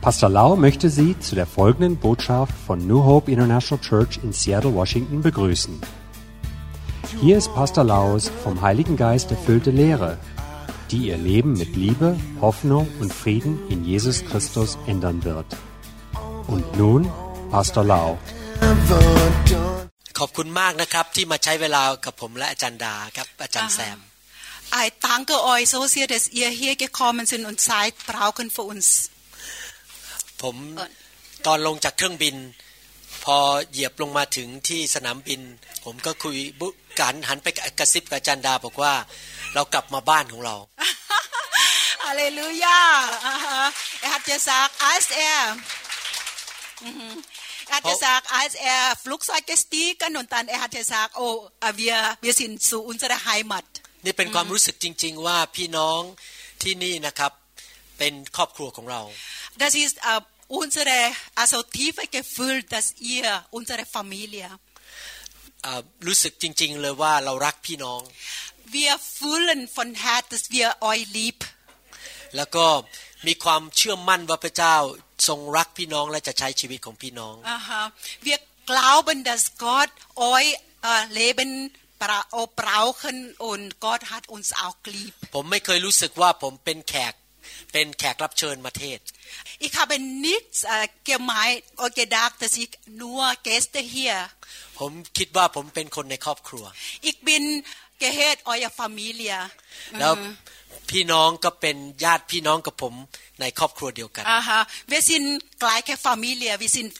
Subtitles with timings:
[0.00, 4.72] Pastor Lau möchte Sie zu der folgenden Botschaft von New Hope International Church in Seattle,
[4.74, 5.78] Washington begrüßen.
[7.20, 10.16] Hier ist Pastor Laus vom Heiligen Geist erfüllte Lehre,
[10.90, 15.44] die Ihr Leben mit Liebe, Hoffnung und Frieden in Jesus Christus ändern wird.
[16.46, 17.02] Und nun
[17.50, 18.16] Pastor Lau.
[20.18, 23.98] ขอบคุณมากนะครับที่มาใช้เวลากับผมและอาจารย์ดาครับอาจารย์แซม
[24.84, 28.86] I danke euch so sehr, dass ihr hier gekommen sind und Zeit brauchen für uns.
[30.42, 30.56] ผม
[31.46, 32.36] ตอนลงจากเครื่องบิน
[33.24, 33.36] พอ
[33.70, 35.40] เหยียบลงมาถึงที่สนามบิน
[35.84, 36.66] ผมก็คุยบุ
[37.00, 37.46] กันหันไป
[37.78, 38.94] กระซิบกับจันดาบอกว่า
[39.54, 40.56] เรากลับมาบ้านของเรา
[42.02, 42.80] อะเลลูยา
[44.04, 45.52] อาจจะสักไอซ์แอร์
[47.70, 51.20] อาจจะสักไอซ์แอร์ฟลุกซอยเกสตีกันนนตันอาจจะสักโอ
[51.62, 53.66] อาเวียเวียสินสูอุนซระไฮมัด
[54.04, 56.00] นี่เป็นความรู้สึกจริง ๆ ว่าพี่น้อง
[56.62, 57.32] ที่นี่นะครับ
[58.00, 59.00] เป็นครอบครัวของเรา
[59.62, 60.20] Das ist uh,
[60.62, 60.98] unsere
[61.40, 63.26] also tiefe Gefühl, dass ihr
[63.58, 64.48] unsere Familie
[66.06, 68.02] รู้สึกจริงๆ เลยว่าเรารักพี่น้อง
[68.76, 71.38] Wir fühlen von Herz, dass wir euch lieb
[72.36, 72.66] แล้วก็
[73.26, 74.76] มีความเชื่อมั่นว่าพระเจ้า
[75.28, 77.82] ทรงรักพี่น้องและจะใช้ชีวิตของพี่น้อง Aha.
[78.28, 78.38] Wir
[78.70, 79.92] glauben, dass Gott
[80.34, 80.50] euch
[80.90, 81.50] uh, Leben
[82.62, 83.16] brauchen
[83.50, 87.14] und Gott hat uns auch lieb ผมไม่เคยรู้สึกว่าผมเป็นแขก
[87.72, 88.98] เป็นแขกรับเชิญมาเทศ
[89.66, 89.94] Ich habe
[90.28, 92.70] nichts uh, gemeint oder gedacht, dass ich
[93.02, 94.16] nur Gäste hier.
[94.78, 96.64] ผมคิดว่าผมเป็นคนในครอบครัว
[97.08, 97.44] Ich bin
[98.02, 99.38] gehört euer Familie.
[99.98, 100.12] แล้ว
[100.90, 102.94] พี่น้องก็เป็นญาติพี่น้องกับผม
[103.40, 104.58] ในครอบครัวเดียวกัน Aha,
[104.92, 105.26] wir sind
[105.62, 106.90] gleiche Familie, wir sind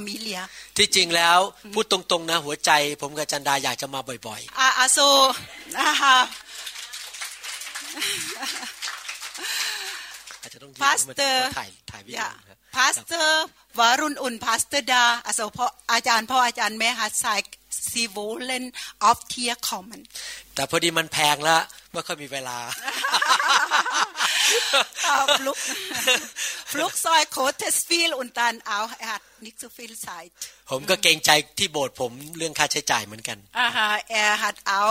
[0.00, 0.40] Familie.
[0.76, 1.38] ที่จริงแล้ว
[1.74, 5.06] พูดตรงๆนะหัวใจผมกับจันดาอยากจะมาบ่อยๆ Ah, also,
[5.88, 6.16] aha.
[10.42, 11.38] pastor
[12.14, 12.28] y า a
[12.76, 13.28] h pastor
[13.78, 15.04] วารุณอุ่น pastor ดา
[15.92, 17.26] อาจารย์พ่ออาจารย์แม่ฮัสไซ
[17.84, 18.64] Sie wollen
[19.06, 20.00] auf Tier kommen
[20.54, 21.62] แต่พอดีมันแพงแล้ว
[21.92, 22.58] ไม่ค่อยมีเวลา
[25.10, 25.58] ฟลุก
[26.72, 30.34] ฟลุกซอยโคเทสฟิลอุนตันเอาแอดนิกซูฟิลไซต์
[30.70, 34.82] ผมก็เกรงใจที่โบสถ์ผมเรื่องค่าใช้จ่ายเหมือนกันอ่าฮะแอร์ฮัดเอา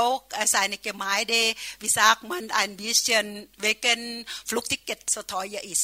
[0.51, 1.35] ไซยในเกมายเด
[1.83, 3.25] วิซากมันอันบิชเชน
[3.61, 4.01] เวเกน
[4.47, 5.81] ฟลุกติกเก็ตสทอยอิส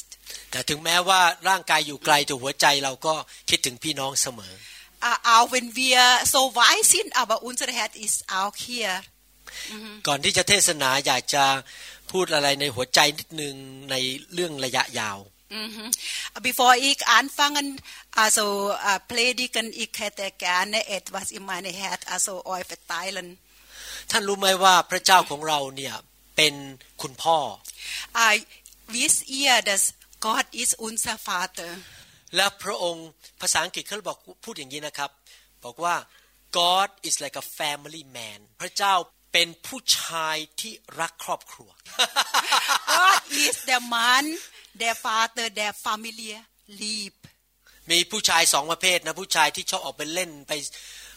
[0.51, 3.13] แต่ถึงแม้ว่าร่างกายอยู่ไกลแต่หัวใจเราก็
[3.50, 4.53] คิดถึงพี่น้องเสมอ
[5.02, 8.90] auch wenn wir so weit sind aber unser Herz ist auch hier
[10.08, 11.46] ก่อนที่จะเทศนาอยากจะ
[12.12, 13.56] พูดอะไรในหัวใจนิดนึง
[13.91, 13.96] ใน
[14.34, 15.18] เรื่องระยะยาว
[16.46, 17.68] b e f o r e ich anfangen,
[18.24, 18.46] also
[18.90, 23.28] uh, predigen, ich hätte gerne etwas in meine Herz, also euch verteilen.
[24.09, 25.96] ท่านรู้ไหมว่าพระเจ้าของเราเนี่ย
[26.36, 26.53] เป็น
[27.02, 27.38] คุณพ่อ
[28.34, 28.34] I
[28.96, 29.84] w i s h ear t h a t
[30.25, 31.72] g o d i s unser Vater.
[32.35, 33.07] และพระองค์
[33.41, 35.11] ภาษาอังกฤษเขาบอกพูดอย่างนี้นะครับ
[35.65, 35.95] บอกว่า
[36.59, 38.93] God is like a family man พระเจ้า
[39.33, 41.69] เป็นผู้ชายที่รักครอบครัว
[42.97, 44.25] God is the man
[44.81, 46.29] the father the family
[46.83, 47.17] live
[47.91, 50.53] มีผู้ชายสองประเภทนะผู้ชายที่ชอบออกไปเล่นไป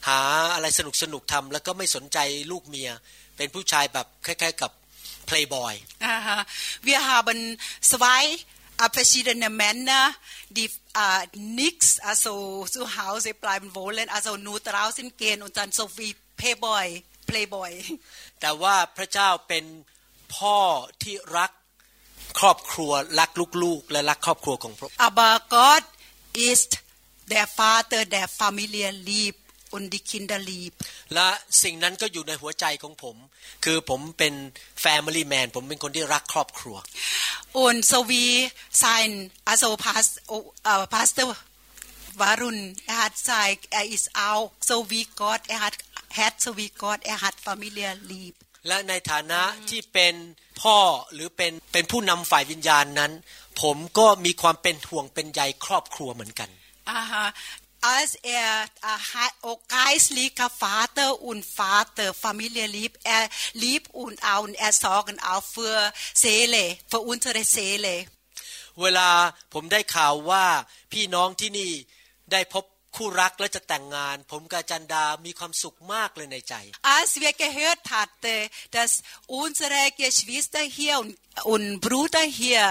[0.08, 0.18] หา
[0.54, 2.18] อะไรสนุกสนุกทำแล้วก็ไม่สนใจ
[2.52, 2.90] ลูกเมีย
[3.36, 4.70] เป็นผู้ชายแบบคล้ายๆ กับ
[5.28, 6.18] playboy อ่า
[6.88, 7.38] wir haben
[7.92, 8.22] zwei
[8.96, 10.02] verschiedene Männer
[10.56, 11.00] die u h
[11.62, 12.32] nichts, also
[12.74, 16.88] zu Hause bleiben wollen, also nur draußen gehen und dann so wie Playboy,
[17.30, 17.72] Playboy.
[18.40, 19.64] แต่ว่าพระเจ้าเป็น
[20.36, 20.58] พ่อ
[21.02, 21.50] ที่รัก
[22.38, 23.30] ครอบครัวรัก
[23.62, 25.86] ลูกๆและรักครอบครัวของพระ Aber Gott
[26.52, 26.70] ist
[27.34, 29.36] der Vater der Familie lieb
[29.72, 30.72] und die Kinder lieb
[31.14, 31.28] และ
[31.62, 33.16] สิ่งนั้นก็อยู่ในหัวใจของผม
[33.64, 34.34] คือผมเป็น
[34.84, 36.76] family man ผมเป็นคนที่รักครอบครัว
[37.64, 38.30] und so wie
[38.84, 39.10] sein
[39.50, 39.68] also
[40.94, 41.26] Pastor
[42.20, 42.58] Warun
[42.92, 45.76] er hat zeigt er ist auch so wie Gott er hat
[46.20, 48.34] hat so wie Gott er hat Familie lieb
[48.68, 50.14] และในฐานะที่เป็น
[50.62, 50.78] พ่อ
[51.12, 53.12] หรือเป็นเป็นผู้นำฝ่ายวิญญาณนั้น
[53.62, 56.50] ผมก็มีความเป็นห่วงเป็นใยครอบครัวเหมือนกัน
[56.98, 57.24] Aha.
[57.80, 64.72] als er äh, oh, geistlicher Vater und Vater Familie liebt, er liebt und auch er
[64.72, 68.06] sorgen auch für Seele, für unsere Seele.
[68.82, 69.10] เวลา
[69.54, 70.46] ผมได้ข่าวว่า
[70.92, 71.72] พี่น้องที่นี่
[72.32, 72.64] ได้พบ
[72.96, 74.16] คู่รักและจะแต่งงาน
[76.96, 78.34] Als wir gehört hatte,
[78.76, 78.92] dass
[79.42, 81.12] unsere Geschwister hier und,
[81.52, 82.64] und Brüder hier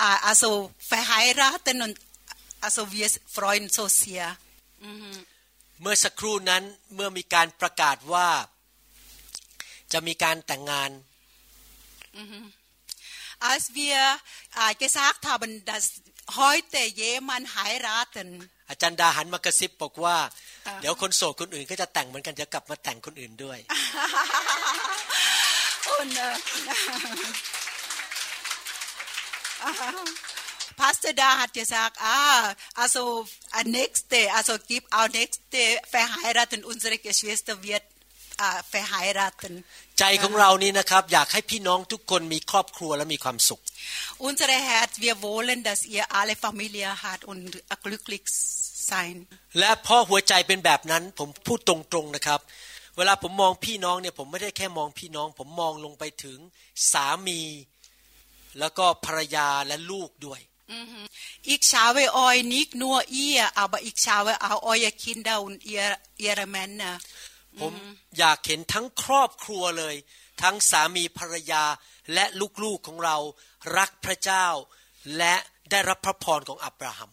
[0.00, 0.50] äh, also
[0.94, 1.94] verheiraten und
[2.66, 4.26] also wir freuen so sehr.
[5.80, 6.62] เมื่อสักครู่นั้น
[6.94, 8.28] เมื่อมีการประกาศว่า
[9.92, 10.90] จะมีการแต่งงาน
[13.52, 13.98] Als wir
[14.60, 15.84] äh, gesagt haben, dass
[16.42, 18.28] heute jemand heiraten,
[18.70, 20.16] อาจารย์ดาหันมากระซิบบอกว่า
[20.80, 23.58] เดี๋ยวคนโสดคนอื่น ก็จะแต่งเหมือนกันจะกลับมาแต่งคนอื่นด้วย
[26.00, 26.26] Und, äh,
[30.80, 33.26] Pastor Da hat gesagt, ah, also
[33.66, 35.58] nächste, also gib auch nächste
[35.90, 39.54] verheiraten, unsere Geschwister wird äh, verheiraten.
[39.98, 43.60] ใจของเรานี่นะครับอยากให้พี่น้องทุกคนมีครอบครัวและมีความสุข
[44.28, 47.42] Unsere Herz wir wollen dass ihr alle Familie hat und
[47.84, 48.24] glücklich
[48.90, 49.14] sein
[49.60, 52.40] และพอหัวใจเป็นแบบนั้นผมพูดตรงๆนะครับ
[52.96, 56.38] เวลาผมมองพี่น้องเนี่ยผมไม่ได้แค่มองพี่น้องผมมองลงไปถึง
[56.92, 57.40] สามี
[58.58, 60.40] แล้วก็ภรรยาและลูกด้วย
[61.48, 65.68] อีกชาวเอออยนิกนัวเอียเอาบอีกชาวเอาออยคินดาวนเอ
[66.20, 66.94] เยอรแมันนะ
[67.60, 67.74] ผม
[68.18, 69.94] อยากเห็นทั้งครอบครัวเลย
[70.42, 71.64] ทั้งสามีภรรยา
[72.14, 72.24] และ
[72.64, 73.16] ลูกๆของเรา
[73.76, 74.46] รักพระเจ้า
[75.18, 75.34] และ
[75.70, 77.10] ได้รับพระพรของอับราฮัม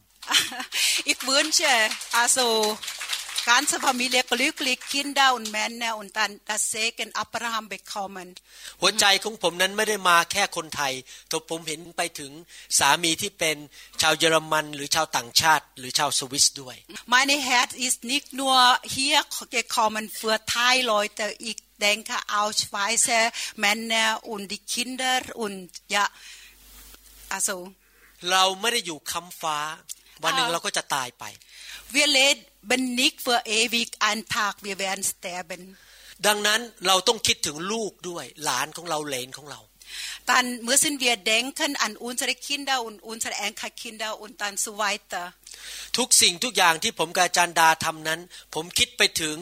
[1.07, 1.73] อีกเวิร์นเช่
[2.15, 2.37] อาโซ
[3.53, 8.27] ganze Familie glücklich, Kinder und Männer und dann das Segen Abraham bekommen.
[8.81, 10.93] หัวใจของผมนั้นไม่ได้มาแค่คนไทย
[11.29, 12.31] แต่ผมเห็นไปถึง
[12.79, 13.57] สามีที่เป็น
[14.01, 16.75] ชาวเยอรมันหรือชาวต่างชาติ หรือชาวสวิสด้วย
[17.15, 18.57] Meine Herz ist nicht nur
[18.97, 19.17] hier
[19.59, 21.57] gekommen für Thai Leute, ich
[21.87, 23.23] denke auch Schweizer
[23.65, 25.57] Männer und die Kinder und
[25.95, 26.05] ja
[27.35, 27.55] also
[28.31, 29.57] เราไม่ได้อยู่คำฟ้า
[30.23, 31.25] วันหนึ่งเราก็จะตายไป
[31.97, 35.61] Wir leben bin nicht für ewig ein Tag wir werden sterben
[36.27, 39.59] ดังนั้นเราต้องคิดถึงลูกด้วยหลานของเราเหลนของเรา
[40.31, 45.23] Dann müssen wir denken an unsere Kinder und unsere Enkelkinder und dann so weiter
[45.97, 48.19] ทุกสิ่งทุกอย่างที่ผมกับจันดาทำนั้น
[48.55, 49.35] ผมคิดไปถึง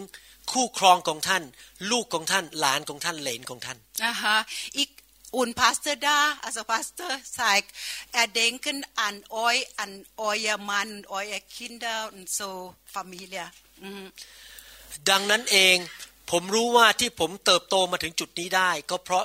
[0.51, 1.43] คู่ครองของท่าน
[1.91, 4.35] ลูกของท่าน หลานของท่านเหลนของท่านอ่ะคะ
[4.81, 4.91] ich
[5.41, 7.69] und Pastor da, also Pastor zeigt
[8.13, 12.53] Erdenken an euch, an euer Mann, eure Kinder und so
[12.93, 13.43] Familie.
[13.87, 14.05] Mhm.
[15.09, 15.75] ดังนั้นเอง
[16.31, 19.23] ผมรู้ว่าที่ผมเติบโตมาถึงจุดนี้ได้ ก็เพราะ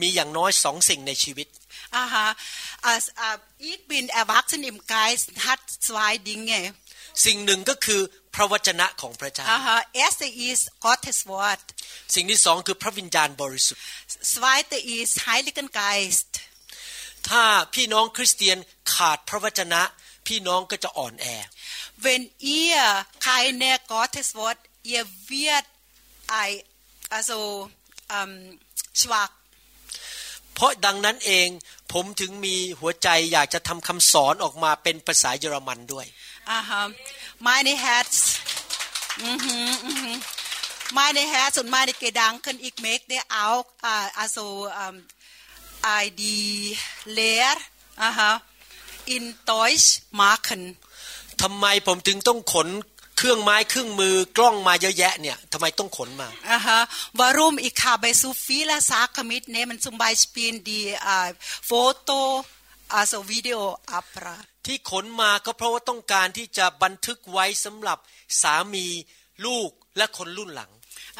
[0.00, 1.48] มีอย่างน้อยสองสิ่งในชีวิต
[1.96, 2.28] อ่าฮะ
[2.84, 6.52] อ่าอีกบินแอวักซ์นิมไกส์ฮัตสไวดิงเง
[7.24, 8.00] สิ่งหนึ่งก็คือ
[8.40, 9.46] พระวจนะของพระเจ้า
[10.02, 11.64] Erste ist g o ท t e s Wort
[12.14, 13.82] สิ่งที่สองคือพระวิญญาณบริสุทธิ์
[14.34, 16.32] Zweite i s ส Heiligen Geist
[17.28, 17.42] ถ้า
[17.74, 18.58] พี่น้องคริสเตียน
[18.94, 19.82] ขาดพระวจนะ
[20.28, 21.26] พี่น้องก็จะอ่อนแอ
[22.06, 22.22] Wenn
[22.60, 22.82] ihr
[23.28, 24.60] keine Gottes Wort
[24.94, 25.66] ihr wird
[26.42, 26.54] ein
[27.16, 27.38] also
[28.18, 28.32] um,
[29.00, 29.32] schwach
[30.54, 31.48] เพราะดังนั้นเอง
[31.92, 36.08] ผมถึงมีหัวใจอยากจะทำคำสอนออกมาเป็นภาษาเยอรมันด้วย
[36.50, 37.44] อ่าาฮะม Aha.
[37.46, 38.12] m e i n อ Herz.
[39.22, 40.16] อ h m mhm.
[40.98, 43.64] Meine Herz und meine Gedanken, i ก h m ö c h t อ auch,
[43.92, 44.46] äh, อ l s o
[44.78, 44.94] อ h m
[46.20, 46.56] die
[47.18, 47.58] l e h
[48.02, 48.30] อ aha,
[49.14, 49.88] in Deutsch
[50.20, 50.62] m a c h e น
[51.42, 52.68] ทำไมผมถึงต้องขน
[53.16, 56.80] เครื่องไม้เครื่องมือกล้องมาเยอะแยะเนี่ยทำไมต้องขนมาอ่าฮะ
[57.18, 61.26] วารุมอีก่าไปซูฟีและซากมิดเนี่ยมันซุมไยสปีนดีอ่า
[61.66, 62.20] โฟโต้
[62.92, 63.58] อาโซวิดีโอ
[63.92, 67.98] อัปราที่ขนมาก็เพราะว่าต้องการที่จะบันทึกไว้สำหรับ
[68.42, 68.86] สามี
[69.46, 70.70] ลูกและคนรุ่นหลัง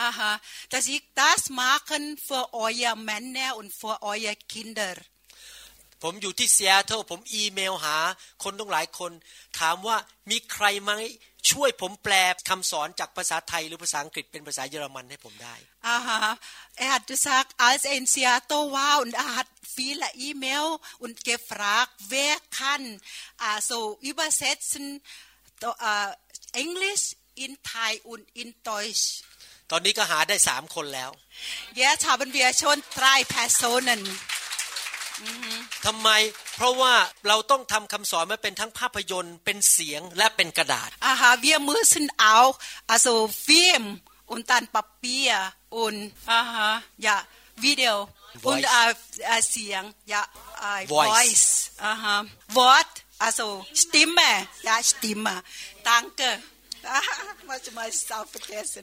[0.09, 0.31] Aha,
[0.73, 4.95] d a s ich das machen für euer Männer und für e u r Kinder.
[6.03, 7.97] ผมอยู่ที่ซีแอตเทิลผมอีเมลหา
[8.45, 9.13] คนต้องหลายคน
[9.61, 9.97] ถามว่า
[10.31, 10.93] มีใครไหม
[11.51, 12.15] ช่วยผมแปล
[12.49, 15.55] คำสอนจากภาษาไทยหรือภาษาอังกฤษเป็นภาษาเยอรมันให้ผมได้
[15.95, 16.19] Aha,
[16.83, 20.67] er hat gesagt, als er in Seattle war und er hat viele E-Mail
[21.05, 22.85] und gefragt, wer kann
[23.51, 23.79] also
[24.11, 24.85] übersetzen
[25.89, 26.09] äh,
[26.63, 27.05] Englisch
[27.37, 29.05] in Thai und in Deutsch.
[29.71, 31.11] ตอนนี้ก็หาได้สามคนแล้ว
[31.83, 34.03] Jetzt haben wir schon drei Personen.
[35.87, 36.09] ทำไม
[36.57, 36.95] เพราะว่า
[37.29, 42.37] เราต้องทำคำสอนมาเป็นทั้งภาพยนตร์เป็นเสียงและเป็นกระดาษอาฮาเวียมือซึ่นเอา
[42.91, 43.07] อาโซ
[43.47, 43.85] ฟิม
[44.31, 45.31] อุนตันปัปเปีย
[45.75, 45.97] อุน
[46.31, 46.71] อ่าฮะ
[47.03, 47.17] อย่า
[47.65, 47.93] วิดีโอ
[48.47, 50.23] อุนอาเสียงอย่า
[50.59, 51.49] ไอ้ว o i c e
[51.85, 52.17] อ่าฮะ
[52.59, 52.81] วอ a
[53.23, 53.41] อาโซ
[53.83, 54.33] สติมแม่
[54.67, 55.39] ย่าสติมอ่ะ
[55.87, 56.33] ตังเกอ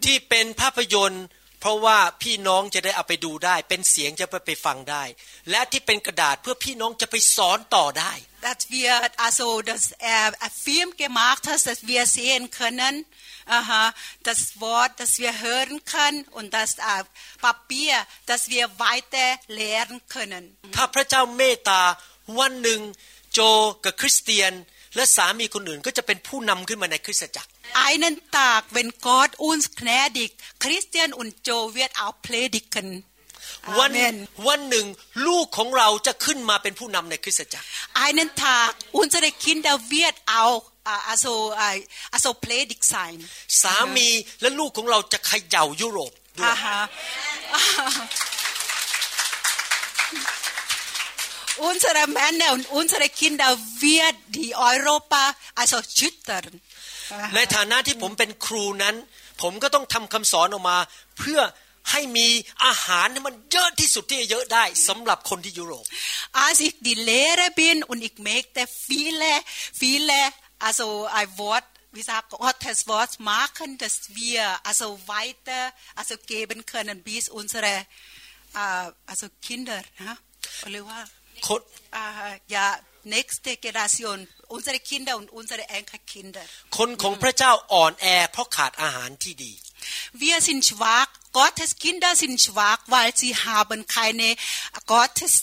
[0.08, 1.26] ที่เป็นภาพยนตร์
[1.66, 5.04] เพราะว่าพี่น้องจะได้เอาไปดูได้ เป็นเสียงจะไปไปฟังได้
[5.52, 8.14] และที่เป็นกระดาษเพื่อพี่น้องจะไปสอนต่อได้
[8.48, 8.92] dass wir
[9.26, 10.28] also das äh,
[10.66, 12.94] Film gemacht hast dass wir sehen können
[13.58, 13.84] aha
[14.30, 17.04] das Wort das wir hören können und das äh,
[17.48, 17.94] Papier
[18.32, 19.28] das wir weiter
[19.62, 20.44] lernen können
[20.76, 21.82] ถ้าพระเจ้าเมตตา
[22.38, 22.82] วันหนึ่ง
[23.34, 23.40] โจ
[23.84, 24.54] กับคริสเตียน
[24.96, 27.52] และสามีคนอื่นก็จะเป็นผู้นำขึ้นมาในคริสตจักร
[27.92, 30.30] Einen Tag, wenn Gott uns gnädig,
[30.64, 32.90] Christian und Joe wird auch predigen.
[33.80, 33.92] วัน
[34.48, 34.86] วันหนึ่ง
[35.28, 37.66] ลูกของเราจะขึ้นมาเป็นผู้นำในคริสตจักร
[38.06, 38.70] Einen Tag,
[39.02, 40.64] unsere Kinder wird auch
[41.12, 41.34] also
[42.16, 43.16] also predig sein.
[43.62, 44.10] สามี
[44.42, 46.56] และลูกของเราจะเขย่ายุโรปด้วย
[51.58, 53.46] unsere Männer und unsere Kinder
[53.80, 56.46] wird die Europa also schüttern
[57.36, 58.98] ในฐานะที่ผมเป็นครูนั้น
[59.38, 59.66] Als
[66.68, 69.44] ich die Lehrer bin und ich möchte viele
[69.82, 70.14] viele
[70.60, 77.04] also ein Wort wie sagt Gottes Wort machen, dass wir also weiter also geben können
[77.04, 77.68] bis unsere
[78.56, 80.18] äh, also Kinder, ne?
[81.48, 81.60] Ko
[82.04, 82.68] uh, ja,
[83.04, 86.44] nächste Generation unsere Kinder und unsere Enkelkinder
[86.78, 89.54] คนของพระเจ้าอ่อนแอเพราะขาดอาหารที่ดี
[90.24, 91.10] Wir sind schwach
[91.40, 94.30] Gottes Kinder sind schwach weil sie haben keine
[94.94, 95.34] Gottes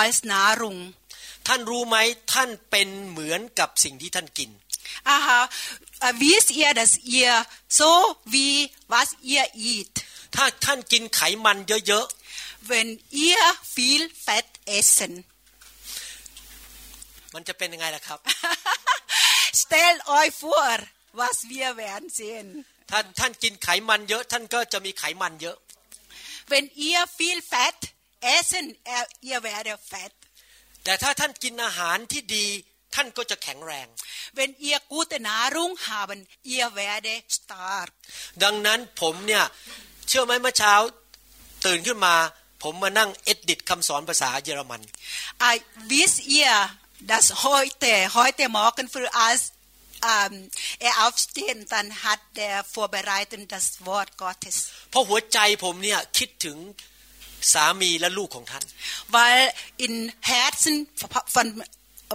[0.00, 0.78] als Nahrung
[1.46, 1.96] ท่านรู้ไหม
[2.32, 4.50] ท่านเป็นเหมือนกับสิ่งที่ท่านกิน
[5.16, 5.40] Aha
[6.22, 7.32] wisst ihr dass ihr
[7.78, 7.92] so
[8.34, 8.54] wie
[8.92, 9.94] was ihr eat
[10.34, 12.88] ถ้าท่านกินไขมันเยอะๆ Wenn
[13.26, 13.42] ihr
[13.76, 14.48] viel Fett
[14.80, 15.14] essen
[17.34, 18.18] มันจะเป็นยังไงล่ะครับ
[19.62, 20.74] Stell euch vor
[21.20, 22.48] was wir werden sehen
[22.90, 25.56] ถ้าท่านกินไขมันเยอะ ท่านก็จะมีไขมันเยอะ
[26.52, 27.80] Wenn h ihr viel Fett
[28.36, 28.66] essen
[29.28, 30.12] ihr werdet fett
[30.84, 32.46] แต่ถ้าท่านกินอาหารที่ดี
[32.94, 33.86] ท่านก็จะแข็งแรง
[34.38, 36.18] Wenn ihr gute Nahrung haben
[36.54, 37.88] ihr werdet stark
[38.42, 39.44] ดังนั้นผมเนี่ย
[40.08, 40.74] เชื่อไหมเมื่อเช้า
[41.66, 42.16] ตื่นขึ้นมา
[42.62, 44.80] ผมมานั่งเอ็ดดิตคำสอนภาษาเยอรมัน
[45.52, 45.54] I
[45.90, 46.58] t h i s y e a r
[47.06, 49.52] dass heute, heute Morgen früh, als
[50.30, 54.68] ähm, er aufsteht, dann hat er vorbereitet das Wort Gottes.
[59.08, 60.88] Weil in Herzen
[61.30, 61.64] von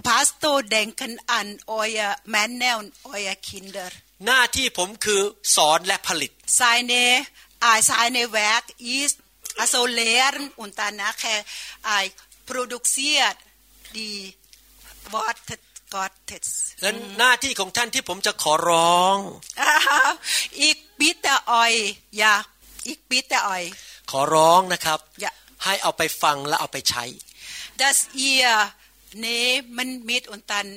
[0.02, 3.88] Pastor denken an eure Männer und eure Kinder.
[4.28, 5.22] หน้าที่ผมคือ
[5.56, 6.32] สอนและผลิต
[6.68, 8.66] äh, Werk
[9.00, 9.16] ist
[9.62, 11.38] also lehren und dann nachher
[11.94, 12.08] äh,
[12.60, 12.78] uh,
[13.96, 14.16] die
[15.10, 15.36] what
[15.94, 16.50] God takes
[16.84, 19.16] นั้หน้าที่ของท่านที่ผมจะขอร้อง
[20.62, 21.72] อีกบิดแต่ออย
[22.18, 22.34] อย่า
[22.88, 23.62] อีกบิดแต่ออย
[24.10, 24.98] ขอร้องนะครับ
[25.64, 27.04] ให้เอาไปฟังและเอาไปใช้
[27.82, 27.96] Das
[28.30, 28.50] ihr
[29.30, 30.68] nehmen mit und dann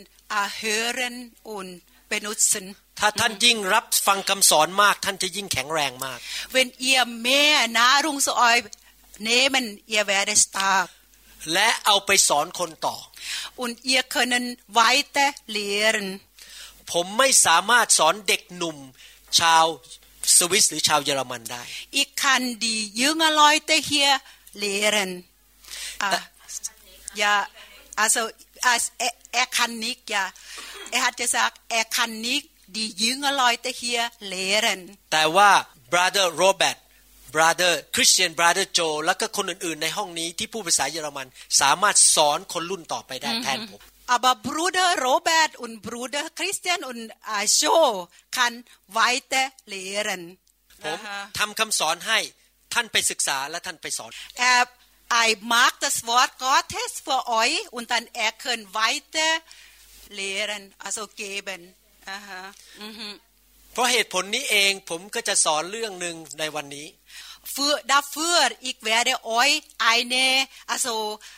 [0.43, 1.15] erhören
[1.55, 1.69] und
[2.11, 2.65] benutzen
[2.99, 6.19] ถ้าท่านยิ่งรับฟังคำสอนมากท่านจะยิ่งแข็งแรงมาก
[6.55, 8.63] Wenn ihr mehr Nahrung zu euch
[9.31, 10.87] nehmen ihr werdet stark
[11.53, 12.95] และเอาไปสอนคนต่อ
[13.63, 14.45] und ihr können
[14.79, 16.07] weiter lehren
[16.91, 18.77] ผมไม่สามารถสอนเด็กหนุ่ม
[19.39, 19.65] ชาว
[20.38, 21.63] สวิสหรือชาวเยอรมันได้
[22.01, 24.12] ich kann die jungen Leute hier
[24.63, 25.12] lehren
[27.21, 27.33] ja
[28.03, 28.21] also
[28.73, 28.83] als
[29.41, 30.23] er kann nicht ja
[30.95, 32.45] er hat gesagt er kann nicht
[32.77, 34.81] die jungen Leute hier lehren
[35.12, 35.51] แต่ว่า
[35.93, 36.77] brother Robert
[37.35, 41.27] brother Christian brother Joe แล้วก็คนอื่นๆ ในห้องนี้ที่พูดภาษาเยอรมัน
[41.61, 43.81] สามารถสอนคนรุ่นต่อไปได้แทนผม
[44.15, 46.99] Aber Bruder Robert und Bruder Christian und
[47.59, 47.89] Joe
[48.37, 48.53] kann
[49.01, 50.23] weiter lehren.
[50.83, 50.99] ผม
[51.39, 52.19] ทำคำสอนให้
[52.73, 54.11] ท่านไปศึกษาและท่านไปสอน
[54.53, 54.61] Er
[55.25, 59.29] I mag das Wort Gottes für euch und dann er können weiter
[60.19, 61.61] lehren also geben.
[62.15, 62.41] Aha.
[62.89, 63.13] Mhm.
[63.75, 66.87] พราะเหตุผลนี้เองผมก็จะสอนเรื่องหนึ่งในวันนี้
[67.51, 68.31] เฟื้ดาเฟื้
[68.63, 69.49] อีกแวดออย
[69.79, 70.15] ไอเน
[70.69, 70.87] อโซ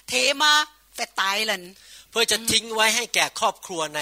[0.08, 0.54] เทมา
[0.96, 1.64] แต่ตายลัน
[2.10, 4.02] เพื่อจะทิ้งไว้ให้แก่ครอบครัวใน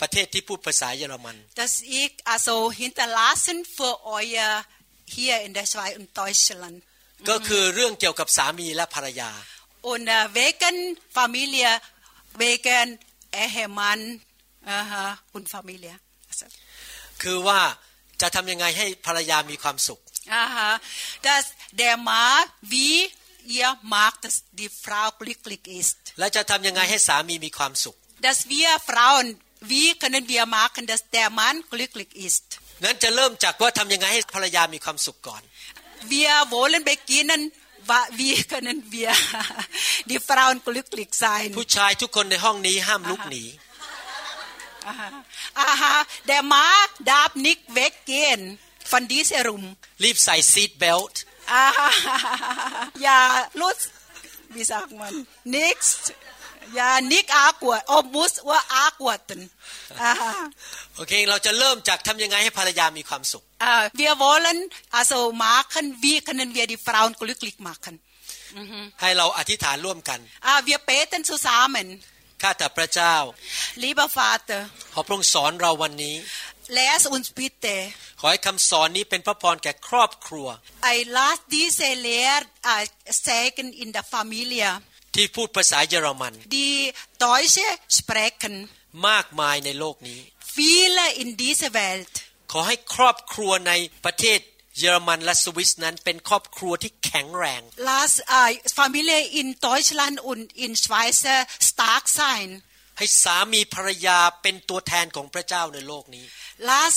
[0.00, 2.48] ประเทศที่พูดภาษาเยอรมันดัสอ c กอโซ
[2.78, 4.54] ฮิน n t ลาส a s s e n f อ r อ u e r
[5.16, 6.46] hier in der Schweiz und d e u t s
[7.28, 9.30] ก็คือเรื่องเกี่ยวกับสามีและภรรยา
[9.86, 9.94] อ u
[10.34, 10.76] เว w e น
[11.14, 11.68] ฟามิเลีย
[12.38, 12.88] เว e g น n
[13.36, 14.00] อเฮมัน
[14.70, 15.94] อ่าฮะ h ุ n ฟามิเลีย
[17.22, 17.60] คือว่า
[18.22, 20.00] จะทำยังไงให้ภรรยา มีความสุข
[20.44, 20.70] Aha,
[21.28, 21.44] dass
[21.82, 22.94] der Mann wie
[23.56, 25.98] ihr mag, dass die Frau glücklich ist.
[26.18, 27.96] และจะทำยังไงให้สามีมีความสุข
[28.26, 29.26] Dass wir Frauen
[29.72, 32.44] wie können wir machen, dass der Mann glücklich ist.
[32.84, 35.42] นั้นจะเริ่มจากว่าทำยังไงให้ภรรยา มีความสุขก่อน
[36.14, 37.42] Wir wollen beginnen
[38.20, 39.12] wie können wir
[40.12, 41.46] die Frauen glücklich sein.
[41.58, 43.69] ผู้ชายทุกคนในห้องนี้ห้ามลุกหนี Aha.
[45.58, 45.92] อาฮะ
[46.26, 46.68] เดมา
[47.08, 48.40] ดาบนิกเวกเกน
[48.90, 49.64] ฟันดีเซรุม
[50.02, 51.64] รีบใส่ซีทเบลต์อ่า
[53.02, 53.18] อย่า
[53.60, 53.78] ลุด
[54.54, 55.12] วิสักมัน
[55.56, 56.02] next
[56.74, 59.40] อย่านิกอากวดอบุสว่าอากวดตัน
[60.96, 64.58] โอเคเราจะเริ่มจากทำยังไงให้ภรรยา มีความสุขอ่าเวียวอลัน
[64.94, 67.94] อาโซมาคันวีคันนเวียดิฟราวน์กลิกลิกมาคัน
[69.00, 71.88] ให้เราอธิษฐานร่วมกันอ่าเวียเปตันสุซามัน
[72.42, 73.14] ข้าแต่พระเจ้า
[73.82, 74.60] Lieber Vater
[74.92, 76.16] ขอพระองค์สอนเราวันนี้
[76.76, 77.76] Lehr uns bitte
[78.20, 80.48] ขอให้คำสอนนี้เป็นพระพรแก่ครอบครัว
[80.94, 82.44] I lass diese Lehre
[82.74, 82.90] als
[83.26, 84.68] Segen in der Familie
[85.14, 86.78] ที่พูดภาษาเยอรมัน Die
[87.24, 87.68] Deutsche
[87.98, 88.54] sprechen
[89.08, 90.20] มากมายในโลกนี้
[90.58, 92.12] Viele in dieser Welt
[92.52, 93.72] ขอให้ครอบครัวใน
[94.04, 94.40] ประเทศ
[94.80, 101.20] เยอรมันและสวิสนั้นเป็นครอบครัวที่แข็งแรง l a s uh, Familie in Deutschland und in Schweiz
[101.68, 102.48] stark sein
[102.98, 106.24] ให้สามีภรรยาเป็นตัวแทนของพระเจ้าในโลกนี้
[106.68, 106.94] Lass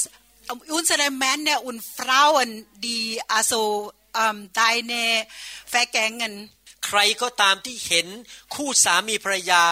[0.78, 2.50] unsere Männer und Frauen
[2.86, 3.62] die also
[4.24, 5.04] um, deine
[5.76, 6.34] vergängen
[6.86, 8.08] ใครก็ตามที่เห็น
[8.56, 9.64] คู่สามีภรรยา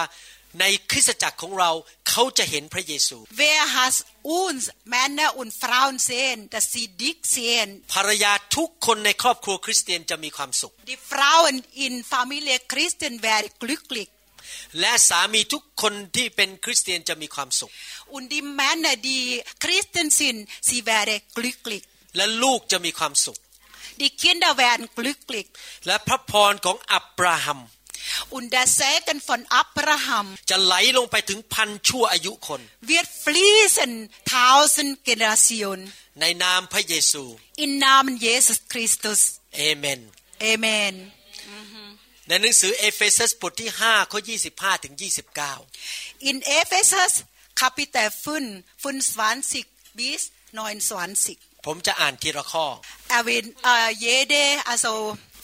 [0.60, 1.70] ในคริสตจักรของเรา
[2.08, 3.94] เขาจะเห็นพระเยซู Wer has
[4.40, 11.54] uns Männer und Frauen sehen, dass sie dich sehen ภรรยาทุกคนในครอบครัวคริสเตียนจะมีความสุข Die Frauen
[11.86, 14.08] in Familie Christen werden glücklich
[14.80, 17.72] และสามีทุกคนที่เป็นคริสเตียนจะมีความสุข
[18.14, 19.24] Und die Männer, die
[19.64, 21.82] Christen sind, sie werden glücklich
[22.16, 23.38] และลูกจะมีความสุข
[24.02, 25.46] Die Kinder werden glücklich
[25.86, 27.60] และพระพรของอับราฮัม
[28.30, 33.92] und der Segen von Abraham จะไหลลงไปถึงพันชั่วอายุคน wird fließen
[34.36, 35.80] tausend Generationen
[36.20, 37.22] ในนามพระเยซู
[37.64, 39.20] in Namen Jesus Christus
[39.70, 40.00] Amen
[40.52, 40.94] Amen
[42.28, 44.18] ในหนังสือเอเฟซัสบทที่5ข้อ
[44.52, 44.94] 25ถึง
[45.62, 47.12] 29 in Ephesus
[47.60, 48.08] Kapitel
[48.86, 50.20] 5 25 bis
[50.76, 52.66] 29ผมจะอ่านทีละข้อ
[53.16, 54.92] Er will uh, jede also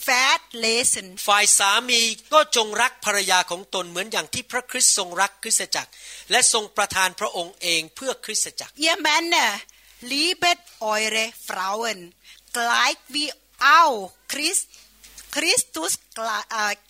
[0.07, 2.01] fat lesson ฝ่ายสามี
[2.33, 5.91] ก็จงรักภรรยาของตนเหมือนอย่างที่พระคริสต์ทรงรักคริสตจักร
[6.31, 9.49] และทรงประทานพระองค์เองเพื่อคริสตจักร Ihr Männer
[10.13, 10.59] liebet
[10.95, 11.99] eure Frauen
[12.57, 13.29] gleich wie
[13.79, 14.01] auch
[14.33, 14.65] Christ
[15.39, 15.93] Christus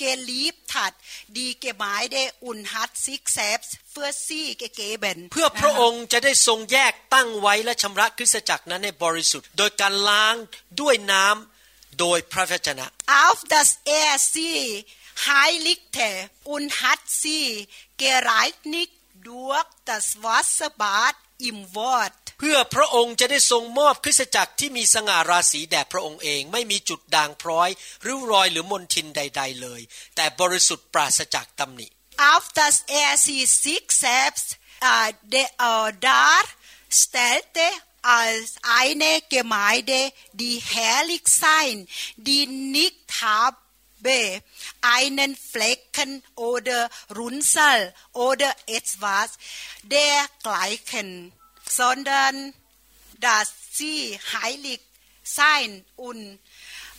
[0.06, 0.96] geliebt hat
[1.38, 10.36] die Gemeinde und hat sich selbst für sie gegeben เพื่อพระองค์จะได้ทรงแยกตั้งไว้และชำระคริสตจักรนั้นให้บริสุทธิ์ โดยการล้าง
[10.82, 11.36] ด้วยน้ำ
[11.99, 12.88] โดยพระวจนะ
[13.25, 13.69] auf das
[14.02, 14.58] er sie
[15.39, 16.08] heiligte
[16.56, 17.45] und hat sie
[18.06, 18.93] gereinigt
[19.30, 21.15] durch das Wasserbad
[21.49, 27.69] im Wort เพื่อพระองค์จะได้ทรงมอบคริสตจักรที่มีสง่าราศีแด่พระองค์เองไม่มีจุดด่างพร้อย
[28.04, 29.82] หรือรอยหรือมนทินใดๆเลย
[30.15, 31.88] แต่บริสุทธิ์ปราศจากตำหนิ
[32.34, 34.47] auf das er sie sich selbst
[34.91, 36.41] uh, de, uh, dar
[37.02, 37.67] stellte
[38.01, 43.62] als eine Gemeinde, die herrlich sein, die nicht habe
[44.81, 49.31] einen Flecken oder Runzel oder etwas
[49.83, 51.33] dergleichen,
[51.69, 52.53] sondern
[53.19, 54.79] dass sie heilig
[55.23, 56.39] sein und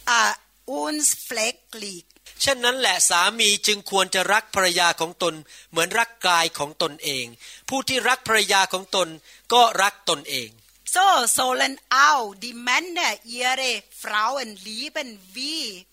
[0.07, 0.33] äh,
[0.67, 2.05] uns flecklich.
[2.43, 5.35] เช่นนั้นแหละสามีจึงควรจะรักภรรยาของตน
[5.71, 7.25] เหมือนรักกายของตนเอง
[7.69, 9.09] ผู้ที่รักภรรยาของตน
[9.53, 10.49] ก็รักตนเอง
[10.93, 15.87] So sollen auch die Männer ihre Frauen lieben wie,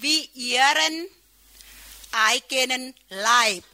[0.00, 1.08] wie ihren
[2.12, 3.64] eigenen Leib.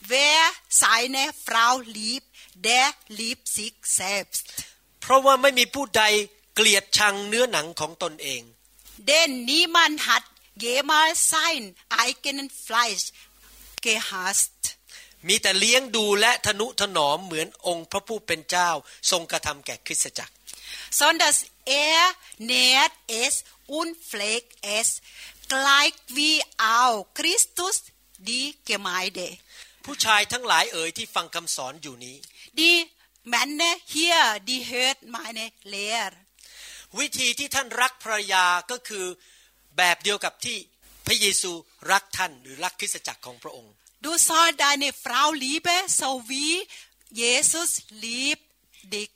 [0.00, 4.46] Wer seine Frau liebt, der liebt sich selbst.
[8.96, 10.22] Denn niemand hat
[10.56, 13.12] jemals sein eigenes Fleisch
[13.82, 14.78] gehasst.
[15.28, 18.70] มีแต่เลี้ยงดูและทนุถนอมเหมือนองค์พระผู้เป็นเจ้า
[19.10, 20.34] ทรงกระทำแก่คริสตจักร
[20.98, 21.38] s o n d e r s
[21.84, 22.00] er
[22.52, 23.34] nährt es
[23.78, 24.88] und pflegt es
[25.52, 26.36] gleich wie
[26.78, 27.76] auch Christus
[28.28, 29.28] die Gemeinde
[29.84, 32.16] ผู้ชายทั้งหลายเอ๋ยที่ฟังคำสอนอยู่นี้
[32.60, 32.76] die
[33.32, 36.18] Männer hier die hört meine Lehre
[36.98, 39.06] วิธีที่ท่านรักภรรยาก็คือ
[39.76, 40.56] แบบเดียวกับที่
[41.06, 41.52] พระเยซู
[41.92, 43.72] รักท่านหรือรักคริสตจักรของพระองค์
[44.04, 46.54] Du soll s t deine Frau lieben, so wie
[47.22, 47.70] Jesus
[48.04, 48.44] liebt
[48.94, 49.10] dich.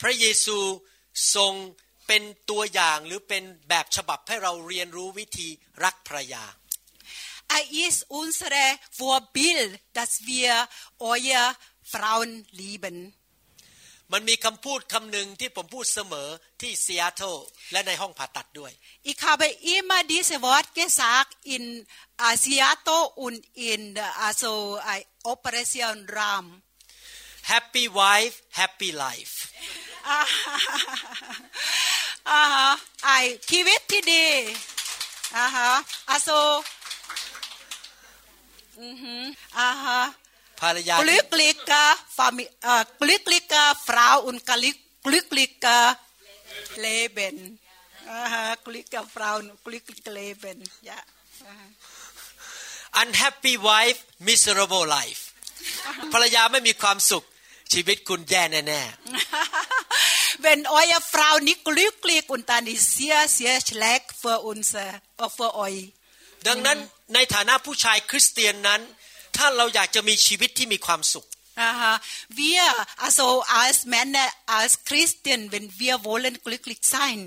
[0.00, 0.58] พระเยซู
[1.34, 1.54] ทรง
[2.06, 5.48] เป็นตัวอย่างหรือเป็นแบบฉบับให้เราเรียนรู้วิธี
[5.84, 6.44] รักภรรยา
[7.58, 10.56] Er ist u n s e r Vorbild, dass wir e
[11.08, 11.40] u r e
[11.92, 12.96] Frauen lieben.
[14.12, 16.28] มันมีคำพูดคำหนึ่งที่ผมพูดเสมอ
[16.60, 17.36] ที่ซีแอตเทิล
[17.72, 18.72] และในห้องผ่าตัดด้วย
[19.10, 21.64] Ich habe immer diese Wort gesagt in
[22.26, 23.36] uh, Seattle und
[23.70, 24.50] in uh, also
[24.92, 25.00] uh,
[25.32, 26.46] Operation Ram.
[27.52, 29.36] Happy wife, happy life.
[30.10, 32.70] อ่าฮะ
[33.04, 33.08] ไอ
[33.50, 34.26] ชีวิตที่ดี
[35.36, 35.70] อ่าฮะ
[36.08, 36.28] อาโซ
[38.80, 39.16] อือฮึ
[39.58, 40.00] อ่าฮะ
[40.60, 41.88] ภรรยา Glücklicher
[42.18, 45.82] Fami- äh, glücklicher Frau und glück- glücklicher
[46.76, 47.36] Leben.
[48.22, 50.56] Aha, glücklicher Frau und glücklicher Leben.
[50.90, 50.98] Ja.
[51.50, 51.68] Aha.
[53.04, 55.22] unhappy wife miserable life
[56.12, 57.24] ภรรยาไม่มีความสุข
[57.72, 58.82] ชีวิตคุณแย่แน่
[60.46, 64.92] Wenn eure Frau nicht glücklich und dann ist sehr, sehr schlecht für uns, äh,
[65.38, 65.82] für euch.
[66.18, 66.78] ๆดังนั้น
[67.14, 68.80] ในฐานะผู้ชายคริสเตียนนั้น
[69.36, 71.94] ถ้าเราอยากจะมีชีวิตที่มีความสุข Aha.
[72.40, 72.64] Wir,
[73.06, 77.18] also als Männer, als Christen, wenn wir wollen glücklich sein.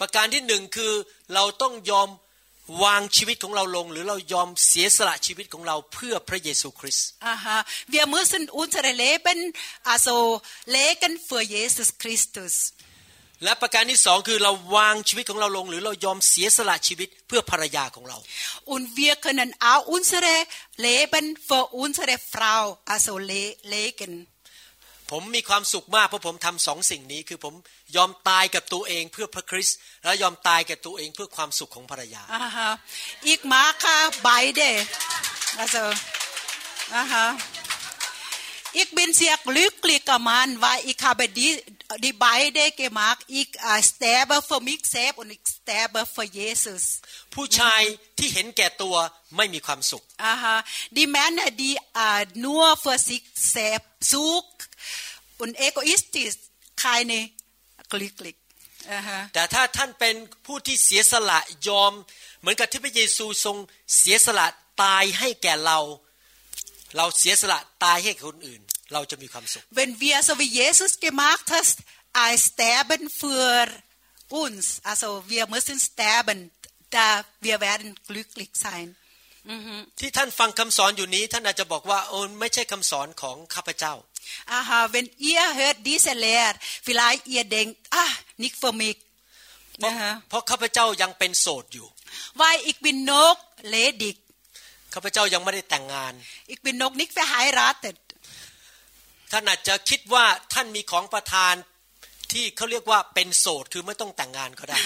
[0.00, 0.92] ประการที่หนึ่งคือ
[1.34, 2.08] เราต้องยอม
[2.84, 7.56] วางชีวิตของเราลงหรือเรายอมเสียสละชีวิตของเราเพื่อพระเยซูคริสต์ Aha.
[7.94, 9.38] Wir müssen unser Leben
[9.92, 10.16] also
[10.78, 12.54] legen für Jesus Christus.
[13.44, 18.18] และประการที่สองคือเราวางชีวิตของเราลง หรือเรายอมเสียสละชีวิตเพื่อภรรยาของเรา
[18.74, 20.28] und wir können auch u n s e r
[20.88, 23.12] Leben für unsere Frau also
[23.76, 24.12] legen
[25.10, 27.54] ผมมีความสุขมากเพราะผมทำสองสิ่งนี้ คือผม
[27.96, 32.22] ยอมตายกับตัวเองเพื่อพระคริสต์และยอมตายกับตัวเองเพื่อความสุขของภรรยา
[33.26, 34.60] อีกมาค่ะไบเด
[35.62, 35.84] also
[36.94, 37.26] นะฮะ
[38.72, 41.60] Ik bin sehr glücklicher Mann, weil ich habe die,
[41.98, 43.18] die beide gemacht.
[43.26, 46.84] Ich äh, sterbe für mich selbst und ich sterbe für Jesus.
[47.34, 47.82] ผู้ชาย
[48.18, 48.96] ที่เห็นแก่ตัว
[49.36, 50.54] ไม่มีความสุข Aha.
[50.98, 51.74] Die Männer, die
[52.06, 53.22] äh, nur für sich
[53.56, 56.36] selbst suchen und egoistisch,
[56.86, 57.18] keine
[57.94, 58.36] glücklich.
[59.34, 61.92] แต่ถ้าท่านเป็นผู้ที่เสียสละยอม
[62.40, 63.56] เหมือนกับที่พระเยซูทรง
[63.98, 64.46] เสียสละ
[64.82, 66.09] ตายให้แก่เรา uh -huh.
[66.96, 68.60] เราเสียสละตายให้คนอื่น
[68.92, 71.76] เราจะมีความสุข Wenn wir so wie Jesus gemacht hast,
[72.24, 73.50] ein sterben für
[74.44, 76.38] uns, also wir müssen sterben,
[76.96, 77.06] da
[77.46, 78.88] wir werden glücklich sein.
[79.98, 83.94] ที่ท่านฟังคำสอนอยู่นี้ท่านอาจจะบอกว่าโอ้ไม่ใช่คำสอนของข้าพเจ้า
[84.58, 88.98] Aha, wenn ihr hört diese Lehre, vielleicht ihr denkt, ah, nicht für mich.
[90.28, 91.86] เพราะข้าพเจ้ายังเป็นโสดอยู่
[92.40, 93.38] Weil ich bin noch
[93.74, 94.16] ledig.
[94.94, 96.12] ข้าพเจ้ายังไม่ได้แต่งงาน
[96.48, 97.92] อีกเป็นนกนิกไปหายรัดแต่
[99.32, 101.54] ท่านอาจจะคิดว่าท่านมีของประทาน
[102.32, 104.76] ที่เขาเรียกว่าเป็นโสดคือไม่ต้องแต่งงานก็ได้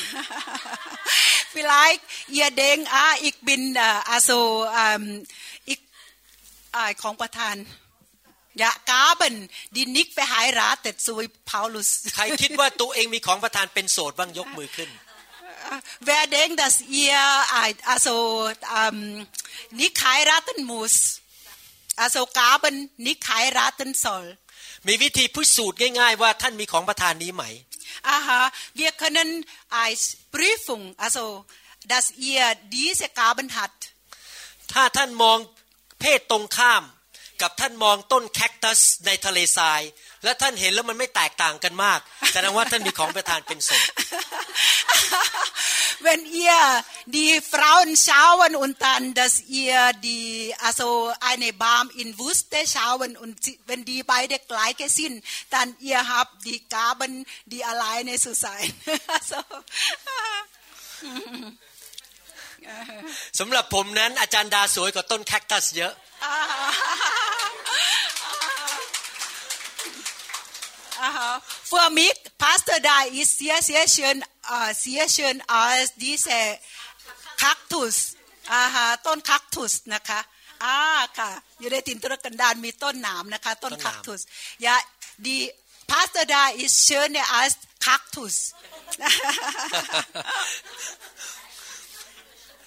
[1.51, 3.63] ไปไลค์เ c h t i อ r d e n k อ ah ich bin
[6.79, 7.57] a ของประทาน
[8.63, 9.35] ยากาบัน
[9.75, 14.91] ดินิกไปหายราแต่ซุยพาวลุส ใครคิดว่าตัวเองมีของประทานเป็นโสดบ้างยกมือขึ้น
[16.01, 17.19] wer denkt, dass ihr
[17.87, 19.27] also ähm,
[19.71, 21.21] nicht heiraten muss,
[21.97, 24.29] also Gaben nicht heiraten soll.
[24.89, 27.45] มีวิธีพิสูจน์ง่ายๆ ว่าท่านมีของประทานนี้ไหม
[28.17, 28.43] Aha,
[28.81, 29.29] wir können
[29.85, 30.01] als
[30.35, 31.23] Prüfung, also
[31.93, 32.45] dass ihr
[32.77, 33.77] diese Gaben hat.
[34.73, 35.39] ถ้าท่านมอง
[36.01, 39.83] เพศตรงข้ามับท่านมองต้นแคคตัสในทะเลทราย
[40.25, 42.01] และท่านเห็นแล้วมันไม่แตกต่างกันมาก
[42.33, 43.81] แสดงว่าท่านมีของประทานเป็นสง
[46.07, 46.67] Wenn ihr
[47.07, 53.35] die Frauen schauen und dann, dass ihr die also eine Baum in Wüste schauen und
[53.69, 55.17] wenn die beide g l e i c h sind,
[55.55, 57.13] dann ihr habt die Gaben,
[57.53, 58.71] die alleine zu sein.
[59.17, 59.39] also.
[63.39, 65.93] สำหรับผมนั้นอาจารย์ดาสวยกว่าต้นแคคตัสเยอะ
[71.71, 74.19] ฟัวมิกพาสเตอร์ดาอิสเซียเซียเชน
[74.79, 76.51] เซียเชนอาสดีเซค
[77.41, 77.99] คตัส
[78.53, 80.21] อาฮะต้นคัคตัสนะคะ
[80.63, 80.77] อ่า
[81.19, 84.21] ค่ะอยู่ในตินตุรกันดารมีต้นหนามนะคะต้นคัคตัส
[84.65, 84.75] ยา
[85.27, 85.37] ดี
[85.91, 88.37] พาสเตอร์ดาอิสเชนเนอาร์สคัคตัส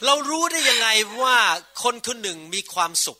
[0.06, 0.88] เรารู้ได้ยังไง
[1.24, 1.40] ว่า
[1.84, 3.20] คนคนหนึ่งมีความสุข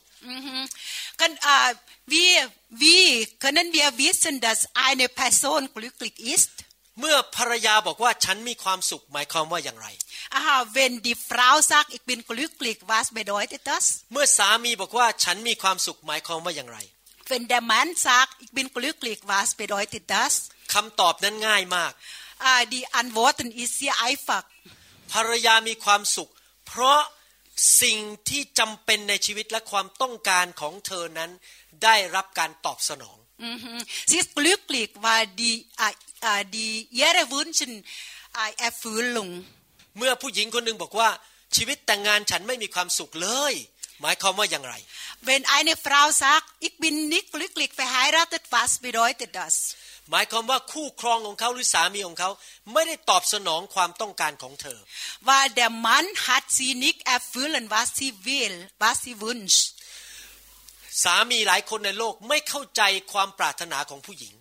[2.14, 2.36] Wie,
[2.72, 3.06] wie
[3.44, 6.52] können wir wissen, dass eine Person glücklich ist?
[7.00, 9.88] เมื่อภรรยาบอกว่าฉันมีความสุขหมายความว่าอย่างไร
[10.38, 13.84] Aha, wenn die Frau sagt, ich bin glücklich, was bedeutet das?
[14.14, 16.78] เมื่อสามีบอกว่าฉันมีความสุขหมายความว่าอย่างไร
[17.32, 20.32] Wenn der Mann sagt, ich bin glücklich, was bedeutet das?
[20.74, 21.92] คำตอบนั้นง่ายมาก
[22.76, 24.46] Die Antworten ist sehr einfach.
[25.14, 26.30] ภรรยามีความสุข
[26.70, 27.00] พราะ
[27.82, 28.00] สิ่ง
[28.30, 31.32] ที่จำเป็นในชีวิตและความต้องการของเธอนั้น
[31.84, 33.18] ได้รับการตอบสนอง
[34.12, 35.52] ซิสกลุกลิกว่าดี
[36.56, 37.72] ดีเยเรวุนฉัน
[38.34, 39.30] ไอแอฟื้นลง
[39.98, 41.10] เมื่อผู้หญิงคนหนึ่งบอกว่า
[41.56, 43.54] ชีวิตแต่งงานฉันไม่มีความสุขเลย
[44.02, 44.74] หมายความว่าอย่างไร
[45.24, 49.56] เวนไอเนฟราวซักอีกบินนิกลิกลิกไปหายรัตต์ฟาสไปดอยติดดัส
[50.12, 52.30] หมายความว่าคู่ครองของเขาหรือสามีของเขา
[52.74, 54.80] ไม่ได้ตอบสนองความต้องการของเธอ
[55.28, 59.62] ว่า der Mann hat sie nicht erfüllen was sie will was sie wünscht
[61.04, 62.82] สามีหลายคนในโลกไม่เข้าใจ
[63.14, 64.34] ความปรารถนาของผู้หญิง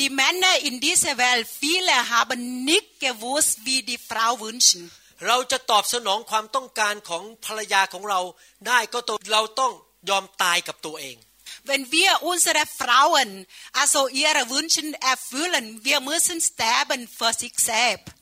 [0.00, 2.38] Die Männer in dieser Welt viele haben
[2.70, 4.82] nicht gewusst wie die Frau wünschen
[5.28, 8.20] เราจะตอบสนองความต้องการของภรรยาของเรา
[8.66, 9.72] ได้ก็ตัวเราต้อง
[10.10, 11.16] ยอมตายกับตัวเอง
[11.64, 18.14] Wenn wir unsere Frauen, also ihre Wünsche erfüllen, wir müssen sterben für sich selbst.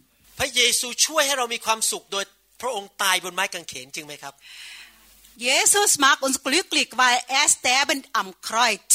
[0.42, 2.24] พระเยซูช่วยให้เรามีความสุขโดย
[2.60, 4.34] พระองค์ตายบนไม้กางเขนจริงไหมครับ
[5.48, 8.94] Jesus macht uns glücklich, weil er sterben am Kreuz.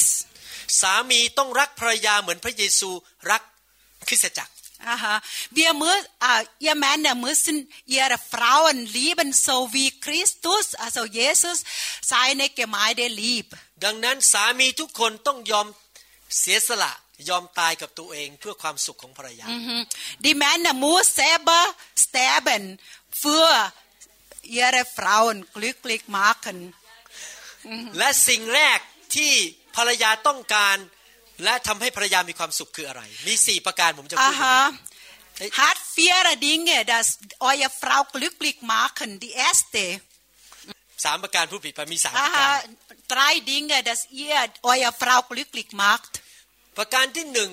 [0.79, 2.89] สามีต้องรักภรรยาเหมือนพระเยซู
[3.31, 3.41] รัก
[4.07, 4.51] คริสตจักร
[4.95, 5.15] Aha.
[5.59, 6.27] Wir müssen, äh,
[6.65, 7.55] i h ย Männer müssen
[7.97, 11.57] ihre Frauen l i e ี e n so wie Christus, also Jesus,
[12.11, 13.49] seine g e m e i d e l i e b
[13.85, 15.67] ดังนั้นสามีทุกคนต้องยอม
[16.39, 16.93] เสียสละ
[17.29, 19.47] ยอมตายกับตัวเองเพื่อความสุขของภรรยา
[20.25, 21.63] Die Männer muss selber
[22.05, 22.63] sterben
[23.23, 23.49] für
[24.59, 26.57] ihre Frauen glücklich machen
[27.97, 28.79] และสิ่งแรก
[29.15, 29.33] ที่
[29.75, 30.75] ภรรยาต้องการ
[31.43, 34.35] และทำให้ภรรยามีความสุขคืออะไร มีสี่ประการผมจะพูด
[35.61, 37.07] Hat vier Dinge, dass
[37.49, 39.09] eure Frau glücklich machen.
[39.23, 39.85] Die erste.
[41.05, 42.61] สามประการผู้ผิดไปมีสามประการ
[43.07, 46.11] drei Dinge, dass ihr eure Frau glücklich macht.
[46.79, 47.51] ประการที่หนึ่ง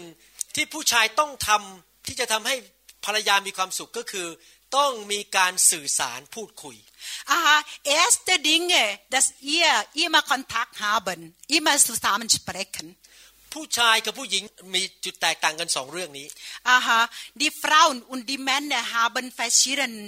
[0.54, 2.54] ที่ผู้ชายต้องทำที่จะทำให้
[3.04, 4.28] ภรรยา มีความสุขก็คือ
[4.76, 6.76] ต้องมีการสื่อสารพูดคุย
[7.36, 7.56] Aha,
[8.00, 8.82] erste Dinge,
[9.14, 9.70] dass ihr
[10.04, 11.18] immer Kontakt haben,
[11.56, 12.86] immer zusammen sprechen.
[13.54, 16.26] ผู้ชายกับผู้หญิงมีจุดแตกต่างกันสองเรื่องนี้
[16.76, 17.00] Aha,
[17.42, 19.98] die Frauen und die Männer haben verschiedene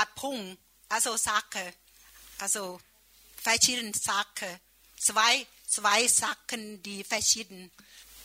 [0.00, 0.46] Art Punkt,
[0.94, 1.64] also Sache,
[2.44, 2.62] also
[3.48, 4.50] verschiedene Sache.
[5.06, 7.60] zwei zwei Sachen die verschieden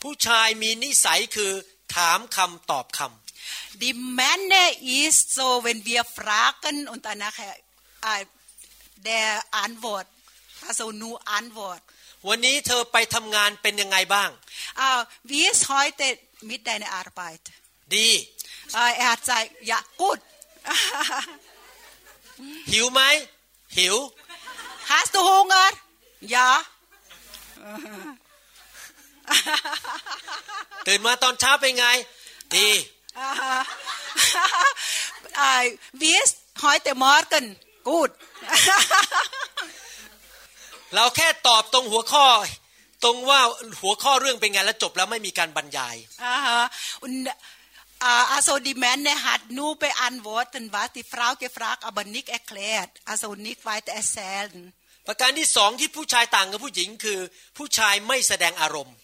[0.01, 1.51] ผู้ชายมีนิสัยคือ
[1.95, 4.67] ถามคำตอบคำ Die Männer
[5.05, 7.37] ist so wenn wir fragen und danach
[8.11, 8.25] äh,
[9.09, 9.27] der
[9.65, 10.07] Antwort
[10.67, 11.81] also nur Antwort
[12.27, 14.29] วันนี้เธอไปทำงานเป็นยังไงบ้าง
[15.29, 16.05] Wie ist heute
[16.51, 17.43] mit deiner Arbeit
[17.95, 18.09] ดี
[18.81, 20.19] uh, Er hat gesagt ja gut
[22.71, 23.01] หิวไหม
[23.77, 23.95] หิว
[24.91, 25.67] Hast du Hunger
[26.31, 26.49] อย่า
[30.87, 31.85] ตื่นมาตอนเช้าเป็นไง
[32.55, 32.69] ดี
[33.19, 36.29] อ่าีส
[36.61, 37.43] หอยแต่มอร์กัน
[37.87, 38.09] กูด
[40.93, 42.27] เราแค่ตอบตรงหัวข้อ
[43.03, 43.39] ตรงว่า
[43.81, 46.61] หัวข้อเรื่องเป็นไงแล้วจบแล้วไม่มีการบรรยายอ่าฮะ
[48.31, 54.17] อาโซดิแมนเนหัดนูไปอันวอร์ตันวาติฟราวเกฟรากอบันนิกแอคเลดอาโซนิกไวต์แอเซ
[54.51, 54.53] น
[55.07, 57.19] ประการที่สองที่ผู้ชายต่างกับผู้หญิงคือ
[57.57, 58.95] ผู้ชายไม่แสดงอารมณ์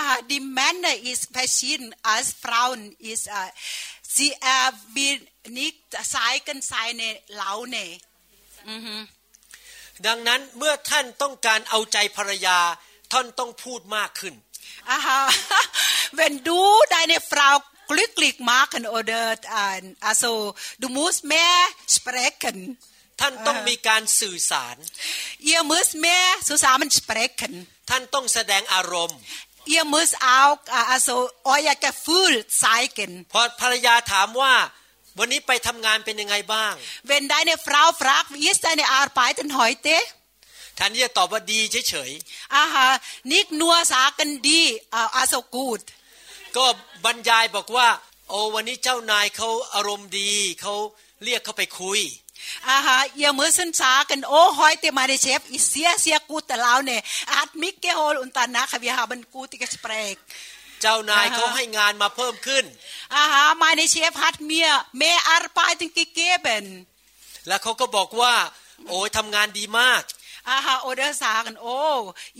[0.00, 1.48] Ah, t h e m a n n e r i s p a e
[1.56, 3.50] s i e d e n a s Frauen ist uh,
[4.16, 5.18] sie er will
[5.60, 5.78] nicht
[6.14, 7.08] zeigen seine
[7.40, 7.86] Laune.
[8.76, 8.98] Mhm.
[10.06, 12.58] ดังนั้นเมื่อท่านต้องการเอาใจภรรยา
[13.12, 14.34] ท่านต้องพูดมากขึ้น
[14.96, 15.20] Aha.
[16.20, 16.58] Wenn du
[16.96, 17.54] deine Frau
[17.92, 19.22] glücklich machen oder
[19.62, 20.30] uh, also
[20.82, 21.58] du musst mehr
[21.96, 22.56] sprechen.
[23.20, 24.76] ท่านต้องมีการสื่อสาร
[25.50, 27.52] Ihr müsst mehr zusammen sprechen
[27.90, 29.18] ท่านต้องแสดงอารมณ์
[29.74, 30.58] Ihr müsst auch
[30.94, 31.14] also
[31.54, 34.54] euer Gefühl zeigen พอภรรยาถามว่า
[35.18, 36.74] วันนี้ไปทำงานเป็นยังไงบ้าง
[37.10, 39.94] Wenn deine Frau fragt wie ist deine Arbeit denn heute
[40.78, 42.88] ท่านจะตอบว่าดีเฉยๆอาฮะ
[43.32, 44.62] นิกนัวสากันดี
[44.94, 45.80] อ่าโสกูด
[46.56, 46.66] ก็
[47.04, 47.88] บรรยายบอกว่า
[48.28, 50.74] โอ้วันนี้เจ้านายเขาอารมณ์ดีเขา
[51.24, 52.00] เรียกเขาไปคุย
[52.68, 57.02] อาฮะเยมือสันสากันโอ้หอยเตมาในเชฟอิเสียเสียกูแต่เลาเนี่ย
[57.32, 60.16] อาจมิกเกโฮลอุนตานะควิฮาบันกูติกสเปรก
[60.80, 62.64] เจ้านายเขาให้งานมาเพิ่มขึ้น
[63.16, 66.64] อาฮะมาในเชฟฮัตเมียเมอาร์ปายถึงกิเกเบน
[67.48, 68.34] แล้วเขาก็บอกว่า
[68.88, 70.02] โอ้ยทำงานดีมาก
[70.48, 71.80] อาฮะโอเดอร์สากันโอ้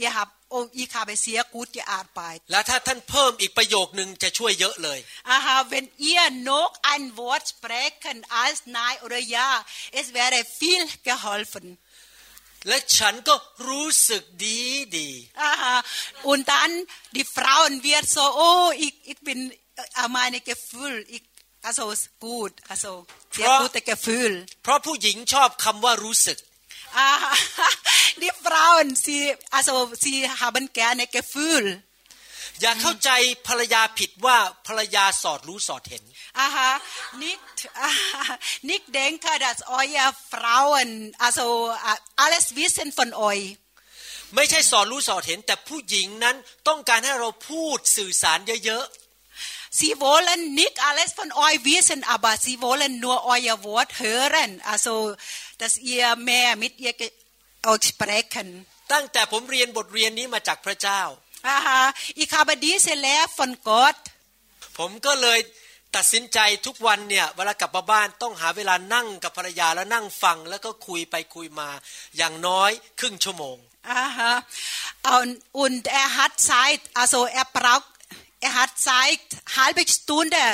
[0.00, 4.98] ยฮับองอีคาไปเสียกูจะอาจไป แล้วถ้าท่านเพิ่มอีกประโยคหนึ่งจะช่วยเยอะเลย
[5.30, 9.48] อ่าฮะเวนเอียนโนกอันวอร์ดสเบรคันอัสไนโอรยา
[9.92, 11.66] เอสเวร์ฟิลกะฮอลฟน
[12.68, 13.34] และฉันก็
[13.68, 14.58] รู้สึกดี
[14.96, 15.08] ดี
[15.42, 15.76] อ่าฮะ
[16.28, 16.70] อุนตัน
[17.16, 18.40] ดิฟราวน์เวียร์โซโอ
[18.80, 19.38] อีกอีกเป็น
[19.98, 21.24] อามาเนเกฟูลอีก
[21.64, 21.80] อาโซ
[22.24, 22.84] กูดอาโซ
[23.32, 26.38] เสียกูแต่กฟูลเพราะผู้หญิงชอบคำว่ารู้สึก
[26.96, 27.08] อ่า
[28.72, 31.66] Frauen sie also sie haben gerne Gefühl
[32.60, 33.10] อย่าเข้าใจ
[33.48, 36.04] ภรรยาผิดว่าภรรยาสอดรู้สอดเห็น
[36.44, 36.70] Aha
[37.24, 37.40] nicht
[38.70, 40.88] nicht denke dass euer Frauen
[41.26, 41.46] also
[42.24, 43.44] alles wissen von euch
[44.34, 46.36] ไม่ใช่สอนรู้สอดเห็นแต่ผู้หญิงนั้น
[46.68, 48.84] ต้องการให้เราพูดสื่อสารเยอะ
[49.80, 55.16] Sie wollen nicht alles von euch wissen, aber sie wollen nur euer Wort hören, also
[55.56, 56.92] dass ihr mehr mit ihr
[57.70, 58.48] aussprechen.
[58.92, 61.02] ตั้งแต่ผมเรียนบทเรียนนี้มาจากพระเจ้า
[61.56, 61.82] Aha,
[62.22, 64.00] ich habe diese Lehre von Gott.
[64.78, 65.40] ผมก็เลย
[65.96, 71.68] ตัดสินใจทุกวันเนี่ยเวลากลับมาบ้านต้องหาเวลานั่งกับภรรยาแล้วนั่งฟัง แล้วก็คุยไปคุยมา
[72.16, 73.56] อย่างน้อยครึ่งชั่วโมง
[74.02, 74.32] Aha.
[75.18, 77.88] Und, und er hat Zeit, also er braucht,
[78.46, 79.24] er hat Zeit,
[79.60, 80.44] halbe Stunde.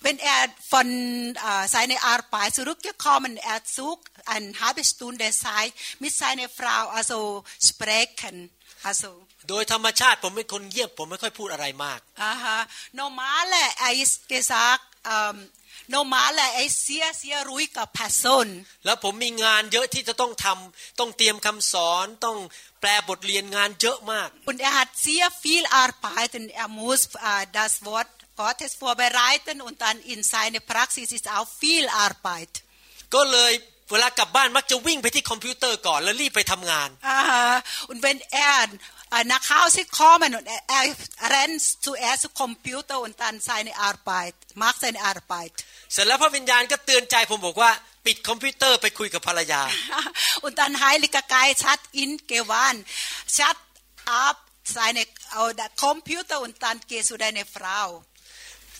[0.00, 0.86] Wenn er von
[1.34, 8.50] äh, seiner Arbeit zurückgekommen, er zog eine halbe Stunde Zeit mit seiner Frau, also sprechen.
[8.88, 9.08] Also,
[9.48, 12.00] โดยธรรมชาติผมเป็นคนเงียบผมไม่ค่อยพูดอะไรมาก
[13.00, 15.36] normale, er ist gesagt, ähm,
[15.96, 18.48] normale, er ist sehr, sehr ruhiger Person.
[18.86, 22.36] แล้วผมมีงานเยอะที่จะต้องทำต้องเตรียมคำสอนต้อง
[22.80, 29.80] แปลบทเรียนงานเยอะมาก Und er hat sehr viel Arbeit und er muss äh, das Wort Gottes vorbereiten und
[29.82, 32.52] dann in seine Praxis ist auch viel Arbeit.
[33.14, 33.52] ก็เลย
[33.90, 36.88] เวลากลับบ้านมักจะวิ่งไปที่คอมพิวเตอร์ก่อนแล้วรีบไปทำงาน
[37.90, 38.60] und wenn er
[39.34, 40.46] nach Hause kommen und
[40.76, 40.82] er
[41.34, 45.52] rennt zuerst zum Computer und dann seine Arbeit macht seine Arbeit
[45.92, 47.70] เสร็จแล้วพระวิญญาณก็เตือนใจผมบอกว่า
[48.06, 49.60] ปิดคอมพิวเตอร์ไปคุยกับภรรยา
[50.44, 52.82] und dann heiliger Geist hat ihn gewarnt
[53.36, 53.58] shut
[54.26, 54.36] up
[54.78, 55.02] seine
[55.86, 57.88] Computer und dann geh zu deine Frau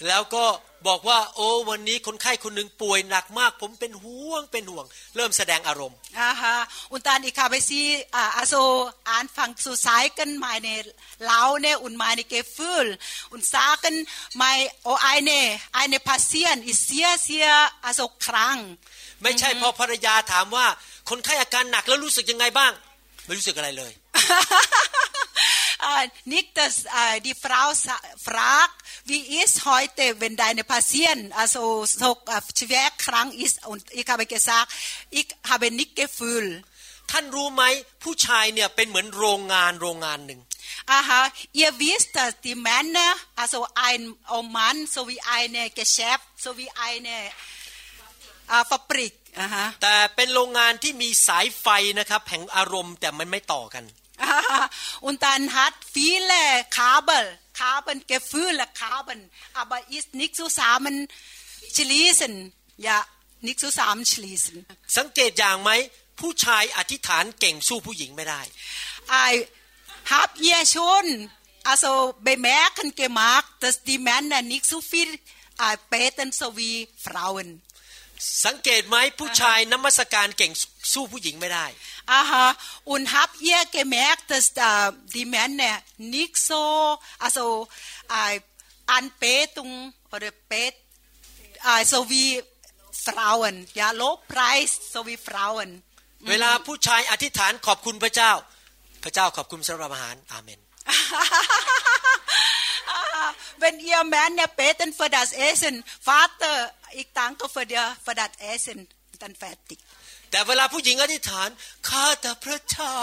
[0.07, 0.45] แล้วก็
[0.89, 4.85] บอกว่าโอ้วันนี้คนไข้คนหนึ่งป่วยหนักมาก ผมเป็นห่วงเป็นห่วง
[5.17, 6.57] เริ่มแสดงอารมณ์อ่าฮะ
[6.93, 7.81] อุนตานอีคาไปซี
[8.15, 8.55] อ่าอาโซ
[9.09, 10.69] อ่านฟังสุสายกันมาใน
[11.25, 12.87] เล้าเนอุนมาในเกฟืล
[13.33, 13.95] อุนซากัน
[14.41, 14.51] มา
[14.85, 15.33] โอไอเน
[15.75, 17.49] ไอเนพาเซียนอิเซียเซีย
[17.85, 18.57] อาโซครั้ง
[19.23, 20.67] ไม่ใช่พอภรรยาถามว่า
[21.09, 22.73] คนไข้อาการหนักแล้วรู้สึกยังไงบ้าง
[23.27, 23.93] ไม่รู้สึกอะไรเลย
[26.25, 27.73] nicht, dass äh, die Frau
[28.23, 33.67] fragt, wie ist heute, wenn deine Patient also so äh, schwer krank ist.
[33.67, 34.69] Und ich habe gesagt,
[35.11, 36.63] ich habe nicht Gefühl.
[37.15, 37.65] ท่านรู้ไหม
[38.05, 40.41] ผู้ชายเนี่ยเป็นเหมือนโรงงานโรงงานหนึ่ง
[40.99, 41.23] Aha,
[41.63, 43.11] ihr wisst, dass die Männer,
[43.43, 44.03] also ein
[44.37, 47.17] oh Mann, so wie eine Geschäft, so wie eine
[48.55, 49.13] äh, Fabrik.
[49.45, 49.65] Aha.
[49.83, 51.67] แต่เป็นโรงงานที่มีสายไฟ
[51.99, 53.85] นะครับแห่งอารมณ์แต่มันไม่ต่อกัน
[55.01, 61.09] Und dann hat viele Kabel, Kabelgefühle, Kabel, aber ist nicht zusammen
[61.75, 62.53] schließen.
[62.77, 63.07] Ja,
[63.41, 64.57] nicht zusammen schließen.
[64.99, 65.71] สังเกตอย่างไหม
[66.21, 68.41] ผู้ชายอธิษฐานเก่งสู้ผู้หญิงไม่ได้
[69.31, 69.33] I
[70.13, 71.07] h a b ihr schon
[71.71, 71.93] also
[72.31, 75.11] bemerken gemacht, dass die Männer nicht so viel
[75.95, 76.77] beten so wie
[77.07, 77.49] Frauen.
[78.45, 80.53] สังเกตไหมผู้ชายน้ำมัสการเก่ง
[80.93, 81.67] สู้ผู้หญิงไม่ได้
[82.13, 82.49] อ่าฮะ
[82.89, 85.79] อุนฮับเยกเมกตัสเอ่อดีแมนเนี่ย
[86.13, 86.49] นิกโซ
[87.23, 87.39] อะโซ
[88.09, 88.15] ไอ
[88.91, 89.23] อันเป
[89.57, 89.71] ตุง
[90.19, 90.73] หรือเปต
[91.63, 92.27] ไอโซวี
[93.05, 95.77] ฟราวน์ยาโลไพรส์โซวีฟราวน์
[96.31, 98.33] เวลาผู้ชายอธิษฐานขอบคุณพระเจ้า
[99.05, 100.59] พระเจ้าขอบคุณสำหรับอาหารอาเมน
[103.59, 108.89] wenn ihr Männer beten für das Essen, Vater, ich danke für, dir, für das Essen,
[109.19, 109.79] dann fertig.
[110.33, 111.49] แต่เวลาผู้หญิงอธิษฐาน
[111.89, 112.97] ข้าแต่พระเจ้า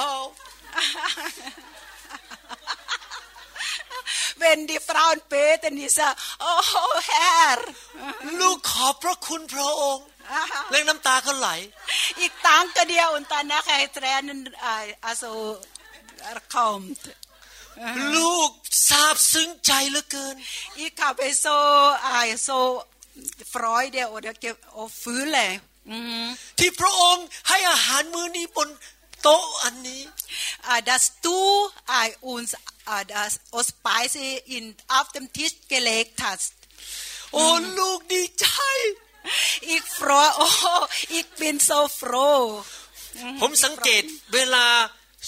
[4.44, 6.18] Wenn die Frauen beten, die sagen,
[6.50, 7.58] oh Herr,
[8.40, 10.06] ลูกขอบพระคุณพระองค์
[10.72, 11.50] เล่งน้ำตาก็ไหล
[12.24, 13.66] Ich danke dir und danach
[13.98, 14.40] Tränen
[15.10, 15.30] also
[16.54, 17.00] kommt.
[18.16, 18.52] ลูก
[18.90, 20.36] ซาบซึ้งใจเหลือเกิน
[20.80, 21.46] อีกาเปโซ
[22.02, 22.10] ไอ
[22.44, 22.50] โซ
[23.52, 25.50] ฟรอยเดียวเดียวเก็โอฟื้นแหละ
[26.60, 28.70] ที่พระองค์ให้อาหารมื้อนี้บน
[29.22, 30.02] โต๊ะอันนี้
[30.72, 31.38] uh, Das du
[31.92, 32.52] อ i n uns
[32.94, 34.66] uh, ส a s o s p i c e อ n
[34.98, 36.50] auf dem Tisch gelegt hast
[37.34, 37.46] โอ้
[37.78, 38.46] ลูกดีใจ
[39.70, 40.48] อีกฟรอยโอ้
[41.14, 42.14] อีกเป็นโซฟร
[43.42, 44.66] ผมสังเกตเวลา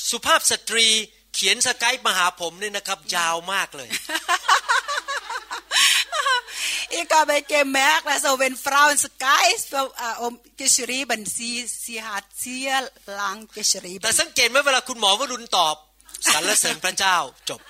[0.09, 0.87] สุภาพสตรี
[1.33, 3.89] เขียนสกายมาหาผมเนี่ยนะครับยาวมากเลย
[6.93, 9.77] อีกาไปเกมแม็กและโซเวนฟราวน์สกายส์อ
[10.21, 11.51] อมเกชรีบันซี
[11.83, 12.69] ซีฮาเซีย
[13.19, 15.75] ลังเกชรีแต่สังเกตไหมเวลาคุณหมอวรุณตอบ
[16.33, 17.17] สรรเสริญพระเจ้า
[17.49, 17.61] จบ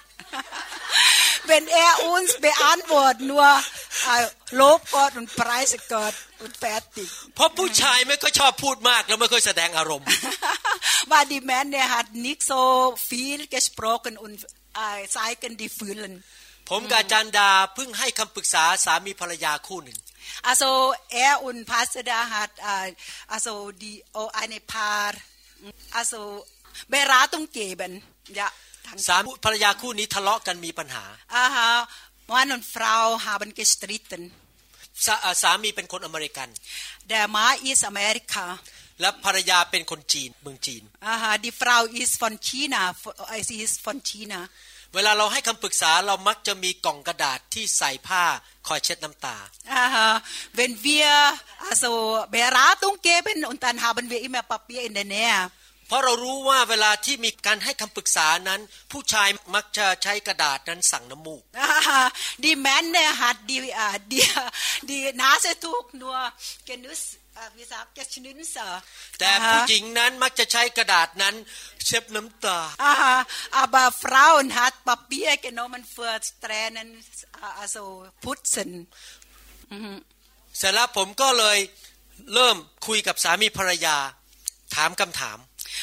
[1.48, 4.20] เป็นแอร์อุนส์เบอันบอดนัาย
[4.62, 6.64] ลบกอดมันไพรส์เกิดมันแฟ
[6.96, 10.06] ติเพราะผู้ชายไม่ค่อยชอบพูดมากแล้วไม่ค่อยแสดงอารมณ์
[11.12, 12.52] ว่าดีแมนเนี่ยฮัดนิกโซ
[13.08, 14.34] ฟีลเกสโปรกันอุน
[14.76, 14.80] ไอ
[15.14, 16.16] ไซกันดีฟืนลัน
[16.70, 19.98] ผมกาจันดาเพิ่งให้คำปรึกษาสามีภรรยาคู่หนึ่ง
[20.46, 20.64] อาโซ
[21.12, 22.52] แอร์อุนพาสดาฮัด
[23.32, 23.48] อาโซ
[23.82, 25.22] ดีโออันเนพาร์
[25.96, 26.14] อาโซ
[26.90, 27.92] เบราตุงเกบัน
[28.40, 28.48] ยะ
[29.10, 31.04] สามภรรยาคู่นี้ทะเลาะกันมีปัญหา
[31.36, 31.70] อ่าฮะ
[32.36, 34.24] วันนันฟราวฮาบันเกสตริตัน
[35.42, 36.50] สามีเป็นคนอเมริกัน
[37.08, 38.46] เดมาอีสอเมริกา
[39.02, 42.84] และภรรยาเป็นคนจีนเมืองจีนอ่าฮะดิฟราวอิสฟอนชีนา
[43.30, 44.40] ไอซิสฟอนชีนา
[44.94, 48.24] เวลาเราให้คำปรึกษาเรามักจะมีกล่องกระดาษที่ใส่ผ้า
[48.68, 49.38] คอยเช็ดน้ำตา
[49.74, 50.10] อ่าฮะ
[50.56, 51.08] เวนเวีย
[51.64, 51.84] อโซ
[52.32, 55.34] เบราตุงเกเป็นอุนตันฮาบันเวียอิมาปาเปียอินเดเนีย
[55.88, 58.62] เพราะเรารู้ว่าเวลาที่มีการให้คำปรึกษานั้น
[58.92, 61.44] ผู้ชายมักจะใช้กระดาษนั้นสั่งน้ำมูก
[62.44, 64.20] ดีแมนเนี่ยัดดีอ่าดี
[64.90, 66.16] ดีนาเสทุกนัว
[66.66, 67.02] เกนุส
[67.58, 68.68] วิสาเกชนินอ
[69.20, 71.36] แต่ผู้หญิงนั้นมักจะใช้กระดาษนั้น
[71.86, 72.96] เช็ดน้ำตาอ่า
[73.56, 76.90] อาบาฟราวนฮัดปาเปียเกนโนมันเฟร์สแตรนัน
[77.58, 77.76] อาโซ
[78.24, 78.72] พุทธสน
[80.58, 81.58] เสร็จแล้วผมก็เลย
[82.34, 82.58] เริ่ม
[82.88, 83.98] คุยกับสามีภรรยา
[84.76, 85.38] ถามคำถาม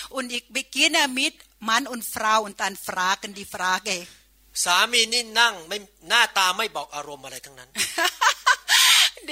[0.09, 3.91] Und ich beginne mit Mann und Frau und dann fragen die Frage.
[4.55, 5.03] die,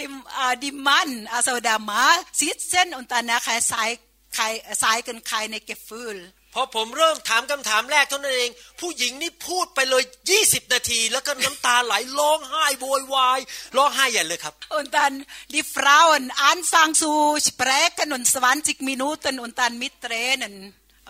[0.02, 4.02] äh, die Mann, also der Mann sitzen und danach zeigt,
[4.38, 6.32] äh, zeigen keine Gefühle.
[6.55, 8.50] พอผมเริ่มถามคำถามแรกเท่านั้นเอง
[8.80, 10.03] ผู้หญิงนี่พูดไปเลย
[10.40, 13.38] 20 นาที แล้วก็น้ำตาไหลร้องไห้โวยวาย
[13.76, 15.14] ร้องไห้ใหญ่เลยครับ Und dann
[15.57, 17.11] die Frauen anfangen zu
[17.48, 20.55] sprechen und 20 Minuten und dann mit Tränen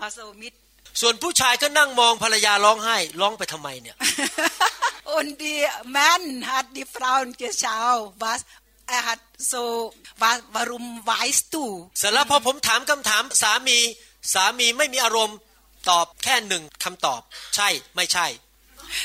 [0.07, 0.53] also mit
[1.01, 3.97] ส่วนผู้ชายก็นั่งมองภรรยาร้องไห้ร้องไปทำไมเนี่ย
[5.16, 5.62] Und die
[5.99, 8.40] Mann hat die Frauen geschaut was
[8.97, 9.20] er hat
[9.53, 9.62] so
[10.57, 11.64] warum weißt du
[11.99, 13.78] เสร็จแล้วพอผมถามคำถามสามี
[14.32, 15.38] สามีไม่มีอารมณ์
[15.88, 17.20] ตอบแค่หนึ่งคำตอบ
[17.56, 18.26] ใช่ไม่ใช่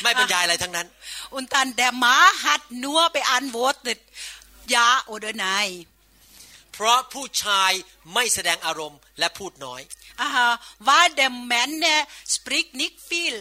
[0.03, 0.88] ไม่บรรยายอะไรทั้งนั้น
[1.38, 3.99] und dann der Mann hat nur beantwortet
[4.76, 5.74] ja oder nein
[6.74, 7.72] เพราะผู้ชาย
[8.13, 9.82] ไม่แสดงอารมณ์และพูดน้อย
[10.26, 10.47] Aha,
[10.88, 11.76] w ่าเ der Mann
[12.34, 13.36] spricht nicht viel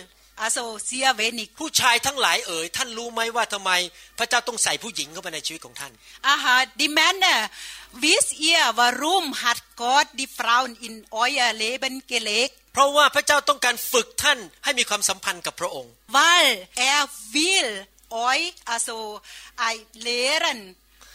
[0.47, 3.71] also sehr wenig ผู้ชายทั้งหลายเอ๋ยท่านรู้ไหมว่าทำไม
[4.19, 5.93] พระเจ้าต้องใส่ผู้หญิงเข้าไปในชีวิตของท่าน
[6.33, 7.39] aha die Männer
[8.05, 10.95] wisst ihr warum hat Gott die Frauen in
[11.25, 16.49] euer Leben gelegt เพราะว่าพระเจ้าต้องการฝึกท่านให้มีความสัมพันธ์กับพระองค์ weil
[16.93, 17.01] er
[17.35, 17.71] will
[18.29, 18.97] euch also
[19.69, 20.61] ein lehren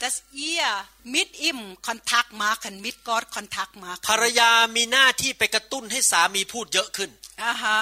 [0.02, 0.16] dass
[0.52, 0.66] ihr
[1.16, 7.10] mit ihm Kontakt machen mit Gott Kontakt machen ภรรยามีหน้าที่ไปกระตุ้นให้สามีพูดเยอะขึ้น
[7.50, 7.78] aha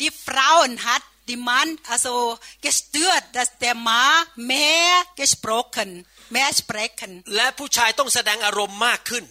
[0.00, 7.10] die Frauen hat die Mann also gestört, dass der Mann mehr gesprochen, mehr sprechen.
[7.36, 9.26] และผู้ชายต้องแสดงอารมณ์มากขึ้น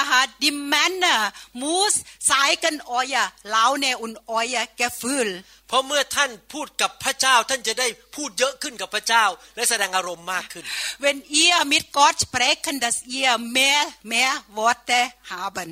[0.00, 1.18] Aha, die Männer
[1.64, 1.94] muss
[2.32, 3.24] zeigen euer
[3.56, 5.30] Laune und euer Gefühl.
[5.68, 9.24] เพราะเมื่อท่านพูดกับพระเจ้าท่านจะได้พูดเยอะขึ้นกับพระเจ้า
[9.56, 10.64] และแสดงอารมณ์มากขึ้น
[11.04, 15.00] Wenn h ihr mit Gott sprechen, dass ihr mehr mehr Worte
[15.36, 15.70] haben.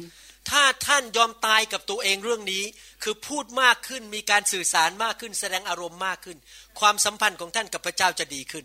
[0.50, 2.64] ถ้าท่านยอมตายกับตัวเองเรื่องนี้
[3.02, 6.38] คือพูดมากขึ้นมีการสื่อสารมากขึ้น แสดงอารมณ์มากขึ้น
[6.80, 8.64] ความสัมพันธ์ของท่านกับพระเจ้าจะดีขึ้น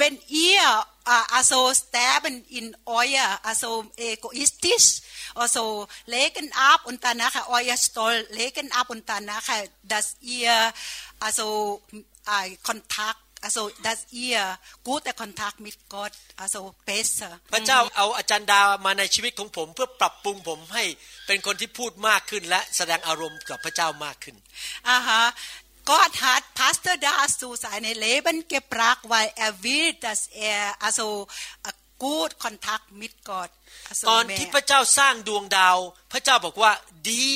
[0.00, 0.66] Wenn h ihr
[1.36, 2.66] also sterben in
[2.98, 3.70] euer also
[4.10, 4.86] egoistisch
[5.42, 5.64] also
[6.14, 9.46] legen ab und danach euer Stolz legen ab und danach
[9.92, 10.06] dass
[10.36, 10.54] ihr
[11.24, 11.48] also
[12.66, 14.40] c o n t a c t also dass ihr
[14.82, 20.84] guter Kontakt mit Gott also besser พระเจ้าเอาอาจารย์ดามาในชีวิตของผมเพื่อปรับปรุงผมให้
[21.26, 24.36] เป็นคนที่พูดมากขึ้นและแสดงอารมณ์กับพระเจ้ามากขึ้น
[24.88, 25.22] อ่าฮะ
[25.92, 31.28] Gott hat Pastor Das zu seinem Leben gebracht, weil er will, dass er also
[31.98, 33.50] gut Kontakt mit Gott.
[33.90, 35.78] Also ตอนที่พระเจ้าสร้างดวงดาว
[36.12, 36.72] พระเจ้าบอกว่า
[37.10, 37.30] ดี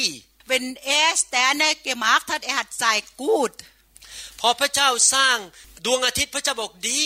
[0.50, 0.66] Wenn
[0.98, 3.54] er Sterne gemacht hat, er hat sei gut.
[4.40, 5.38] พอพระเจ้าสร้าง
[5.86, 7.02] ดวงอาทิตย์พระเจ้าบอกดี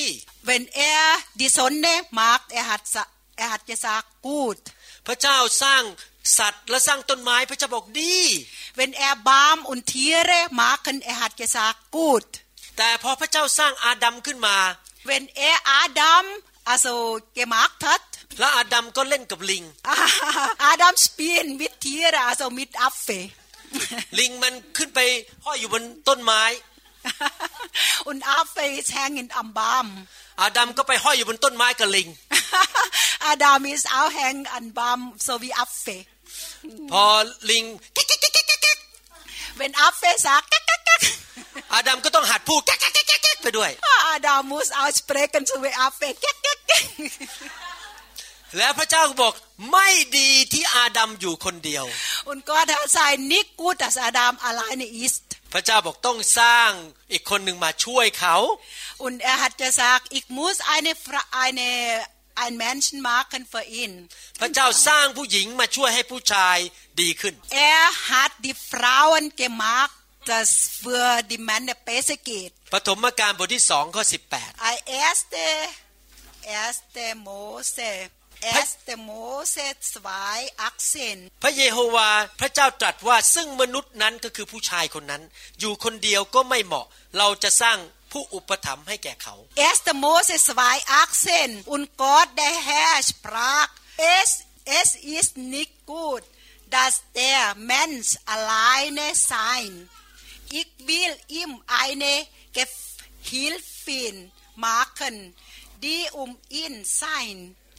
[0.49, 1.05] Wenn er
[1.41, 2.81] die Sonne mag er hat
[3.43, 4.61] er hat gesagt gut
[5.07, 5.83] พระเจ้าสร้าง
[6.39, 8.17] สัตว์และสร้างต้นไม้พระเจ้าบอกดี
[8.79, 12.27] Wenn er Baum und Tiere machen er hat gesagt gut
[12.77, 14.57] แต่พอพระเจ้าสร้างอาดัมขึ้นมา
[15.11, 16.25] Wenn er Adam
[16.71, 16.95] also
[17.39, 18.03] gemacht hat
[18.39, 19.65] และอาดัมก็เล่นกับลิง
[20.65, 23.09] อาดัมสปีนมิดเทียร์อาโซมิดอัฟเฟ
[24.19, 25.01] ลิงมันขึ้นไป
[25.45, 26.43] ห้อยอยู่บนต้นไม้
[28.07, 28.57] อุนอาเฟ
[28.89, 29.87] แชงอินอัมบาม
[30.41, 32.09] อาดัมก็ไปห้อยอยู่บนต้นไม้กระลิง
[33.25, 35.87] อาดัมอิสอาแฮงอันบามโซวีอัฟเฟ
[36.93, 37.05] พอ
[37.51, 37.65] ลิง
[39.57, 40.45] เป็นอัฟเฟสัก
[41.73, 42.61] อาดัมก็ต้องหัดพูด
[43.43, 43.71] ไปด้วย
[44.09, 46.03] อาดัมมูสเอาสเปรย์กันสวีวอัฟเฟ
[48.59, 49.35] แล้วพระเจ้าบอก
[49.73, 49.89] ไม่
[50.19, 51.85] ดีที่อาดัมอยู่คนเดียว
[52.29, 56.71] อุนก็ท้าทายนิกูตัสอาดัมอะไรในอีสตพระเจ้าบอกต้องสร้าง
[57.13, 58.37] อีกคนหนึ่งมาช่วยเขา
[59.05, 60.93] und er hat gesagt ich muss eine
[61.47, 61.69] eine
[62.45, 63.93] ein Menschen machen für ihn
[64.41, 66.57] พระเจ้าสร้างผู้หญิงมาช่วยให้ผู้ชาย
[67.01, 67.35] ดีขึ้น
[67.73, 69.95] er hat die Frauen gemacht
[70.33, 70.51] dass
[70.83, 74.05] für die Männer besser geht ปฐมกาลบทที่สองข้อ
[74.57, 74.71] 18
[75.03, 75.47] erste
[76.61, 77.93] erste Mose
[78.45, 85.23] as the Moses wife oxen พระเยโฮวาพระเจ้าตรัสว่าซึ่งมนุษย์นั้นก็คือผู้ชายคนนั้น
[85.61, 86.87] อยู่คนเดียวก็ไม่เหมาะ
[87.19, 87.79] เราจะสร้าง
[88.13, 89.35] ผู้อุปถัมภ์ให้แก่เขา
[89.69, 93.71] as the Moses wife oxen und Gott der Herr sprach
[94.19, 94.31] es
[94.81, 94.89] es
[95.19, 96.23] ist nicht gut
[96.77, 97.43] dass der
[97.75, 99.71] Mensch alleine sein
[100.61, 101.51] ich will ihm
[101.85, 102.15] eine
[102.59, 104.17] Gehilfin
[104.69, 105.17] machen
[105.85, 106.31] die um
[106.63, 106.75] ihn
[107.05, 107.39] sein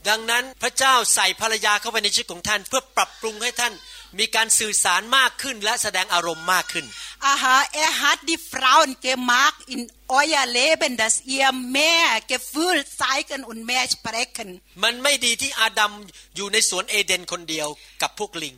[0.09, 3.73] ดังนั้นพระเจ้าใส่ภรรยาเข้าไปในชีวิตของท่านเพื่อปรับปรุงให้ท่าน
[4.19, 6.85] มีการสื่อสารมากขึ้นและแสดงอารมณ์มากขึ้น
[7.25, 9.83] อาฮาเอฮัดดิฟรา u น n gemacht in e
[10.13, 11.47] อ e r Leben, dass ihr
[11.77, 14.47] mehr Gefühl zeigen und mehr s p r e c h e
[14.83, 15.91] มันไม่ดีที่อาดัม
[16.35, 17.67] อยู่ในสวนเอเดนคนเดียว
[18.01, 18.55] กับพวกลิง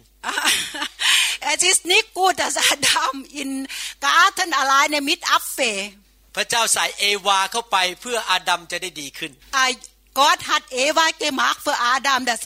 [1.53, 3.49] Es ist nicht gut, dass Adam in
[4.07, 5.75] Garten alleine mit Apfel.
[6.35, 9.31] พระเจ้าใส่เอวาเข้าไปเพื่ออาดัมจะได้ดีขึ้น
[10.15, 12.39] Gott hat Eva gemacht für Adam dass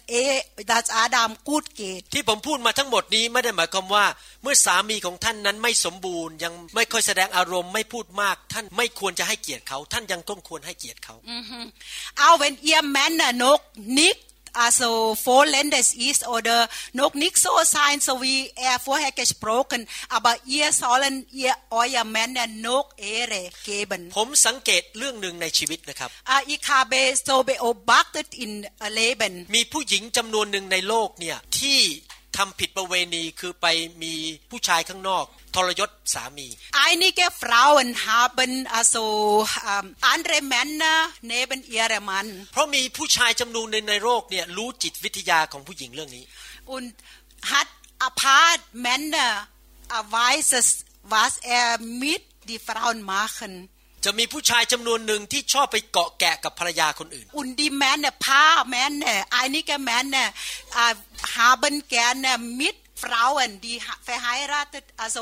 [0.65, 4.05] dass Adam gut geht ที่ผมพูดมาทั้งหมดนี้ ไม่ได้หมายความว่า
[4.43, 11.15] เมื่อสามีของท่านนั้นไม่สมบูรณ์ยังไม่ค่อยแสดงอารมณ์ไม่พูดมากท่านไม่ควรจะให้เกียรติเขา ท่านยังต้องควรให้เกียรติเขา
[12.17, 13.61] เอา wenn ihr Männer noch
[13.99, 14.20] nicht
[14.58, 16.18] also f o u r l e n d e r s e a s
[16.20, 16.60] t o r t h e
[17.00, 18.36] noch n i c h so s i g n so w e
[18.70, 19.50] a i r f o r h a c k a g e b r
[19.56, 19.80] o k e n
[20.18, 21.54] a b o u t e a r s o l e n e a
[21.54, 24.02] r oil m a n a n d noch Ehre geben.
[24.18, 28.52] ผมสังเกตเรื่องหนึ่งในชีวิตนะครับอ Ich habe s โ beobachtet i น
[28.93, 31.82] เลเบนมีผู้หญิงจำนวนหนึ่งในโลกเนี่ยที่
[32.38, 33.68] ทำผิดประเวณีคือไป
[34.04, 34.14] มี
[34.52, 35.26] ผู้ชายข้างนอก
[35.56, 36.48] ทรยศสามี
[36.88, 39.04] Einige Frauen haben also
[40.14, 40.98] andere Männer
[41.34, 46.24] neben i h r m a n n เพราะมีผู้ชายจำนวนในในโลกเนี่ยรู้จิตวิทยาของผู้หญิงเรื่องนี้
[46.76, 46.88] und
[47.52, 47.68] hat
[48.10, 49.30] a p a r t Männer
[50.20, 50.68] weiß es
[51.14, 51.68] was er
[52.04, 53.54] mit die Frauen machen
[54.06, 60.30] จะมีผู้ชายจำนวนหนึ่งที่ชอบไปเกาะแกะกับภรรยาคนอื่นอุนดีแมนเนี่ยพาแมนเนี่ยไอนี่แกแมนเนี่ย
[61.34, 63.74] ฮาเบนแกนเนี่ยมิดฟราวันดี
[64.06, 65.18] เฟไฮราตอโซ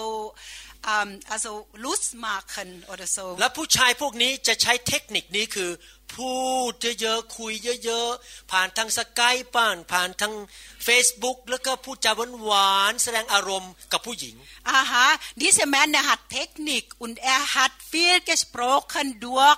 [0.88, 1.46] อัมอโซ
[1.84, 5.70] ลุสมาคันออโซและผู้ชายพวกนี้จะใช้เทคนิคนี้คือ
[6.16, 6.40] พู
[6.72, 7.54] ดเยอะๆคุย
[7.86, 10.34] เยอะๆ ผ่านทางสกายป้านผ่านทาง
[10.84, 12.12] เฟซบุ๊กแล้วก็พูดจา
[12.44, 14.36] หวานๆแสดงอารมณ์กับผู้หญิง
[14.70, 15.08] อ่าฮะ
[15.40, 19.58] ดิเซแมนเนี่ยฮัดเทคนิคอุนแอฮัดฟีลกสโปรคันดวก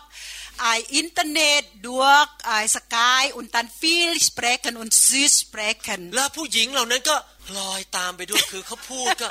[0.59, 7.15] ไออินเทอร์เน็ตดวกไอสกายอุนตันฟีลสเปรคันอุนซิสเปรคันแล้วผู้หญิงเหล่านั้นก็
[7.57, 9.27] ลอยตามไปด้วยคือเขาพูดก็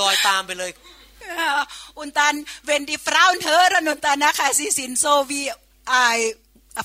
[0.00, 0.70] ลอยตามไปเลย
[1.94, 6.34] Und dann, wenn die Frauen hören und danach sie sind so wie äh,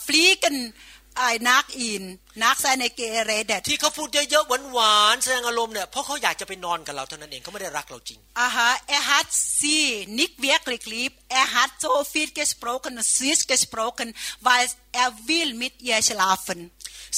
[0.05, 0.73] fliegen
[1.19, 3.59] äh, nach ihm, nach seiner geredet.
[3.69, 9.29] ที่เขาพูดเยอะๆหวานๆแสดงอารมณ์เนี่ยเพราะเขาอยากจะไปนอนกับเราเท่านั้นเองเขาไม่ได้รักเราจริง Aha, er hat
[9.61, 9.85] sie
[10.21, 11.13] nicht wirklich lieb.
[11.41, 14.07] Er hat so viel gesprochen, süß gesprochen,
[14.47, 14.65] weil
[15.03, 16.59] er will mit ihr schlafen.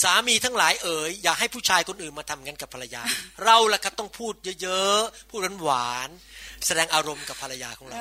[0.01, 3.01] สามีทั้งหลายเอ๋ยอย่าให้ผู้ชายคนอื่นมาทำงั้นกับภรรยา
[3.45, 6.09] เราล่ะครับต้องพูดเยอะๆ พูดหวาน
[6.67, 7.97] แสดงอารมณ์กับภรรยาของเรา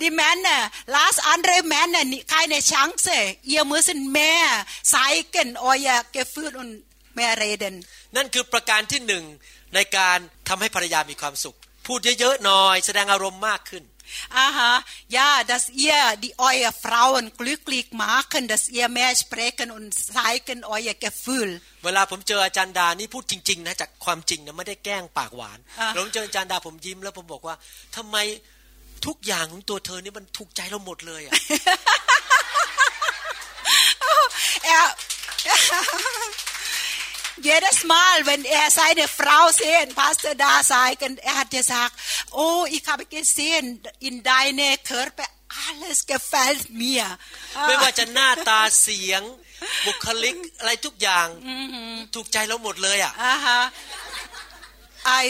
[0.00, 0.58] ด i แมนเน่
[0.94, 3.06] ลาสอันเรแมนเน่นี่ใครในช Chance.
[3.48, 4.46] อ h r müsst mehr
[4.94, 6.72] zeigen euer g ฟ f ü h l und
[7.16, 7.52] mehr r e
[8.16, 9.24] นั่นคือประการที่หนึ่ง
[9.74, 11.56] ในการทำให้ภรรยามีความสุข
[11.86, 13.84] พูดเยอะๆหน่อยแสดงอารมณ์มากขึ้น
[14.30, 20.62] Aha, ja, dass ihr die eure Frauen glücklich machen, dass ihr mehr sprechen und zeigen
[20.64, 21.52] euer Gefühl.
[21.84, 25.58] เวลาผมเจออาจารย์ดานี่พูดจริง ๆ นะจากความจริงนะไม่ได้แกล้งปากหวาน
[25.96, 27.54] ผมเจออาจารย์ดาผมยิ้มแล้วผมบอกว่า
[27.96, 28.16] ทำไม
[29.06, 31.22] ทุกอย่างของตัวเธอนี่มันถูกใจเราหมดเลย
[34.68, 34.82] อ่ะ
[37.42, 41.92] jedes Mal, wenn er seine Frau sehen, Pastor da sagen, er hat gesagt,
[42.32, 45.24] oh, ich habe gesehen, in deine Körper
[45.68, 47.04] alles gefällt mir.
[47.66, 49.22] ไม่ว่าจะหน้าตาเสียง
[49.86, 51.28] บุคลิกอะไรทุกอย่าง
[52.14, 53.12] ถูกใจเราหมดเลยอ่ะ
[55.22, 55.24] I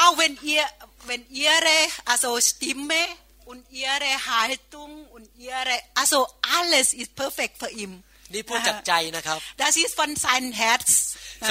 [0.00, 0.64] auch wenn ihr
[1.10, 1.78] wenn ihre
[2.12, 3.02] also Stimme
[3.50, 6.18] und ihre Haltung und ihre also
[6.58, 7.92] alles ist perfekt für ihn
[8.34, 10.90] นี่พูดจากใจนะครับ Das ist von seinem Herz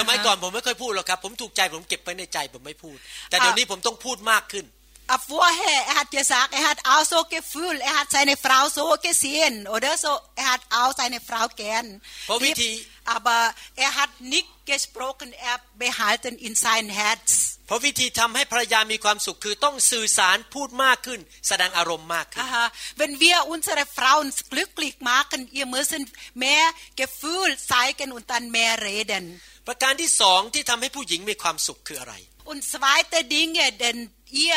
[0.08, 2.96] มัยก่อนผมไม่เคยพูดหรอกครับ ผมถูกใจผมเก็บไว้ในใจผมไม่พูด
[3.30, 4.66] แต่เดี๋ยวนี้ผมต้องพูดมากขึ้น
[5.08, 8.86] Aber vorher, er hat gesagt, er hat auch so Gefühl, er hat seine Frau so
[9.00, 12.00] gesehen oder so, er hat auch seine Frau gern.
[12.40, 12.58] Lieb,
[13.06, 17.30] aber er hat nicht gesprochen er behalten in sein Herz
[17.66, 22.64] เพราะวิธีทำให้ภรรยา มีความสุข คือต้องสื่อสาร พูดมากขึ้น แสดงอารมณ์มากขึ้น Aha.
[23.00, 26.02] wenn wir unsere Frauen glücklich machen ihr müssen
[26.46, 26.66] mehr
[27.02, 29.22] Gefühl zeigen und dann mehr reden
[29.68, 32.14] ประการที่สองที่ทำให้ผู้หญิงมีความสุข คืออะไร
[32.50, 33.98] und zweite Dinge denn
[34.46, 34.56] ihr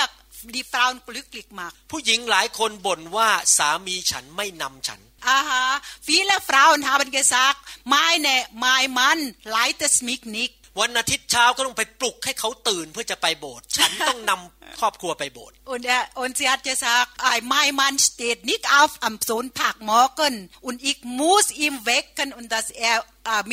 [0.58, 10.26] die Frauen glücklich macht ผู้หญิงหลายคนบ่นว่าสามีฉันไม่นำฉัน Aha, viele Frauen haben gesagt, meine, mein Mann leitet mich
[10.26, 10.54] nicht.
[10.82, 17.10] วันอาทิตย์เช้าก็ต้องไปปลุกให้เขาตื่นเพื่อจะไปโบสถ์ฉันต้องนำครอบครัวไปโบสถ์ und er und sie hat gesagt
[17.56, 20.34] mein Mann steht nicht auf am Sonntag morgen
[20.68, 22.96] und ich muss ihn wecken und dass er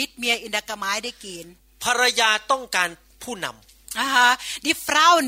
[0.01, 1.49] mit mir in der Gemeinde gehen
[1.85, 2.89] ภรรยาต้องการ
[3.25, 4.27] ผู้นำ aha
[4.67, 5.27] die Frauen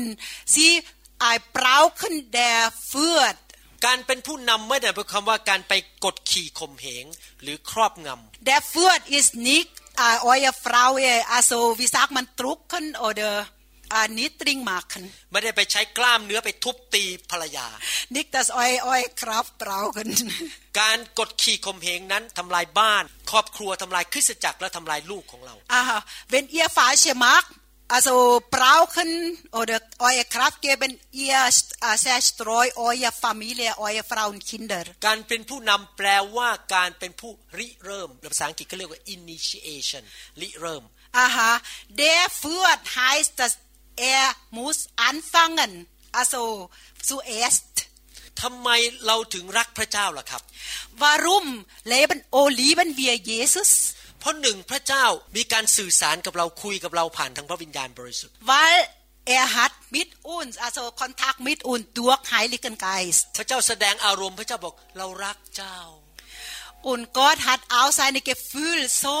[0.55, 0.71] sie
[1.59, 2.59] brauchen der
[2.91, 3.33] Führer
[3.85, 5.73] การเป็นผู้นำไม่ได้เป็นคำว่าการไป
[6.05, 7.05] กดขี่ข่มเหง
[7.43, 9.69] หรือครอบงำ Der Führer ist nicht
[10.05, 10.91] äh, eure Frau,
[11.37, 13.29] also wie sagt man drucken oder
[13.99, 15.03] äh, niedrig machen.
[15.31, 17.67] ไม่ได้ไปใช้กล้ามเนื้อไปทุบตีภรรยา
[18.15, 20.09] Nicht dass eu eu Kraft brauchen.
[20.81, 25.91] การกดขี่ข่มเหงนั้นทำลายบ้าน ครอบครัวทำลายคริสตจักรและทำลายลูกของเรา Ah,
[26.33, 27.47] wenn ihr falsche macht
[27.89, 34.45] also brauchen oder eure Kraft geben, ihr zerstreut äh, streu eure Familie, eure Frau und
[34.45, 34.83] Kinder.
[39.05, 40.03] initiation
[41.11, 41.59] Aha,
[41.89, 43.57] der führt heißt, dass
[43.95, 46.69] er muss anfangen, also
[47.01, 47.65] zuerst.
[48.45, 48.69] ทำไม
[49.07, 50.41] เราถึงรักพระเจ้าล่ะครับ
[51.05, 51.45] Warum
[51.93, 53.69] leben oh lieben wir Jesus?
[54.19, 55.05] เพราะหนึ่งพระเจ้า
[55.35, 58.81] มีการสื่อสารกับเราคุยกับเราผ่านทางพระวิญญาณบริสุทธิ์ weil
[59.37, 65.77] er hat mit uns also Kontakt mit uns durch Heiligen Geist พระเจ้าแสดงอารมณ์พระเจ้าบอกเรารักเจ้า
[66.91, 69.19] und Gott hat auch seine Gefühle so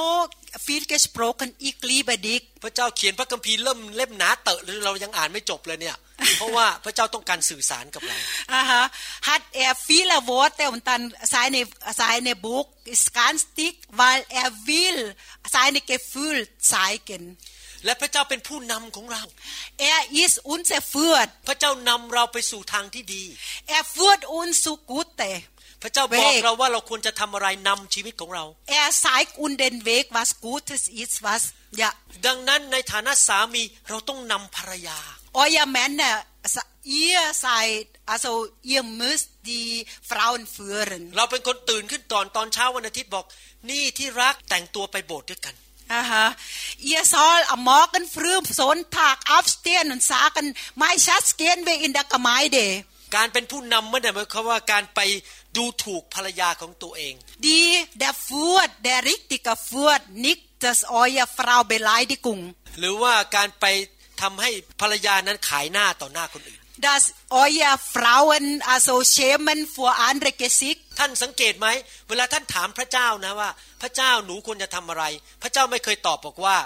[0.67, 5.97] viel gesprochen ich liebe dich พระเจ้าเขียนพระคัมภีร์เล่มเล่มหนาเตอะเรายังอ่านไม่จบเลยเนี่ย
[6.37, 8.17] เพราะว่าพระเจ้าต้องการสื่อสารกับเรา
[8.53, 8.83] อ่าฮะ
[9.27, 11.01] ฮัดแอร์ฟีลวอตแต่วันตัน
[11.33, 11.57] สายใน
[12.01, 12.65] สายในบุก
[13.03, 14.99] สกันสติกวาลแอร์วิล
[15.55, 16.37] สายในเกฟูล
[16.73, 17.23] สายเกน
[17.85, 19.23] และพระเจ้าเป็นผู้นำของเรา
[19.79, 20.17] แอร์อ
[20.53, 23.23] unser เ ü h r พระเจ้านำเราไปสู่ทางที่ดี
[23.69, 25.23] e อฟเ h ดอุนสุก g ต t
[25.81, 30.53] พระเจ้าบอกเราว่าเราควรจะทำอะไรนำชีวิตของเราแอร์ i g t u n นเ e n ว e g was g u
[30.67, 31.43] t อิ i ว t was
[32.25, 34.99] ดังนั้นในฐานะสามีเราต้องนำภรรยา
[35.37, 36.15] อ u e r Männer
[37.01, 38.31] i h อ seid also
[38.73, 39.61] ihr müsst เฟ e
[40.09, 43.25] Frauen f ü h r เราเป็นคนตื่นขึ้นตอนตอนเช้าวันอาทิตย์บอก
[43.69, 45.55] นี่ที่รักแต่งตัวไปโบสถ์ด้วยกัน
[45.93, 47.39] อ่ r soll a ซอล
[47.77, 50.45] อ g e n กัน h am s o n นถ a กอัฟสเตียนน n นซากัน
[50.77, 51.77] ไม i n Schatz, gehen wir i
[52.23, 52.59] ไม e r g
[53.15, 54.99] การเป็นผู้นำไม่ได้หมายความว่าการไป
[55.57, 57.13] ดูถูกภรรยาของตัวเอง
[57.47, 57.63] ดี
[57.99, 62.39] เดฟวูดเดริกติกาฟูดนิกจัสออยาฟราวเบไลดิกุง
[62.79, 63.65] หรือว่าการไป
[64.21, 64.51] ทำให้
[64.81, 67.03] ภรรยานั้นขายหน้าต่อหน้าคนอื่น Das
[67.43, 71.67] euer Frauen also schämen vor andere Gesicht ท่านสังเกตไหม
[72.09, 73.49] เวลาท่านถามพระเจ้านะว่า
[73.81, 75.03] พระเจ้าหนูควรจะทำอะไร
[75.41, 76.57] พระเจ้าไม่เคยตอบบอกว่า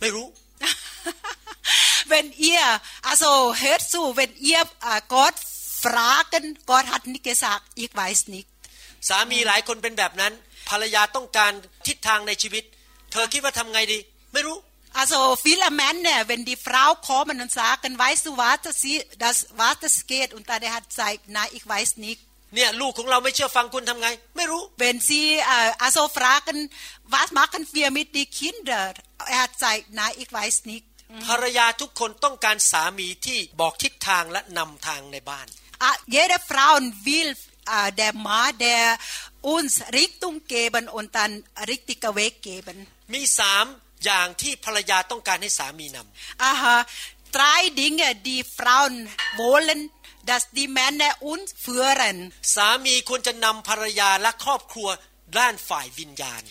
[0.00, 0.26] ไม่รู้
[2.12, 2.64] Wenn ihr
[3.10, 3.32] also
[3.62, 4.62] hört zu wenn ihr
[5.16, 5.36] Gott
[5.84, 8.46] fragen Gott hat nicht gesagt ich weiß nicht
[9.08, 10.32] สามีหลายคนเป็นแบบนั้น
[10.70, 11.52] ภรรยาต้องการ
[11.86, 12.64] ทิศทางในชีวิต
[13.12, 13.98] เธอคิดว่าทำไงดี
[14.32, 14.56] ไม่รู้
[14.94, 19.86] Also viele Männer, wenn die Frau kommen und sagen, weißt du, was sie, das warte
[19.86, 22.20] es geht, und dann er hat gesagt, nein, ich weiß nicht.
[22.56, 24.08] เนี่ยลูกของเราไม่เชื่อฟังคุณทำไง
[24.84, 26.56] Wenn sie äh, also fragen,
[27.16, 28.82] was machen wir mit die Kinder?
[29.34, 30.84] Er hat gesagt, nein, ich weiß nicht.
[31.08, 31.30] Mhm.
[35.86, 36.72] Ah, jede Frau
[37.08, 37.40] will äh,
[38.02, 38.86] der Mann, der
[39.56, 39.72] uns
[40.02, 41.32] Richtung geben und dann
[41.74, 42.76] richtiger Weg geben.
[44.04, 46.78] อย่างที่ภรรยาต้องการให้สามีนำอ่าฮะ
[47.36, 48.94] drei Dinge, die Frauen
[49.42, 49.80] wollen,
[50.30, 52.16] dass die Männer uns führen.
[52.54, 54.88] สามีควรจะนำภรรยาและครอบครัว
[55.38, 56.42] ด้านฝ่ายวิญญาณ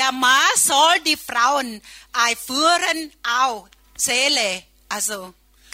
[0.00, 1.68] Der Mann soll die Frauen
[2.26, 2.98] einführen
[3.42, 3.58] auch
[4.06, 4.50] Seele,
[4.94, 5.18] also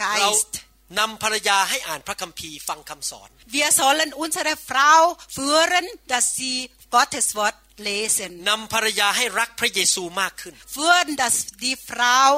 [0.04, 0.52] Geist.
[0.98, 5.00] นำภรรยาให้อ่านพระคัมภีร์ฟังคำสอน Wir sollen unsere Frau
[5.38, 6.56] führen, dass sie
[6.96, 7.56] Gottes Wort
[7.88, 12.28] lesen นำภรรยาให้รักพระเยซูมากขึ้น führen d a s die Frau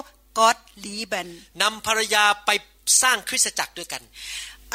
[0.41, 1.29] Gott lieben
[1.63, 2.51] นำภรรยาไป
[3.03, 4.03] สร้างคริสตจักรด้วยกัน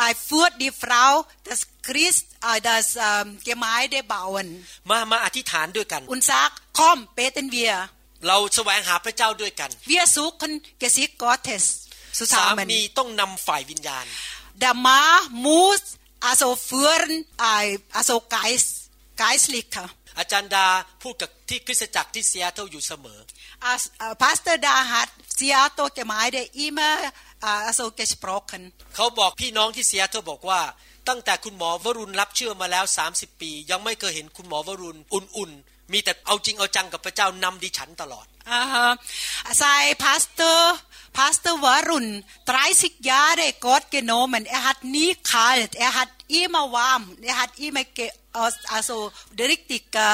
[0.09, 1.11] I führt die Frau
[1.49, 4.47] das Christ uh, das um, Gemeinde bauen
[4.89, 6.49] มามาอธิษฐานด้วยกัน und sag
[6.79, 7.73] komm beten wir
[8.27, 10.51] เราแสวงหาพระเจ้าด้วยกัน wir suchen
[10.83, 11.63] Gesicht Gottes
[12.33, 14.05] สามีต้องนำฝ่ายวิญญาณ
[14.63, 15.81] der Mann muss
[16.29, 17.13] also führen
[17.99, 18.69] also Geist
[19.23, 19.87] geistlicher
[20.17, 20.67] อาจารย์ดา
[21.03, 23.19] พูดกับที่คริสตจักรที่เซียอตเลอยู่เสมอ
[24.21, 26.93] Pastor Da hat Seattle Gemeinde immer
[27.67, 28.63] also gesprochen
[28.95, 30.61] เขาบอกพี่น้องที่เซียอตเลบอกว่า
[31.07, 38.51] ตั้งแต่คุณหมอวรุณรับเชื่อมาแล้ว 30 ปี ยังไม่เคยเห็นคุณหมอวรุณอุ่นๆมีแต่เอาจริงเอาจังกับพระเจ้านำดิฉันตลอดอ
[39.61, 40.59] Sei Pastor,
[41.17, 42.05] Pastor Warun,
[42.45, 44.45] 30 Jahre Gott genommen.
[44.45, 47.83] Er hat nie kalt, er hat immer warm, er hat immer
[48.43, 48.89] อสอาโซ
[49.35, 50.07] เดริกติกา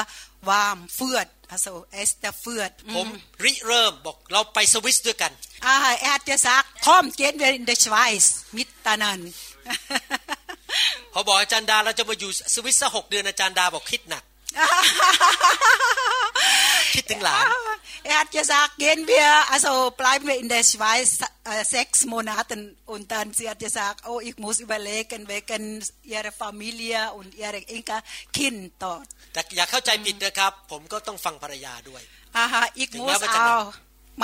[0.48, 3.08] วามเฟืดอาโซเอสเตเฟื่อดผม
[3.44, 5.32] ริเริ่มบอกเราไปสวิสด้วยกัน
[5.66, 9.20] อ่าฮแอดเดซักคอมเกนเดนเดชไวส์มิตตานัน
[11.12, 14.22] เขาบอกอาจารย์ดาเราจะมาอยู่สวิสสักหกเดือนอาจารย์ดาบอกคิดหนัก
[18.06, 22.74] Er hat gesagt, gehen wir, also bleiben wir in der Schweiz äh, sechs Monate.
[22.84, 28.00] Und dann sie hat gesagt, oh, ich muss überlegen wegen ihrer Familie und ihrer Enkel
[28.32, 29.08] Kind dort.
[29.32, 30.52] แต่อย่าเข้าใจผิดนะครับ
[32.42, 33.72] Aha, ich muss auch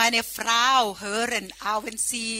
[0.01, 2.31] meine Frau hören, auch wenn sie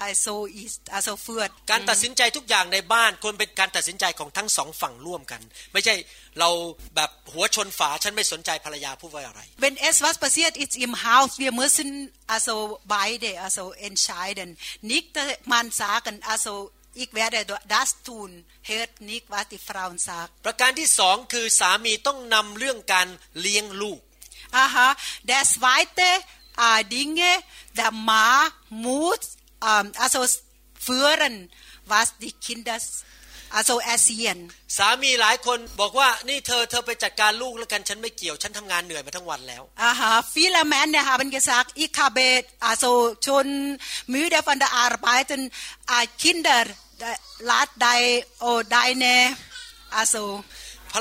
[0.00, 0.34] I so
[0.70, 5.40] s I so f o o d การตัดสินใจทุกอย่างในบ้านควรเป็นการตัดสินใจของทั้งสองฝั่งร่วมกัน
[5.72, 5.94] ไม่ใช่
[6.38, 6.48] เรา
[6.96, 11.88] แบบหัวชนฝาฉันไม่สนใจภรรยาพูดว่าอะไร Wenn es was passiert ist im Haus wir müssen
[12.34, 12.54] also
[12.98, 14.48] beide also entscheiden
[14.92, 15.08] nicht
[15.54, 16.52] man sagen also
[17.02, 17.38] ich werde
[17.76, 18.30] das tun
[18.70, 23.08] hört nicht was die Frauen sagt ประการที่สองคือสามีต้องนำเรื่องการ
[23.40, 24.00] เลี้ยงลูก
[24.64, 24.88] Aha
[25.30, 26.10] d e s zweite
[26.96, 27.30] Dinge
[27.80, 28.48] der Mann
[28.86, 29.24] muss
[29.66, 30.24] ähm, also
[30.78, 31.50] führen
[31.86, 32.76] was die Kinder
[33.58, 34.38] also erziehen
[34.76, 42.26] สามีหลายคนบอกว่านี่เธอเธอไปจัดการลูกแล้วกันฉันไม่เกี่ยว ฉันทำงานเหนื่อยมาทั้งวันแล้ว aha viele Männer haben gesagt ich habe
[42.70, 42.90] also
[43.24, 43.48] schon
[44.14, 45.44] müde von der Arbeit und
[46.22, 46.60] Kinder
[47.50, 49.14] lad deine
[50.00, 50.22] also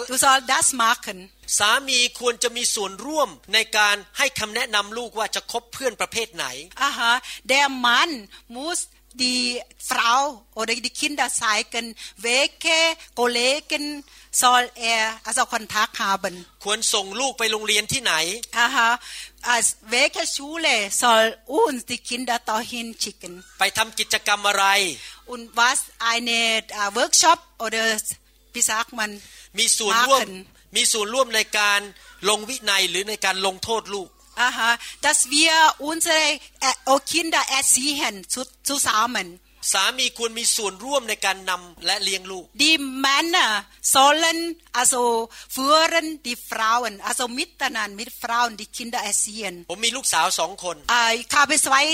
[0.09, 1.17] Du soll das machen.
[1.59, 6.45] สามีควรจะมีส่วนร่วมในการให้คำแนะนำลูกว่าจะคบเพื่อนประเภทไหน
[6.87, 7.11] Aha,
[7.53, 8.11] der Mann
[8.57, 8.79] muss
[9.23, 9.47] die
[9.91, 10.19] Frau
[10.59, 11.85] oder die Kinder zeigen,
[12.31, 12.79] welche
[13.21, 13.85] Kollegen
[14.43, 16.33] soll er also Kontakt haben.
[16.63, 18.13] ควรส่งลูกไปโรงเรียนที่ไหน
[18.65, 18.89] Aha,
[19.53, 19.67] als
[19.97, 20.73] welche Schule
[21.03, 21.25] soll
[21.61, 23.33] uns die Kinder dahin schicken?
[23.59, 24.65] ไปทำกิจกรรมอะไร
[25.33, 25.79] Und was
[26.13, 26.41] eine
[26.99, 27.83] Workshop oder
[28.55, 29.11] wie sagt man?
[29.59, 30.25] มีส่วนร่วม
[30.75, 31.81] มีส่วนร่วมในการ
[32.29, 34.09] ลงวินัยหรือในการลงโทษลูก
[34.47, 34.71] Aha,
[35.01, 36.21] dass wir unsere
[36.61, 39.27] äh, Kinder erziehen zu, zusammen.
[39.71, 43.49] สามีควรมีส่วนร่วมในการนำและเลี้ยงลูก Die Männer
[43.95, 44.39] sollen
[44.79, 45.03] also
[45.57, 50.75] führen die Frauen also miteinander mit Frauen die Kinder erziehen ผมมีลูกสาวสองคน
[51.19, 51.85] Ich habe zwei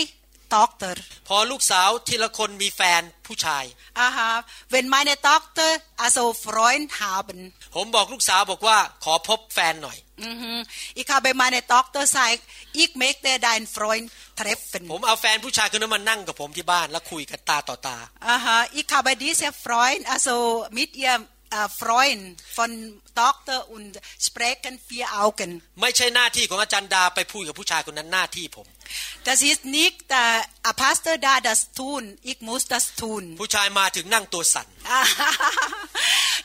[0.54, 3.64] Tochter พอลูกสาวทีละคนมีแฟนผู้ชาย
[4.06, 4.30] Aha
[4.74, 5.72] wenn meine Tochter
[6.04, 7.40] also Freund haben
[7.76, 9.98] ผมบอกลูกสาวบอกว่าขอพบแฟนหน่อย
[11.02, 12.42] Ich habe meine Tochter gesagt
[12.84, 14.06] ich möchte dein Freund
[14.40, 17.98] treffen ผมเอาแฟนผู้ชายคนนั้นมานั่งกับผมที่บ้านแล้วคุยกันตาต่อตา
[18.34, 20.36] Aha ich habe diese Freund also
[20.80, 21.16] mit ihr
[21.70, 25.50] Freund von Doktor und sprechen vier Augen.
[25.82, 28.68] ไม่ใช่หน้าที่ของอาจารย์ดาไปพูดกับผู้ชายคนนั้นหน้าที่ผม
[29.28, 32.04] Das ist nicht der Pastor da das tun.
[32.32, 33.24] Ich muss das tun.
[33.44, 34.68] ผู้ชายมาถึงนั่งตัวสั่น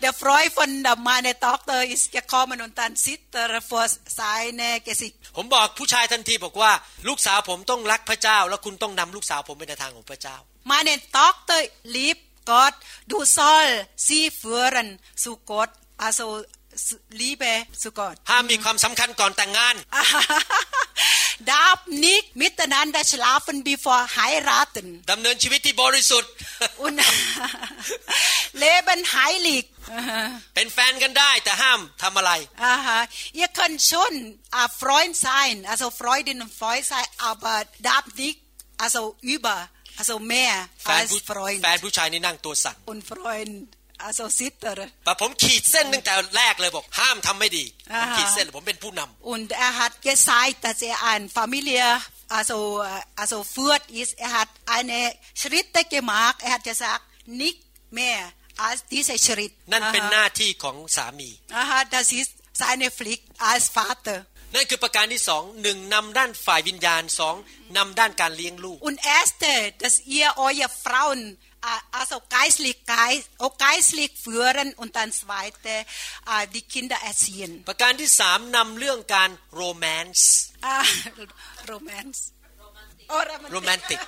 [0.04, 3.84] Der Freund von der meine Doktor ist gekommen und dann sitzt er vor
[4.20, 5.16] seine Gesicht.
[5.36, 6.72] ผมบอกผู้ชายทันทีบอกว่า
[7.08, 10.36] ลูกสาวผมต้องรักพระเจ้าและคุณต้องนำลูกสาวผมไปในทางของพระเจ้า
[10.72, 11.60] Meine Doktor
[11.96, 12.74] liebt Gott,
[13.06, 16.44] du soll sie führen zu Gott, also
[17.16, 17.48] Liebe
[17.80, 18.16] zu Gott.
[18.30, 19.74] ห้ามมีความสำคัญก่อนแต่งงาน
[21.54, 24.86] Darf nicht miteinander schlafen bevor heiraten.
[25.12, 26.30] ดำเนินชีวิตที่บริสุทธิ์
[26.84, 26.96] Und
[28.64, 29.64] leben heilig.
[30.54, 32.32] เป็นแฟนกันได้แต่ห้ามทำอะไร
[32.72, 32.98] Aha.
[33.40, 34.12] Ihr könnt schon
[34.82, 37.56] Freund sein, also Freundin und Freund sein, aber
[37.90, 38.38] darf nicht
[38.84, 39.00] also
[39.34, 39.56] über
[40.00, 41.60] Also mehr als Freund.
[41.62, 43.54] แฟนผู้ชายนี่นั่งตัวสั่น Und Freund
[44.06, 44.76] also Sitter.
[45.04, 47.64] แต่ผมขีดเส้นตั้งแต่แรกเลยบอกห้ามทำไม่ดี
[48.16, 51.86] ขีดเส้นผมเป็นผู้นำ Und er hat gesagt, dass er ein Familie
[52.38, 52.58] also
[53.22, 54.12] also führt ist.
[54.26, 55.00] Er hat eine
[55.42, 56.36] Schritte gemacht.
[56.46, 57.04] Er hat gesagt,
[57.42, 57.60] nicht
[58.00, 58.22] mehr
[58.66, 59.52] als diese Schritt.
[59.72, 61.30] นั่นเป็นหน้าที่ของสามี
[61.60, 62.32] Aha, das ist
[62.62, 64.18] seine Pflicht als Vater.
[64.54, 67.36] นั่นคือประการที่สองหนึ่งนำด้านฝ่ายวิญญาณสอง
[67.76, 69.50] นำด้านการเลี้ยงลูก Und erste,
[69.82, 71.20] dass ihr eure Frauen
[72.00, 75.72] also geistlich geist, auch geistlich führen und dann zweite
[76.54, 77.50] die Kinder erziehen.
[77.70, 79.30] ประการที่สามนำเรื่องการ
[79.60, 80.22] romance.
[81.70, 82.18] romance
[83.52, 84.00] โรแมนติก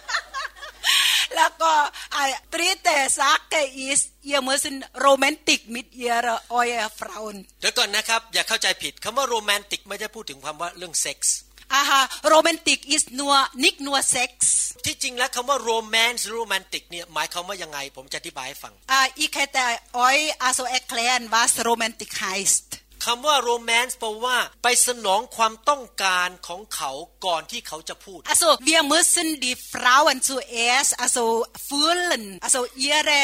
[1.37, 1.73] แล้วก็
[2.13, 2.25] ไอ้
[2.55, 2.89] ตรีเต
[3.19, 11.37] สักก็อีสเยเมือสินโรแมนติกมิดเยอร์ออยเฟราวน์เดี๋ยวก่อนนะครับอย่าเข้าใจผิดคำว่าโรแมนติกไม่ได้พูดถึงความว่าเรื่องเซ็กส์
[11.75, 13.35] อ่าฮะโรแมนติกอีสนัว
[13.65, 14.55] นิกนัวเซ็กส์
[14.87, 19.65] ที่จริงแล้วคำว่าโรแมนต์โรแมนติกเนี่ยหมายคำว่ายังไงผมจะอธิบายให้ฟังอ่าอีแค่แต่
[19.97, 22.69] ออยอาโซเอ็กเคลนวาสโรแมนติกไฮส์
[23.05, 26.91] คำว่าโรแมนต์แปลว่าไปสนองความต้องการของเขา
[27.27, 31.25] ก่อนที่เขาจะพูด also wir müssen die Frauen zuerst also
[31.69, 33.23] fühlen also ihre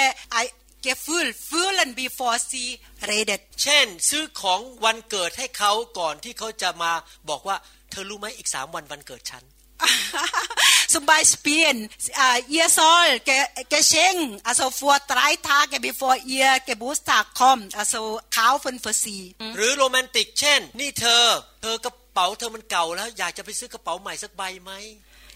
[0.88, 2.68] Gefühl fühlen bevor sie
[3.10, 6.92] redet เช่น ซื้อของวันเกิดให้เขาก่อนที่เขาจะมา
[7.30, 7.56] บอกว่า
[7.90, 9.44] เธอรู้ไหมอีกสามวันวันเกิดฉัน
[10.88, 13.36] zum Beispiel äh, ihr sollt Ge
[13.68, 19.22] Geschenk, also vor drei Tagen bevor ihr Geburtstag kommt, also kaufen für sie.
[19.56, 21.24] หรือโรแมนติกเช่นนี่เธอ
[21.62, 24.72] เธอกระเป๋าเธอมันเก่าแล้ว อยากจะไปซื้อกระเป๋าใหม่สักใบไหม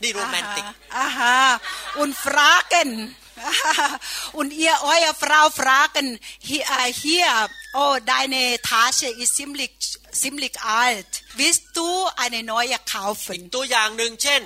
[0.03, 0.65] นี่โรแมนติก
[1.05, 1.39] Aha.
[2.01, 2.91] Und fragen.
[4.33, 7.27] Und ihr eure Frau fragen, hier, äh, hier,
[7.75, 9.71] oh, deine Tasche ist ziemlich,
[10.13, 11.07] ziemlich alt.
[11.35, 13.35] Willst du eine neue kaufen?
[13.55, 14.41] ตัวอย่างหนึ่งเช่น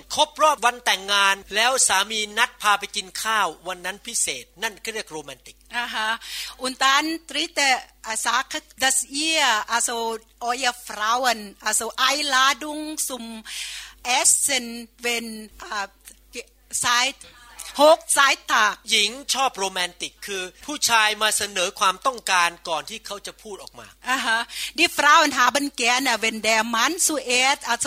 [6.65, 7.67] Und dann dritte
[8.11, 13.45] äh, Sache, dass ihr also eure Frauen also Einladung zum
[14.03, 15.89] Essen, wenn äh,
[16.71, 17.17] seid
[17.97, 24.39] กสายตาหญิงชอบโรแมนติกคือผู้ชายมาเสนอความต้องการก่อนที่เขาจะพูดออกมาอ่าฮะ
[24.79, 27.87] ดิฟราวน์ฮาบันแกนเวนเดมันสูเอตอาโซ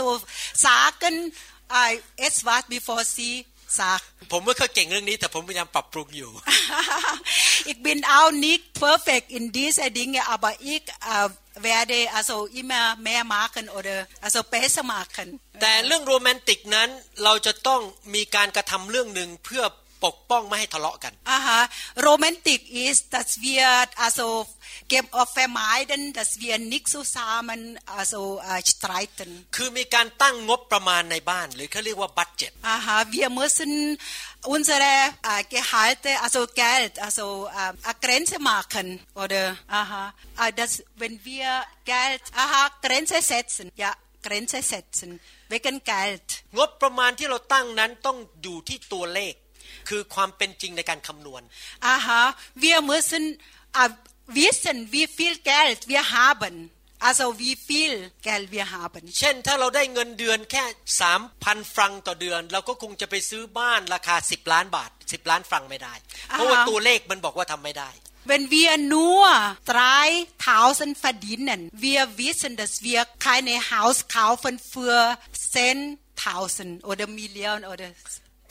[0.63, 1.15] สากัน
[1.69, 1.75] ไอ
[2.17, 3.31] เอสวัตบีฟอร์ซี
[3.79, 3.91] สา
[4.31, 6.31] ผมไม่คเขาเก่งเรื่องนี้แต่ผมพยายามปรับปรุงอยู่
[7.67, 10.81] อีกบินเอานิกเพอร์เฟกต์อินดีสอดิงเนี่ยอาบอีก
[11.61, 15.27] เวเดอโซอิมาแม่มาคันโอเดอรโซเปสมาคัน
[15.61, 16.89] แต่เรื่องโรแมนติกนั้น
[17.23, 17.81] เราจะต้อง
[18.15, 19.63] มีการกระทำเรื่องหนึ่งเพื่อ
[20.05, 21.59] ปกป้องไม่ให้ทะเลาะกันอ่าฮะ
[22.83, 23.65] ist dass wir
[24.05, 24.27] also,
[24.97, 25.03] äh,
[25.39, 27.61] vermeiden dass wir nicht zusammen
[27.99, 28.19] also,
[28.51, 29.29] äh, streiten
[33.19, 33.71] wir müssen
[34.55, 34.91] unsere
[35.31, 37.49] äh, Gehalte also Geld also
[38.03, 38.87] Grenze machen
[41.01, 41.49] wenn wir
[41.85, 43.91] Geld setzen ja
[44.23, 46.23] Grenze setzen wegen Geld
[49.89, 51.41] คือความเป็นจริงในการคำนวณ
[51.93, 52.21] aha
[52.63, 53.23] wir müssen
[54.39, 56.53] wissen wie viel Geld wir haben
[57.07, 57.93] also wie viel
[58.29, 60.63] Geld wir haben เช่นถ้าเราได้เงินเดือนแค่
[61.19, 65.93] 3,000ฟรังต่อเดือน เราก็คงจะไปซื้อบ้านราคา 10 ล้านบาท 10 ล้านฟรังไม่ได้
[66.27, 67.91] เพราะว่าตัวเลขมันบอกว่าทำไม่ได้
[68.31, 69.25] Wenn wir nur
[69.65, 75.17] 3000 verdienen, wir wissen, dass wir keine Haus kaufen für
[76.21, 77.87] 10.000 oder Millionen oder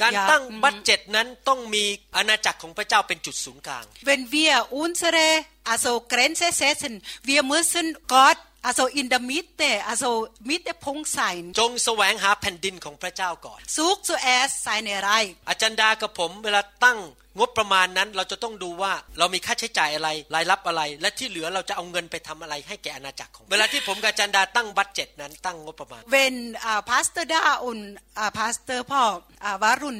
[0.02, 1.84] การตั้งบัตเจ็ตนั้นต้องมี
[2.16, 5.26] อาณาจักรของพระเจ้าเป็นจุดศูนย์กลาง Wenn wir unsere
[5.72, 6.94] also Grenze setzen
[7.30, 8.38] wir müssen Gott
[8.68, 10.10] also in der Mitte also
[10.48, 14.94] m i t t e p u n k t sein จงแสวงหาแผ่นดินของพระเจ้าก่อน Such zuerst seine
[15.08, 16.98] Reich อาจารย์ดากับผมเวลาตั้ง
[17.38, 26.34] งบประมาณนั้นเราจะต้องดูว่าเรามีค่าใช้จ่ายอะไรรายรับอะไร และที่เหลือเราจะเอาเงินไปทำอะไรให้แก่อาณาจักรของเวลาที่ผมกาจันดาตั้งบัตเจ็ตนั้นตั้งงบประมาณ When
[26.70, 27.82] uh, Pastor Da und
[28.22, 29.12] uh, Pastor Paul
[29.48, 29.96] uh, Warun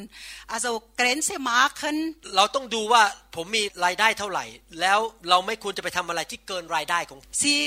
[0.53, 1.97] also Grenze machen
[2.37, 3.03] เราต้องดูว่า
[3.37, 4.45] ผมมีรายได้เท่าไหร่
[4.81, 7.59] แล้วเราไม่ควรจะไปทำอะไรที่เกินรายได้ของ Sie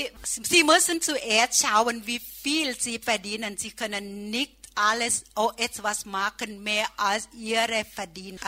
[0.52, 4.04] Sie müssen zuerst schauen wie viel Sie verdienen Sie können
[4.36, 4.52] nicht
[4.88, 8.38] alles oh etwas machen mehr als Ihre verdienen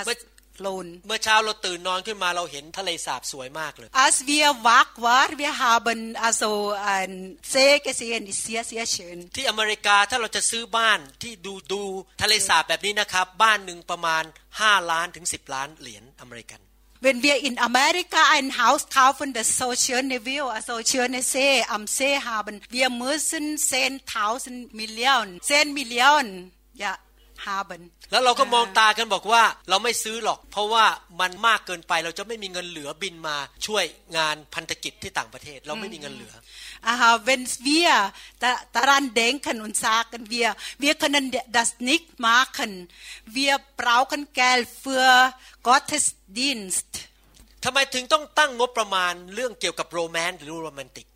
[0.65, 6.51] l o ล n เมื่อเช้าเราตื่นนอนขึ้นมาเราเห็นทะเลสาบสวยมากเลย As wir wach war wir haben also
[6.99, 7.13] ein
[7.53, 11.83] See gesehen ist sehr sehr schön ที่อเมริกาถ้าเราจะซื้อบ้านที่ดูดู
[12.23, 14.25] ทะเลสาบแบบนี้นะครับบ้านหนึ่งประมาณ
[14.59, 16.61] 5 ล้านถึง10 ล้านเหรียญอเมริกัน
[17.07, 21.85] Wenn wir in Amerika ein Haus kaufen, das so schöne View, so schöne See am
[21.99, 26.31] See haben, wir müssen 10.000 Millionen, 10 Millionen,
[26.85, 26.93] ja,
[27.51, 27.81] haben
[28.11, 30.85] แล้วเราก็มองตากันบอกว่าเราไม่ซื้อหรอกเพราะว่า
[31.21, 33.37] มันมากเกินไปเราจะไม่มีเงินเหลือบินมา
[33.67, 33.85] ช่วย
[34.17, 36.35] งานพันธกิจที่ต่างประเทศ เราไม่มีเงินเหลือ
[36.87, 37.95] อา aha wenn wir
[38.77, 40.49] daran denken und sagen wir
[40.83, 41.25] wir k ö n n e น
[41.57, 42.71] das nicht machen
[43.37, 45.09] wir brauchen g e ล d für
[45.69, 46.95] g o t t เ s d i e n s t
[47.65, 51.07] ทำไมถึงต้องตั้งงบประมาณเรื่องเกี่ยวกับโรแมนต์หรือโรแมนติก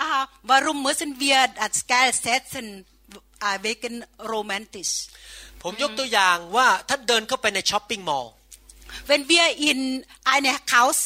[0.00, 0.20] อา aha
[0.50, 2.66] w a ม u m müssen wir das Geld setzen
[3.42, 3.94] w e เวกัน
[4.28, 4.90] โรแมนติส
[5.62, 8.32] ผมยกตัวอย่างว่าท่านเดินเข้าไปในช้อปปิ้งมอลล์
[9.10, 9.78] w e n we a r in
[10.34, 10.98] eine Haus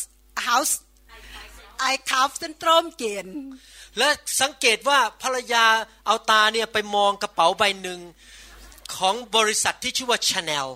[0.48, 2.84] Haus e i n k a คา s z e n t r u m
[3.00, 3.26] g e h
[3.98, 4.08] และ
[4.40, 5.66] สังเกตว่าภรรยา
[6.06, 8.00] เอาตาเนี่ยไปมองกระเป๋าใบหนึ่ง
[8.96, 10.68] ของบริษัทที่ชื่อว่าชาแนล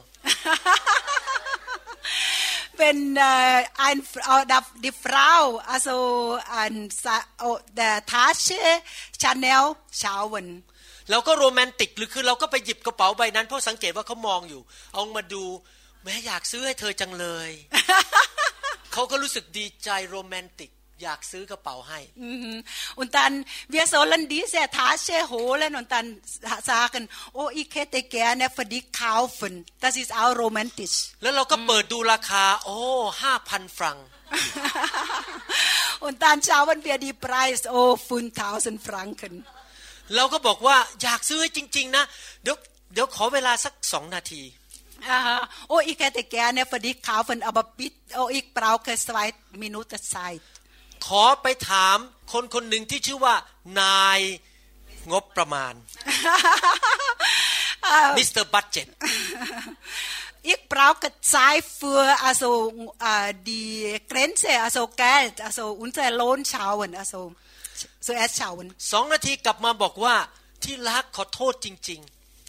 [2.80, 3.00] wenn
[3.32, 3.98] äh, ein,
[4.86, 5.96] die Frau also
[6.62, 6.74] an
[7.80, 8.60] der Tasche
[9.20, 9.64] Chanel
[10.00, 10.46] schauen
[11.10, 14.62] เราก็โรแมนติกหรือคือเราก็ไปหยิบกระเป๋าใบนั้น เพราะสังเกตว่าเขามองอยู่
[14.94, 15.44] เอามาดู
[16.02, 17.50] แม่อยากซื้อให้เธอจังเลย
[18.92, 20.70] เขาก็รู้สึกดีใจโรแมนติก
[21.02, 21.98] อยากซื้อกระเป๋าให้
[22.98, 23.32] อุนตัน
[23.70, 26.06] เวียโซลันดีแสทาเชโฮและนนตัน
[26.68, 27.04] ซากัน
[27.34, 30.92] โออีเคเตแกเนฟดิคาวฟนตัสิสเอาโรแมนติช
[31.22, 32.78] แล้วเราก็เปิดดูราคาโอ้
[33.22, 33.98] ห้าพันฟรัง
[36.04, 37.76] อุนตันชาวันเบียดีไพรส์โอ
[38.06, 39.34] ฟุนทาวสันฟรังกัน
[40.14, 42.04] เราก็บอกว่าอยากซื้อจริงๆนะ
[42.42, 42.56] เดี๋ยว
[42.92, 44.42] เดี๋ยวขอเวลาสักสองนาที
[45.68, 50.16] โอ้อีกแต่แกเนี่ยพอดีขาวฝันอบปิดโอ้อีกเปล่าเคยสไวต์มินุตไซ
[51.06, 51.96] ขอไปถาม
[52.32, 53.34] คนคนหนึ่งที่ชื่อว่า
[53.80, 54.18] นาย
[55.12, 55.74] งบประมาณ
[58.18, 58.86] มิสเตอร์บัตเจ็ต
[60.46, 62.42] อีกเปล่ากระจายเฟืออาโซ
[63.48, 63.62] ดี
[64.06, 65.02] เกรนเซอาโซแก
[65.44, 67.14] อาโซอุนเซโลนชาวนอาโซ
[68.08, 70.14] so erschauen สองนาทีกลับมาบอกว่า
[70.64, 72.00] ที่รักขอโทษจริง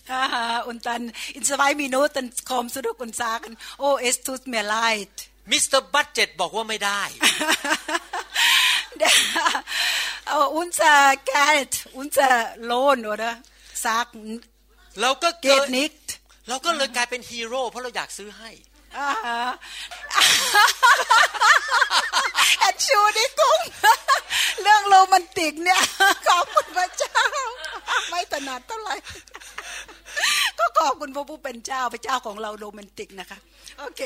[0.10, 1.04] ๆ und dann
[1.38, 3.52] in zwei Minuten kommen zurück und sagen,
[3.86, 5.14] oh, es tut mir leid.
[5.54, 5.80] Mr.
[5.94, 7.02] Budget บอกว่าไม่ได้
[10.62, 10.96] unser
[11.38, 12.32] Geld, unser
[12.72, 13.32] Lohn, oder?
[13.88, 14.24] Sagen,
[15.02, 15.94] เราก็เกิดนิก
[16.50, 18.50] เราก็เลยกลายเป็นฮีโร่เพราะเราอยากซื้อให้
[19.00, 19.30] อ h อ
[22.96, 23.58] u h and กุ้ง
[24.62, 25.82] เรื่องโรแมนติกเนี่ย
[26.28, 27.20] ขอบคุณพระเจ้า
[28.10, 28.96] ไม่ถนัดเท่าไหร่
[30.60, 33.38] ก็ขอบคุณพระผู้เป็นเจ้าพระเจ้าของเราโรแมนติกนะคะ
[33.80, 34.02] โอเค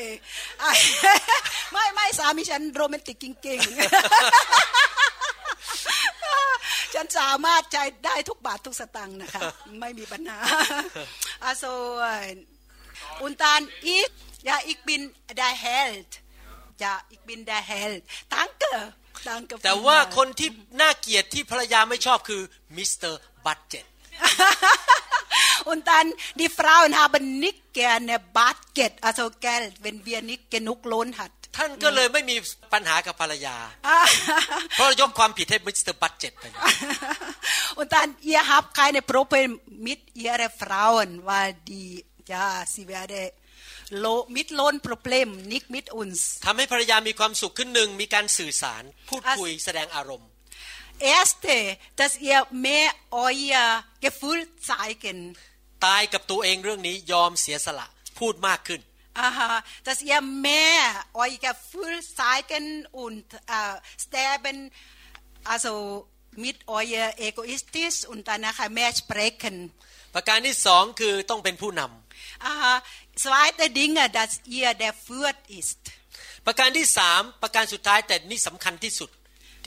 [1.71, 3.71] ไม่ไม่สามีฉันโรแมนติกจริงๆ
[6.93, 9.41] ฉันสามารถใจได้ทุกบาททุกสตังค์นะคะ
[9.81, 10.39] ไม่มีปัญหา
[11.43, 11.63] อโซ
[13.21, 14.05] Und dann ich,
[14.43, 16.19] ja, ich bin der Held.
[16.79, 18.03] Ja, ich bin der Held.
[18.29, 18.93] Danke.
[19.29, 19.55] Danke.
[19.65, 20.49] แต่ว่าคนที่
[20.81, 22.41] น่าเกลียดที่ภรรยาไม่ชอบคือ
[22.77, 23.85] มิสเตอร์บัตเจ็ต
[25.71, 26.07] Und dann,
[26.41, 31.31] die Frauen haben nicht gerne Bartgeld, also Geld, wenn wir nicht genug Lohn hat.
[31.57, 32.35] ท่านก็เลยไม่มี
[32.73, 33.55] ปัญหากับภรรยา
[34.75, 36.45] เพราะยกความผิดให้มิสเตอร์บัตเจ็ตไป
[37.79, 39.53] Und dann, ihr habt keine Probleme
[39.89, 41.89] mit ihrer Frauen, weil die
[42.31, 43.15] จ้าสิเวเด
[43.99, 44.05] โล
[44.35, 50.29] มิดโลนปรบเลมนิกมิดอุนส์ทำให้ภรรยา มีความสุขขึ้นหนึ่งมีการสื่อสารพูดคุยแสดงอารมณ์
[51.01, 51.47] เอสเต
[51.99, 52.27] ดัสเอ
[52.61, 53.55] เมอเอีย
[53.99, 55.17] เกฟูลสายกัน
[55.85, 57.87] ตายกับตัวเองเรื่องนี้ยอมเสียสละ
[58.19, 58.81] พูดมากขึ้น
[59.19, 59.53] อ่าฮะ
[59.85, 60.71] ดัสเอเมอ
[61.13, 62.65] เอีกฟูลสายกัน
[62.95, 63.13] อุน
[64.03, 64.57] สเตเบน
[65.49, 65.67] อโซ
[66.43, 69.55] มิดเอียเอโกอิสติสอุนตานะคะแมชเปรคัน
[70.15, 72.00] ประการที่สองคือต้องเป็นผู้นำ
[72.49, 72.79] uh,
[73.15, 75.79] zweite Dinge dass ihr der Fürth ist
[76.47, 79.09] ประการที่สามประการสุดท้ายแต่นี่สำคัญที่สุด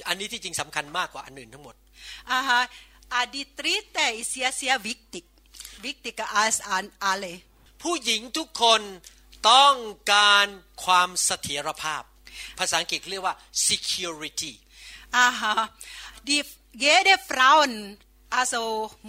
[0.09, 1.75] อันนี้ที่จริงสำคัญมากกว่าอันอื่นทั้งหมด
[2.37, 2.43] uh,
[3.19, 5.25] uh, die dritte ist sehr sehr wichtig
[5.87, 7.35] wichtiger als an alle
[7.83, 8.81] ผู้หญิงทุกคน
[9.51, 9.77] ต้อง
[10.13, 10.47] การ
[10.85, 12.03] ความเสถียรภาพ
[12.59, 13.37] ภาษาอังกฤษเรียกว่า
[13.69, 14.53] security
[15.17, 15.55] อ่าฮะ
[16.29, 16.43] die
[16.87, 17.75] jede Frauen
[18.39, 18.63] also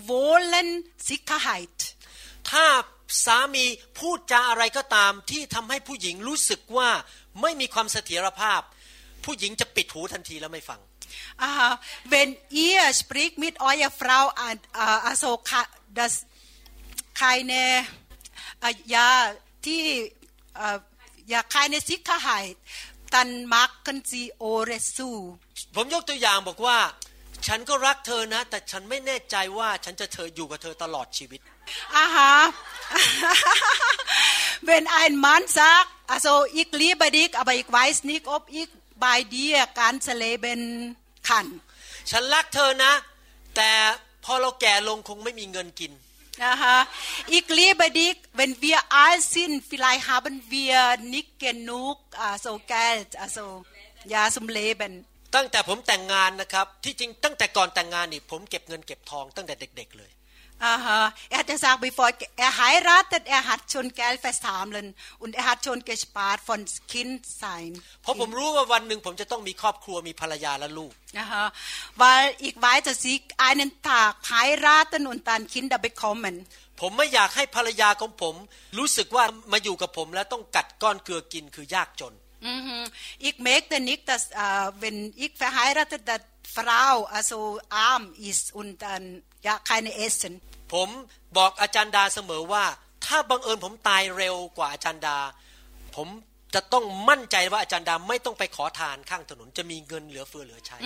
[0.09, 0.69] wollen
[1.07, 1.77] Sicherheit
[2.49, 2.65] ถ้า
[3.23, 3.65] สามี
[3.97, 6.89] พูดจาอะไรก็ตามที่ทำให้ผู้หญิงรู้สึกว่า
[7.41, 8.61] ไม่มีความเสถียรภาพ
[9.25, 10.81] ผู้หญิงจะปิดหูทันทีแล้วไม่ฟัง
[11.49, 11.71] Uh,
[12.11, 14.23] wenn ihr spricht mit eurer Frau,
[15.09, 15.39] also
[15.97, 16.25] das
[17.13, 17.85] keine,
[18.85, 19.31] ja,
[19.63, 20.11] die,
[21.25, 22.57] ja, keine Sicherheit,
[23.11, 25.09] dann machen sie Ohren zu.
[25.75, 26.77] ผมยกตัวอย่างบอกว่า
[27.47, 31.41] ฉันก็รักเธอนะ แต่ฉันไม่แน่ใจว่าฉันจะเธออยู่กับเธอตลอดชีวิต
[32.03, 32.53] Aha.
[34.69, 36.31] Wenn ein Mann sagt, also
[36.61, 38.69] ich liebe dich, aber ich weiß nicht, ob ich
[39.07, 40.61] bei dir ganz leben
[41.29, 41.47] kann.
[42.11, 42.93] ฉันรักเธอนะ
[43.55, 43.71] แต่
[44.25, 45.91] พอเราแก่ลงคงไม่มีเงินกิน
[46.51, 46.77] Aha.
[47.37, 50.77] Ich liebe dich, wenn wir alt sind, vielleicht haben wir
[51.15, 51.97] nicht genug
[52.29, 53.63] also Geld, also
[54.13, 54.91] ja zum Leben.
[55.35, 60.11] ตั้งแต่ผมแต่งงานนะครับที่จริงตั้งแต่ก่อนแต่งงานนี่ผมเก็บเงินเก็บทองตั้งแต่เด็กๆเลย
[60.73, 60.99] Aha,
[61.31, 62.09] er hat gesagt, bevor
[62.45, 67.71] er heiratet, er hat schon Geld versammelt und er hat schon gespart von Kind sein.
[71.21, 71.43] Aha,
[72.01, 76.35] weil ich weiß, dass ich einen Tag heiraten und dann Kinder bekommen.
[76.81, 78.35] ผมไม่อยากให้ภรรยาของผม
[78.77, 82.83] รู้สึกว่ามาอยู่กับผมแล้วต้องกัดก้อนเกลือกินคือยากจน Mhm.
[83.19, 86.19] Ich möchte nicht, dass äh, wenn ich verheiratet, dass
[86.51, 90.35] Frau also arm ist und dann ja keine Essen.
[90.75, 90.89] ผม
[91.37, 92.65] บอกอาจารย์ดาเสมอว่า
[93.05, 95.17] ถ้าบังเอิญผมตายเร็วกว่าอาจารย์ดา
[95.95, 96.07] ผม
[96.55, 100.77] จะต้องมั่นใจว่าอาจารย์ดาไม่ต้องไปขอทานข้างถนนจะมีเงินเหลือเฟือเหลือใช้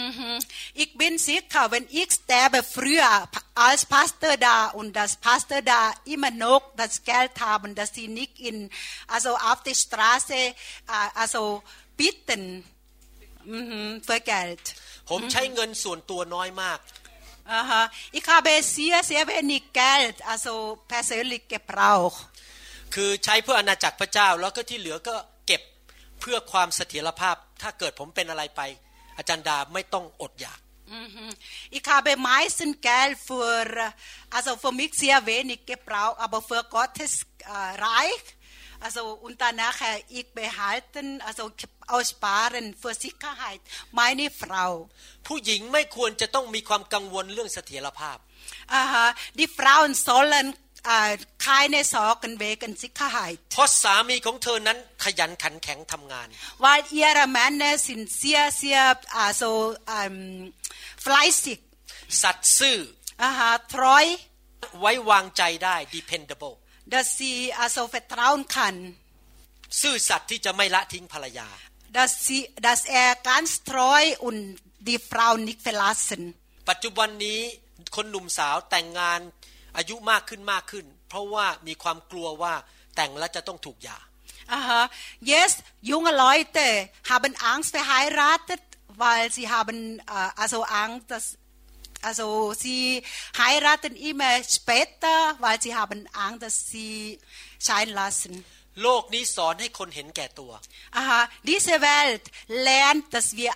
[0.84, 3.12] Ich bin sicher wenn ich sterbe früher
[3.68, 5.82] als Pastor da und das Pastor da
[6.14, 8.56] immer noch das Geld haben dass sie nicht in
[9.16, 10.40] also auf der Straße
[11.22, 11.42] also
[12.02, 12.44] bitten
[14.08, 14.64] für Geld
[15.10, 16.80] ผมใช้เงินส่วนตัวน้อยมาก
[17.62, 17.82] Aha.
[18.20, 20.54] Ich habe sehr sehr wenig Geld also
[20.94, 22.22] persönlich gebraucht
[22.96, 25.16] คือใช้เพื่ออาณาจักรพระเจ้าแล้วก็ที่เหลือก็
[26.20, 28.62] เพื่อความเสถียรภาพถ้าเกิดผมเป็นอะไรไป
[29.18, 30.60] อาจารย์ดาไม่ต้องอดอยาก
[31.78, 33.94] Ich habe meistens Geld für,
[34.36, 37.28] also für mich sehr wenig gebraucht, aber für Gottes
[37.88, 38.24] Reich,
[38.80, 41.52] also und danach ich behalten, also
[41.86, 43.62] aussparen für Sicherheit
[44.00, 44.72] meine Frau.
[45.28, 48.18] ผู้หญิงไม่ควรจะต้องมีความกังวลเรื่องเสถียรภาพ
[48.82, 49.06] Aha,
[49.40, 50.48] die Frauen sollen
[51.46, 56.28] คายในสอกันเบกันซิกขายเพราะสามีของเธอนั้นขยันขันแข็งทำงาน
[56.64, 58.80] ว่าเอียร์แมนเนสินเซียเซีย
[59.16, 59.42] อาโซ
[61.04, 61.60] ฟลายสิก
[62.22, 62.78] สัต์ซื่อ
[63.24, 64.06] อาหาทรอย
[64.80, 66.56] ไว้วางใจได้ dependable
[66.92, 68.76] ดัซีอาโซเฟตราวนคัน
[69.82, 71.50] ซื่อสัตว์ที่จะไม่ละทิ้งภรรยา
[71.96, 74.38] ดัซีดัซแอร์การสตรอยอุ่น
[74.88, 76.24] ดีฟราวนิกเฟลาสัน
[76.70, 77.40] ปัจจุบันนี้
[77.96, 79.20] คนหนุ่มสาวแต่งงาน
[79.80, 82.54] อายุมากขึ้นมากขึ้น เพราะว่ามีความกลัวว่า
[82.96, 84.00] แต่งแล้วจะต้องถูกหย่า
[84.60, 84.84] Aha.
[85.32, 85.52] Yes,
[85.92, 86.66] junge Leute
[87.12, 88.64] haben Angst verheiratet,
[89.04, 89.78] weil sie haben
[90.16, 91.26] u h also Angst, dass
[92.08, 92.28] also
[92.64, 92.84] sie
[93.46, 96.96] heiraten immer später, weil sie haben Angst, dass sie
[97.66, 98.34] scheiden lassen.
[98.84, 100.52] โลกนี้สอนให้คนเห็นแก่ตัว
[101.00, 101.20] Aha,
[101.52, 102.24] diese Welt
[102.70, 103.52] lernt, dass wir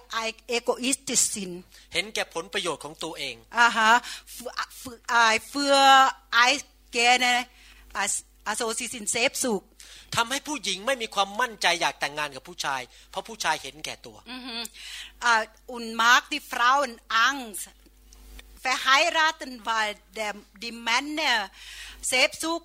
[0.57, 1.53] egoistisch sind.
[1.94, 3.91] เห็นแก่ผลประโยชน์ของตัวเอง อ่าฮะ
[4.36, 4.50] ฝือ
[5.10, 5.16] ไอ
[5.50, 5.76] เฟือ
[6.32, 6.38] ไอ
[6.91, 7.39] แกนะ
[8.48, 9.62] อาโซซิสินเซฟสุก
[10.16, 14.18] ทำให้ผู้หญิงไม่มีความมั่นใจอยากแต่งงานกับผู้ชาย เพราะผู้ชายเห็นแก่ตัว
[15.72, 17.68] อุนมาร์กที่ฟราวน์อังส์
[18.60, 21.39] แฟร์ไฮราตันวายเดมดิ i e นเน n
[22.08, 22.62] เซฟสุ b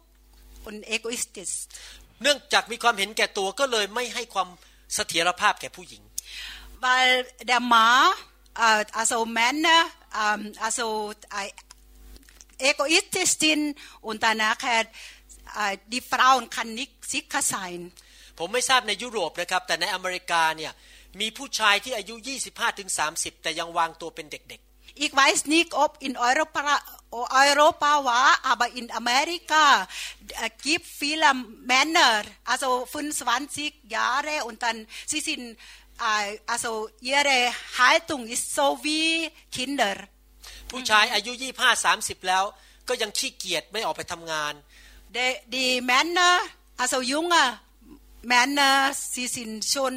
[0.66, 1.52] อุนเอโกอิสติส
[2.22, 4.48] เนื่องจากมีความเห็นแก่ตัวก็เลยไม่ให้ความ
[4.94, 6.02] เสถียรภาพแก่ผู้หญิง
[6.84, 7.02] วา i
[7.48, 7.88] เดม r m a
[8.58, 11.12] äh, also Männer, ähm, also
[12.58, 17.82] äh, egoistisch sind und danach äh, die Frauen kann nicht sicher sein.
[18.40, 20.72] ผมไม่ทราบในยุโรปนะครับ แต่ในอเมริกาเนี่ย
[21.20, 22.14] มีผู้ชายที่อายุ
[22.48, 26.60] 25ถึง30 แต่ยังวางตัวเป็นเด็กๆ Ich weiß nicht ob in Europa
[27.46, 29.64] Europa war aber in Amerika
[30.66, 31.30] gibt viele
[31.72, 32.10] Männer
[32.52, 34.78] also 25 Jahre und dann
[35.10, 35.46] sie sind
[36.46, 39.96] also ihre Haltung ist so wie Kinder
[40.70, 42.44] ผู้ชายอายุ25 30 แล้ว
[42.88, 44.54] ก็ยังขี้เกียจไม่ออกไปทำงาน
[45.54, 46.32] die Männer
[46.80, 47.44] also junge
[48.32, 48.74] Männer
[49.14, 49.92] sie sind schon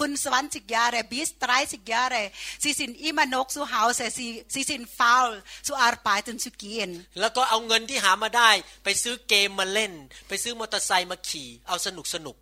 [0.00, 2.22] 25 Jahre bis 30 Jahre
[2.62, 5.34] sie sind immer noch zu Hause sie sie sind faul
[5.68, 6.90] zu arbeiten zu gehen
[7.20, 8.50] แล้วก็เอาเงินที่หามาได้
[8.84, 9.92] ไปซื้อเกมมาเล่น
[10.28, 12.36] ไปซื้อมอเตอร์ไซค์มาขี่เอาสนุกสนุก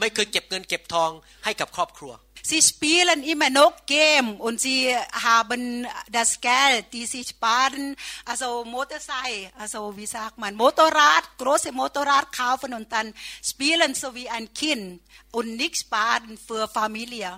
[0.00, 1.10] ไม่เคยเก็บเงินเก็บทอง
[1.44, 2.14] ให้กับครอบครัว
[2.44, 7.94] Sie spielen immer noch Game und sie haben das Geld, die sie sparen,
[8.30, 11.70] also m o t o r c y c also wie sagt man, Motorrad, große
[11.80, 13.08] Motorrad kaufen und dann
[13.50, 14.90] spielen so wie ein Kind
[15.38, 17.30] und nicht sparen für Familie.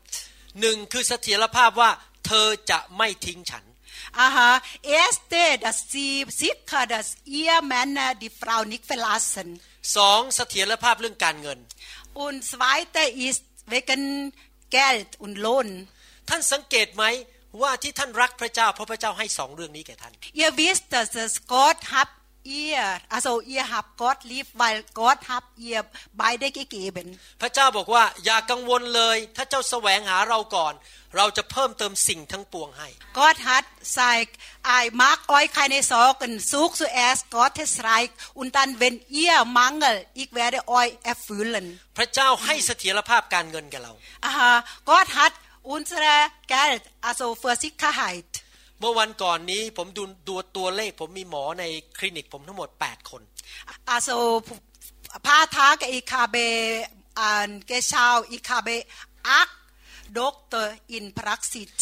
[0.62, 1.92] หนึ่งคือเสถียรภาพว่า
[2.26, 3.72] เธอจะไม่ทิ้ง
[4.18, 9.48] Aha, erste, dass die sicher, dass ihr Männer die Frau nicht verlassen.
[9.98, 11.60] สองเสถียรภาพเรื่องการเงิน
[12.26, 13.44] Und zweiter ist
[13.74, 14.04] wegen
[14.80, 15.70] Geld und Lohn.
[16.30, 17.04] ท่านสังเกตไหม
[17.62, 22.10] ว่าที่ท่านรักพระเจ้าเพราะพระเจ้าให้สองเรื่องนี้แก่ท่าน Ihr wisst, dass Gott hat
[22.54, 24.34] e a r also e a r h a v e g o d l
[24.38, 25.68] i v e w h i l e g o d h a v e
[25.72, 25.84] e a r
[26.22, 27.08] b y t h e g i v e n
[27.42, 30.74] พระเจ้าบอกว่าอย่ากังวลเลยถ้าเจ้าแสวงหาเราก่อน
[31.18, 32.88] เราจะเพิ่มเติมสิ่งทั้งปวงให้
[33.20, 33.66] g o d hat
[33.98, 34.26] sein
[34.78, 40.30] ei mag euch keine Sorgen sucht zuerst Gottes Reich und dann wenn ihr mangel ich
[40.42, 41.66] werde euch erfüllen
[41.98, 43.94] พระเจ้าให้เสถียรภาพการเงินแก่เรา
[44.28, 44.52] Aha
[44.90, 45.34] g o d hat
[45.76, 46.16] unsere
[46.56, 48.32] Geld also für Sicherheit
[48.80, 51.64] เมื่อวันก่อนนี้ผมดูดูตัวเลขผมมีหมอใน
[51.98, 53.22] คลินิกผมทั้งหมด8คน
[53.90, 54.10] อาโซ
[55.26, 56.36] พาทากอีคาเบ
[57.20, 58.70] อัน เกชาวอีคาเบ
[59.28, 59.50] อัก
[60.20, 61.76] ด็อกเตอร์อินพรักซิต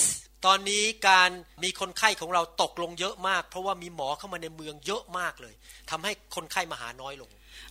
[0.45, 1.29] ตอนนี้การ
[1.63, 5.53] มีคนไข้ของเราตกลงเยอะมาก เพราะว่ามีหมอเข้ามาในเมืองเยอะมากเลย
[5.89, 7.29] ทำให้คนไข้มาหาน้อยลง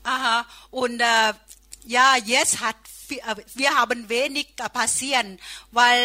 [0.09, 0.39] อ่าฮะ
[0.77, 0.93] อุน
[1.97, 2.77] ยาเยสฮัต
[3.59, 5.09] wir บ a b e n น e n i g p a า i
[5.11, 5.35] e n t e n
[5.77, 6.03] weil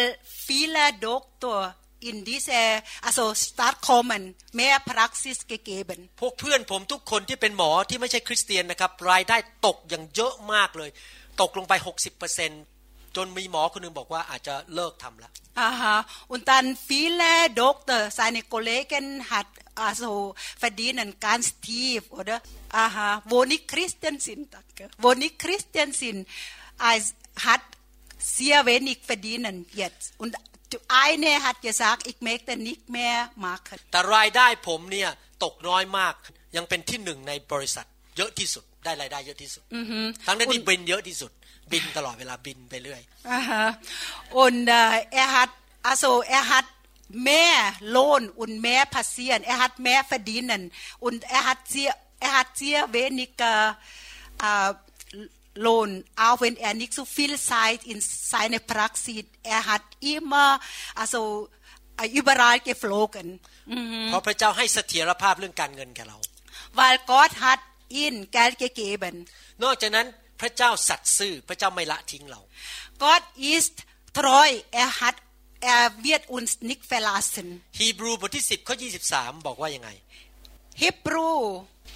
[0.76, 1.68] ล i ด็อกเตอร์
[2.02, 4.22] in this uh, also start common
[4.60, 10.90] mehr Praxis gegeben พวกเพื่อนผมทุกคนที่เป็นหมอที่ไม่ใช่คริสเตียนนะครับรายได้ตกอย่างเยอะมากเลย
[11.40, 11.72] ตกลงไป
[12.44, 15.32] 60%จนมีหมอคนนึงบอกว่าอาจจะเลิกทำแล้ว
[15.68, 15.94] aha
[16.32, 17.30] und dann viele
[17.64, 19.48] Doktor seine Kollegen hat
[19.86, 20.10] also
[20.64, 22.36] verdienen ganz tief oder
[22.84, 26.20] aha wo nicht Christen sind danke wo nicht Christen sind
[26.90, 27.04] als
[27.46, 27.64] hat
[28.38, 30.32] sehr wenig verdienen jetzt und
[30.90, 33.08] ไอเนฮัดยาซักอีกเมกแต่นิกแม่
[33.46, 35.10] มาคแต่รายได้ผมเนี่ย
[35.44, 36.14] ตกน้อยมาก
[36.56, 37.86] ยังเป็นที่หนึ่งในบริษัท
[38.16, 39.64] เยอะที่สุดได้รายได้เยอะที่สุด
[40.26, 41.32] ทั้งนั้นที่บินเยอะที่สุด
[41.72, 43.00] บินตลอดเวลาบินไปเรื่อย
[43.30, 43.64] อ่าฮะ
[44.36, 44.56] อุน
[45.12, 45.50] เอฮัต
[45.86, 46.66] อาโซเอฮัต
[47.24, 47.46] แม่
[47.90, 50.62] โลนอุนแม่ัสเซียนเอฮัตแม่ฟดีนัน
[51.04, 51.90] อุนเอฮัตเจีย
[52.20, 53.54] เอฮัตเจียเวนิกา
[54.42, 54.68] อ่า
[55.56, 60.60] Lohn, auch wenn er nicht so viel Zeit in seine Praxis, er hat immer,
[60.94, 61.48] also
[62.12, 63.40] überall geflogen.
[63.66, 64.12] Mhm.
[66.72, 67.58] Weil Gott hat
[67.88, 69.16] ihn Geld gegeben.
[69.62, 70.06] n อกจากนั้น
[70.40, 72.40] พระเจ้าสัตย์ซื่อพระเจ้าไม่ละทิ้งเรา
[73.04, 73.22] g o t
[73.52, 73.64] i s
[74.16, 74.48] treu
[74.82, 75.16] er hat
[75.74, 77.48] er wird uns nicht verlassen
[77.80, 78.76] ฮีบรูบทที่10ข้อ
[79.08, 79.90] 23บอกว่ายังไง
[80.82, 81.30] ฮีบรู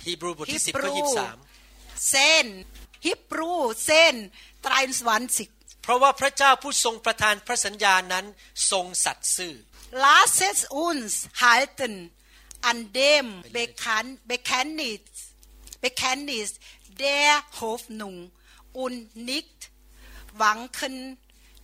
[0.06, 1.00] ฮีบรูบทที่10ข้อ
[1.98, 3.54] 23 10ฮิบรู
[3.86, 4.14] เส้น
[4.64, 5.44] ตรายสวรรค์สิ
[5.82, 8.26] เพราะว่าพระเจ้าผู้ทรงประทานพระสัญญานั้น
[8.70, 9.54] ทรงสัตย์ซื่อ
[10.04, 11.12] Lasset uns
[11.42, 11.94] halten
[12.70, 13.26] an dem
[13.56, 15.00] bekannt Bekenntnis
[15.84, 16.48] Bekenntnis
[17.04, 17.30] der
[17.64, 18.16] Hoffnung
[18.82, 18.98] und
[19.30, 19.58] nicht
[20.42, 20.96] wanken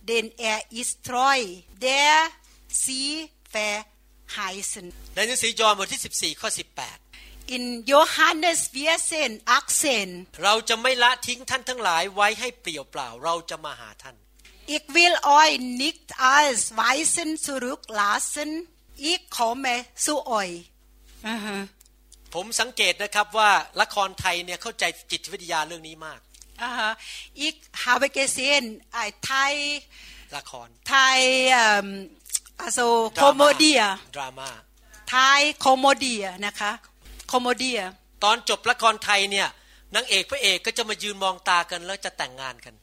[0.09, 1.39] denn er ist treu
[1.87, 2.11] der
[2.85, 3.09] sie
[3.55, 4.85] verheißen
[5.15, 7.08] ในหนังสือยอห์นบทที่ 14ข้อ18
[7.55, 7.63] in
[7.93, 14.15] Johannes 14 18เราจะไม่ละทิ้งท่านทั้งหลายไว้ให้เปลี่ยวเปล่าเราจะมาหาท่าน
[14.75, 16.07] Ich will euch nicht
[16.37, 18.49] als Weisen zurücklassen
[19.11, 20.57] ich komme zu euch
[22.33, 23.51] ผมสังเกตนะครับว่า
[23.81, 26.19] ละครไทยเนี่ยเข้าใจจิตวิทยาเรื่องนี้มาก
[27.47, 28.63] Ich habe gesehen
[29.29, 29.47] t h a
[30.37, 31.15] ละคร Thai
[32.65, 32.87] also
[33.21, 33.75] Komödie
[34.17, 34.49] ดราม่า
[35.11, 36.71] ไทยคอมเมดี้นะคะ
[37.31, 37.79] komedia
[38.23, 39.47] ตอนจบละครไทยเนี่ย
[39.95, 42.75] นางเอกพระเอกก็จะมายืนมองตากันแล้วจะแต่งงานกัน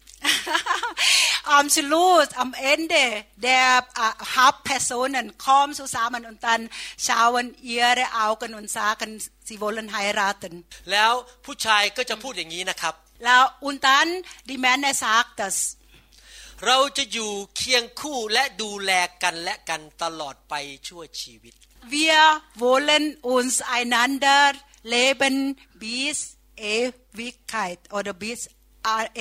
[1.49, 3.05] Am Schluss, am Ende
[3.37, 6.69] der äh, Hauptpersonen kommen zusammen und dann
[6.99, 9.11] schauen ihre Augen und sagen,
[9.49, 10.53] sie wollen heiraten.
[10.93, 11.13] แล้ว
[11.45, 12.95] ผู้ชายก็จะพูดอย่างนี้นะครับ
[13.25, 14.09] แล้ว und dann
[14.51, 15.57] die Männer sagt das.
[16.67, 18.93] เราจะอยู่เคียงคู่และดูแล
[19.23, 20.55] กันและกันตลอดไป
[20.89, 21.55] ชั่วชีวิต
[21.91, 24.53] wir wollen uns einander
[24.83, 28.49] leben bis Ewigkeit oder bis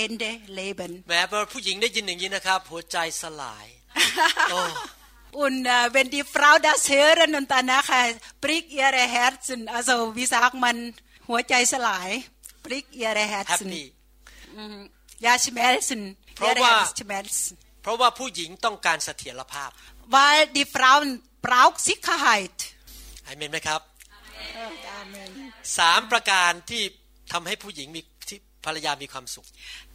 [0.00, 3.66] Ende leben แม้พอผู้หญิงได้ยินอย่างนี้นะครับหัวใจสลาย
[5.44, 5.58] Und
[5.94, 7.88] wenn die Frau das hören und danach
[8.40, 10.76] bricht ihre Herzen, also wie sagt man,
[11.26, 12.12] h u a j a i s l a e
[12.66, 13.66] bricht ihre Herzen.
[13.72, 13.84] Happy.
[15.26, 16.02] Ja, schmelzen.
[16.46, 17.46] Ihre Herzen schmelzen.
[17.82, 19.70] เพราะว่าผู้หญิงต้องการเสถียรภาพ
[20.16, 21.08] Weil die Frauen
[21.46, 22.56] braucht Sicherheit
[23.26, 23.80] อเมนไหมครับ
[25.78, 26.82] สามประการที่
[27.32, 29.46] ทำให้ผู้หญิงมีที่ภรรยา มีความสุข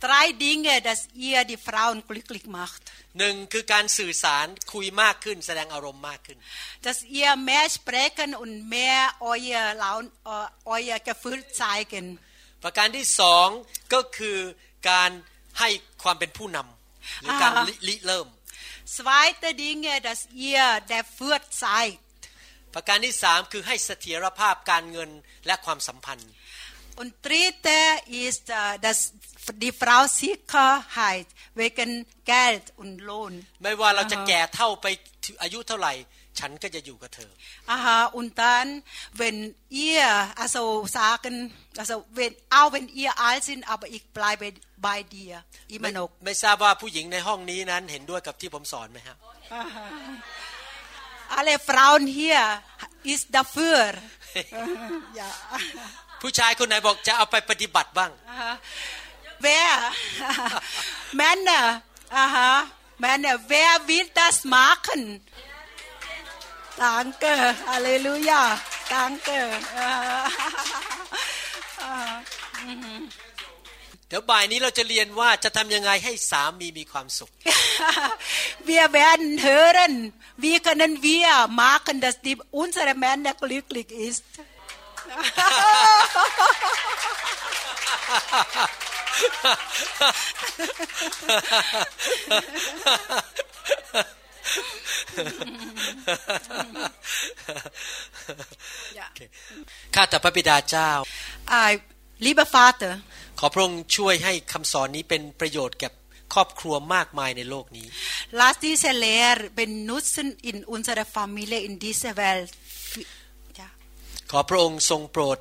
[0.06, 2.84] drei Dinge dass ihr die Frauen glücklich macht
[3.20, 6.38] หนึ่งคือการสื่อสารคุยมากขึ้นแสดงอารมณ์มากขึ้น
[6.86, 9.02] dass ihr mehr sprechen und mehr
[9.34, 10.06] euer Laun
[10.74, 12.06] euer Gefühl zeigen
[12.64, 13.48] ประการที่สอง
[13.94, 14.38] ก็คือ
[14.90, 15.12] การ
[15.60, 15.70] ให้
[16.04, 17.54] ความเป็นผู้นำหรือการ
[17.88, 18.28] ริเริ่ม
[18.86, 21.98] Zweite Dinge, dass ihr der Fürth seid.
[22.78, 25.10] ประการที่สามคือให้เสถียรภาพการเงิน
[25.46, 26.30] และความสัมพันธ์
[27.02, 27.80] Und dritte
[28.28, 28.44] ist
[28.86, 29.00] dass
[29.64, 31.28] die Frau Sicherheit
[31.62, 31.92] wegen
[32.36, 33.34] Geld und Lohn.
[33.64, 34.88] ไม่ว่าเราจะแก่เท่าไป
[35.44, 35.94] อายุเท่าไหร่
[36.40, 37.32] ฉันก็จะอยู่กับเธอ
[37.70, 37.86] อาฮ
[38.16, 38.68] อุนตัน
[39.18, 39.38] เวน
[39.72, 40.00] เอีย
[40.40, 40.56] อาโซ
[40.96, 41.36] ซากัน
[41.80, 45.34] อาโซเวนเอาเวนเอียอาซินเอาไปอีกปลายเบายเดีย
[45.72, 49.18] อิมานกไม่ทราบว่าผู้หญิงในห้องนี้นั้นเห็นด้วยกับที่ผมสอนไหมครับ
[51.36, 52.40] อะไรฟราวน์เฮีย
[53.08, 54.02] อิสดาฟูร์
[56.22, 58.12] ผู้ชายคนไหนบอกจะเอาไปปฏิบัติบ้าง
[59.42, 59.48] เว
[61.18, 61.76] แมนเนอร์
[62.16, 62.52] อ่าฮะ
[63.00, 65.02] แมนเนอร์เวอร์วิลดัสมาร์คน
[66.86, 67.32] Danke,
[67.70, 68.42] Halleluja,
[68.96, 69.38] danke.
[74.08, 77.32] เดี๋ยวบ่ายนี้เราจะเรียนว่าจะทำยังไงให้สามีมีความสุข
[78.70, 79.94] Wir werden hören,
[80.44, 81.32] wie können wir
[81.66, 83.90] machen, dass die, unsere Männer glücklich
[94.00, 94.18] ist.
[99.96, 100.90] ข้าแต่พระบิดาเจ้า
[101.68, 101.72] I
[102.26, 102.92] lieber Vater
[103.40, 105.90] ขอพระองค์ช่วยให้คำสอนนี้เป็นประโยชน์แก่
[106.34, 107.86] ครอบครัวมากมายในโลกนี้
[108.40, 112.52] Lass diese Lehre benutzen in unserer Familie in dieser Welt
[114.32, 115.38] ขอพระองค์ทรงโปรด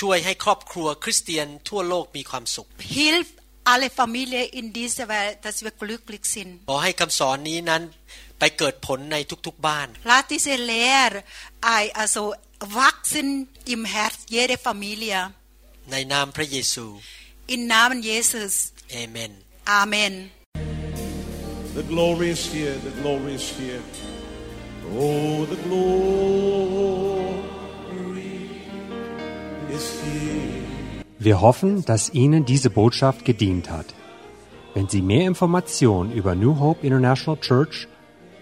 [0.00, 2.68] ช่วยให้ครอบครัวคริสเตียน ทั่วโลกมีความสุข
[3.00, 3.26] Hilf
[3.72, 7.82] alle Familie in dieser Welt dass wir glücklich sind ขอให้คำสอนนี้นั้น
[8.44, 9.16] ไปเกิดผลใน
[9.46, 11.10] ทุกๆบ้าน Lati se leer
[11.76, 12.22] ai also
[12.82, 13.28] wachsen
[13.74, 15.18] im Herz jede Familie
[15.90, 16.86] ในนามพระเยซู
[17.54, 18.52] In Namen Jesus
[19.02, 19.32] Amen
[19.82, 20.14] Amen
[21.78, 23.84] The glory is here the glory is here
[25.02, 28.34] Oh the glory
[29.76, 30.66] is here
[31.26, 33.88] Wir hoffen, dass Ihnen diese Botschaft gedient hat.
[34.74, 37.76] Wenn Sie mehr Informationen über New Hope International Church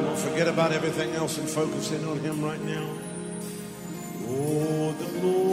[0.06, 2.88] not forget about everything else and focus in on Him right now.
[4.30, 5.53] Oh, the Lord.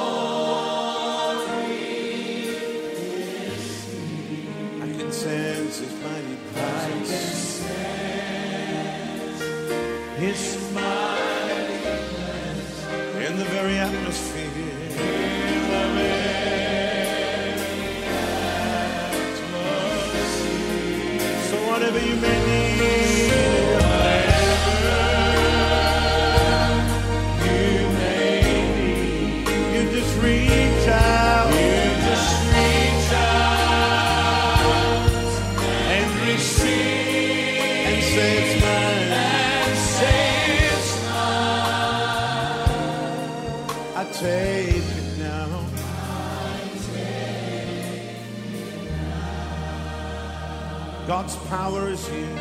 [51.73, 52.37] Is here.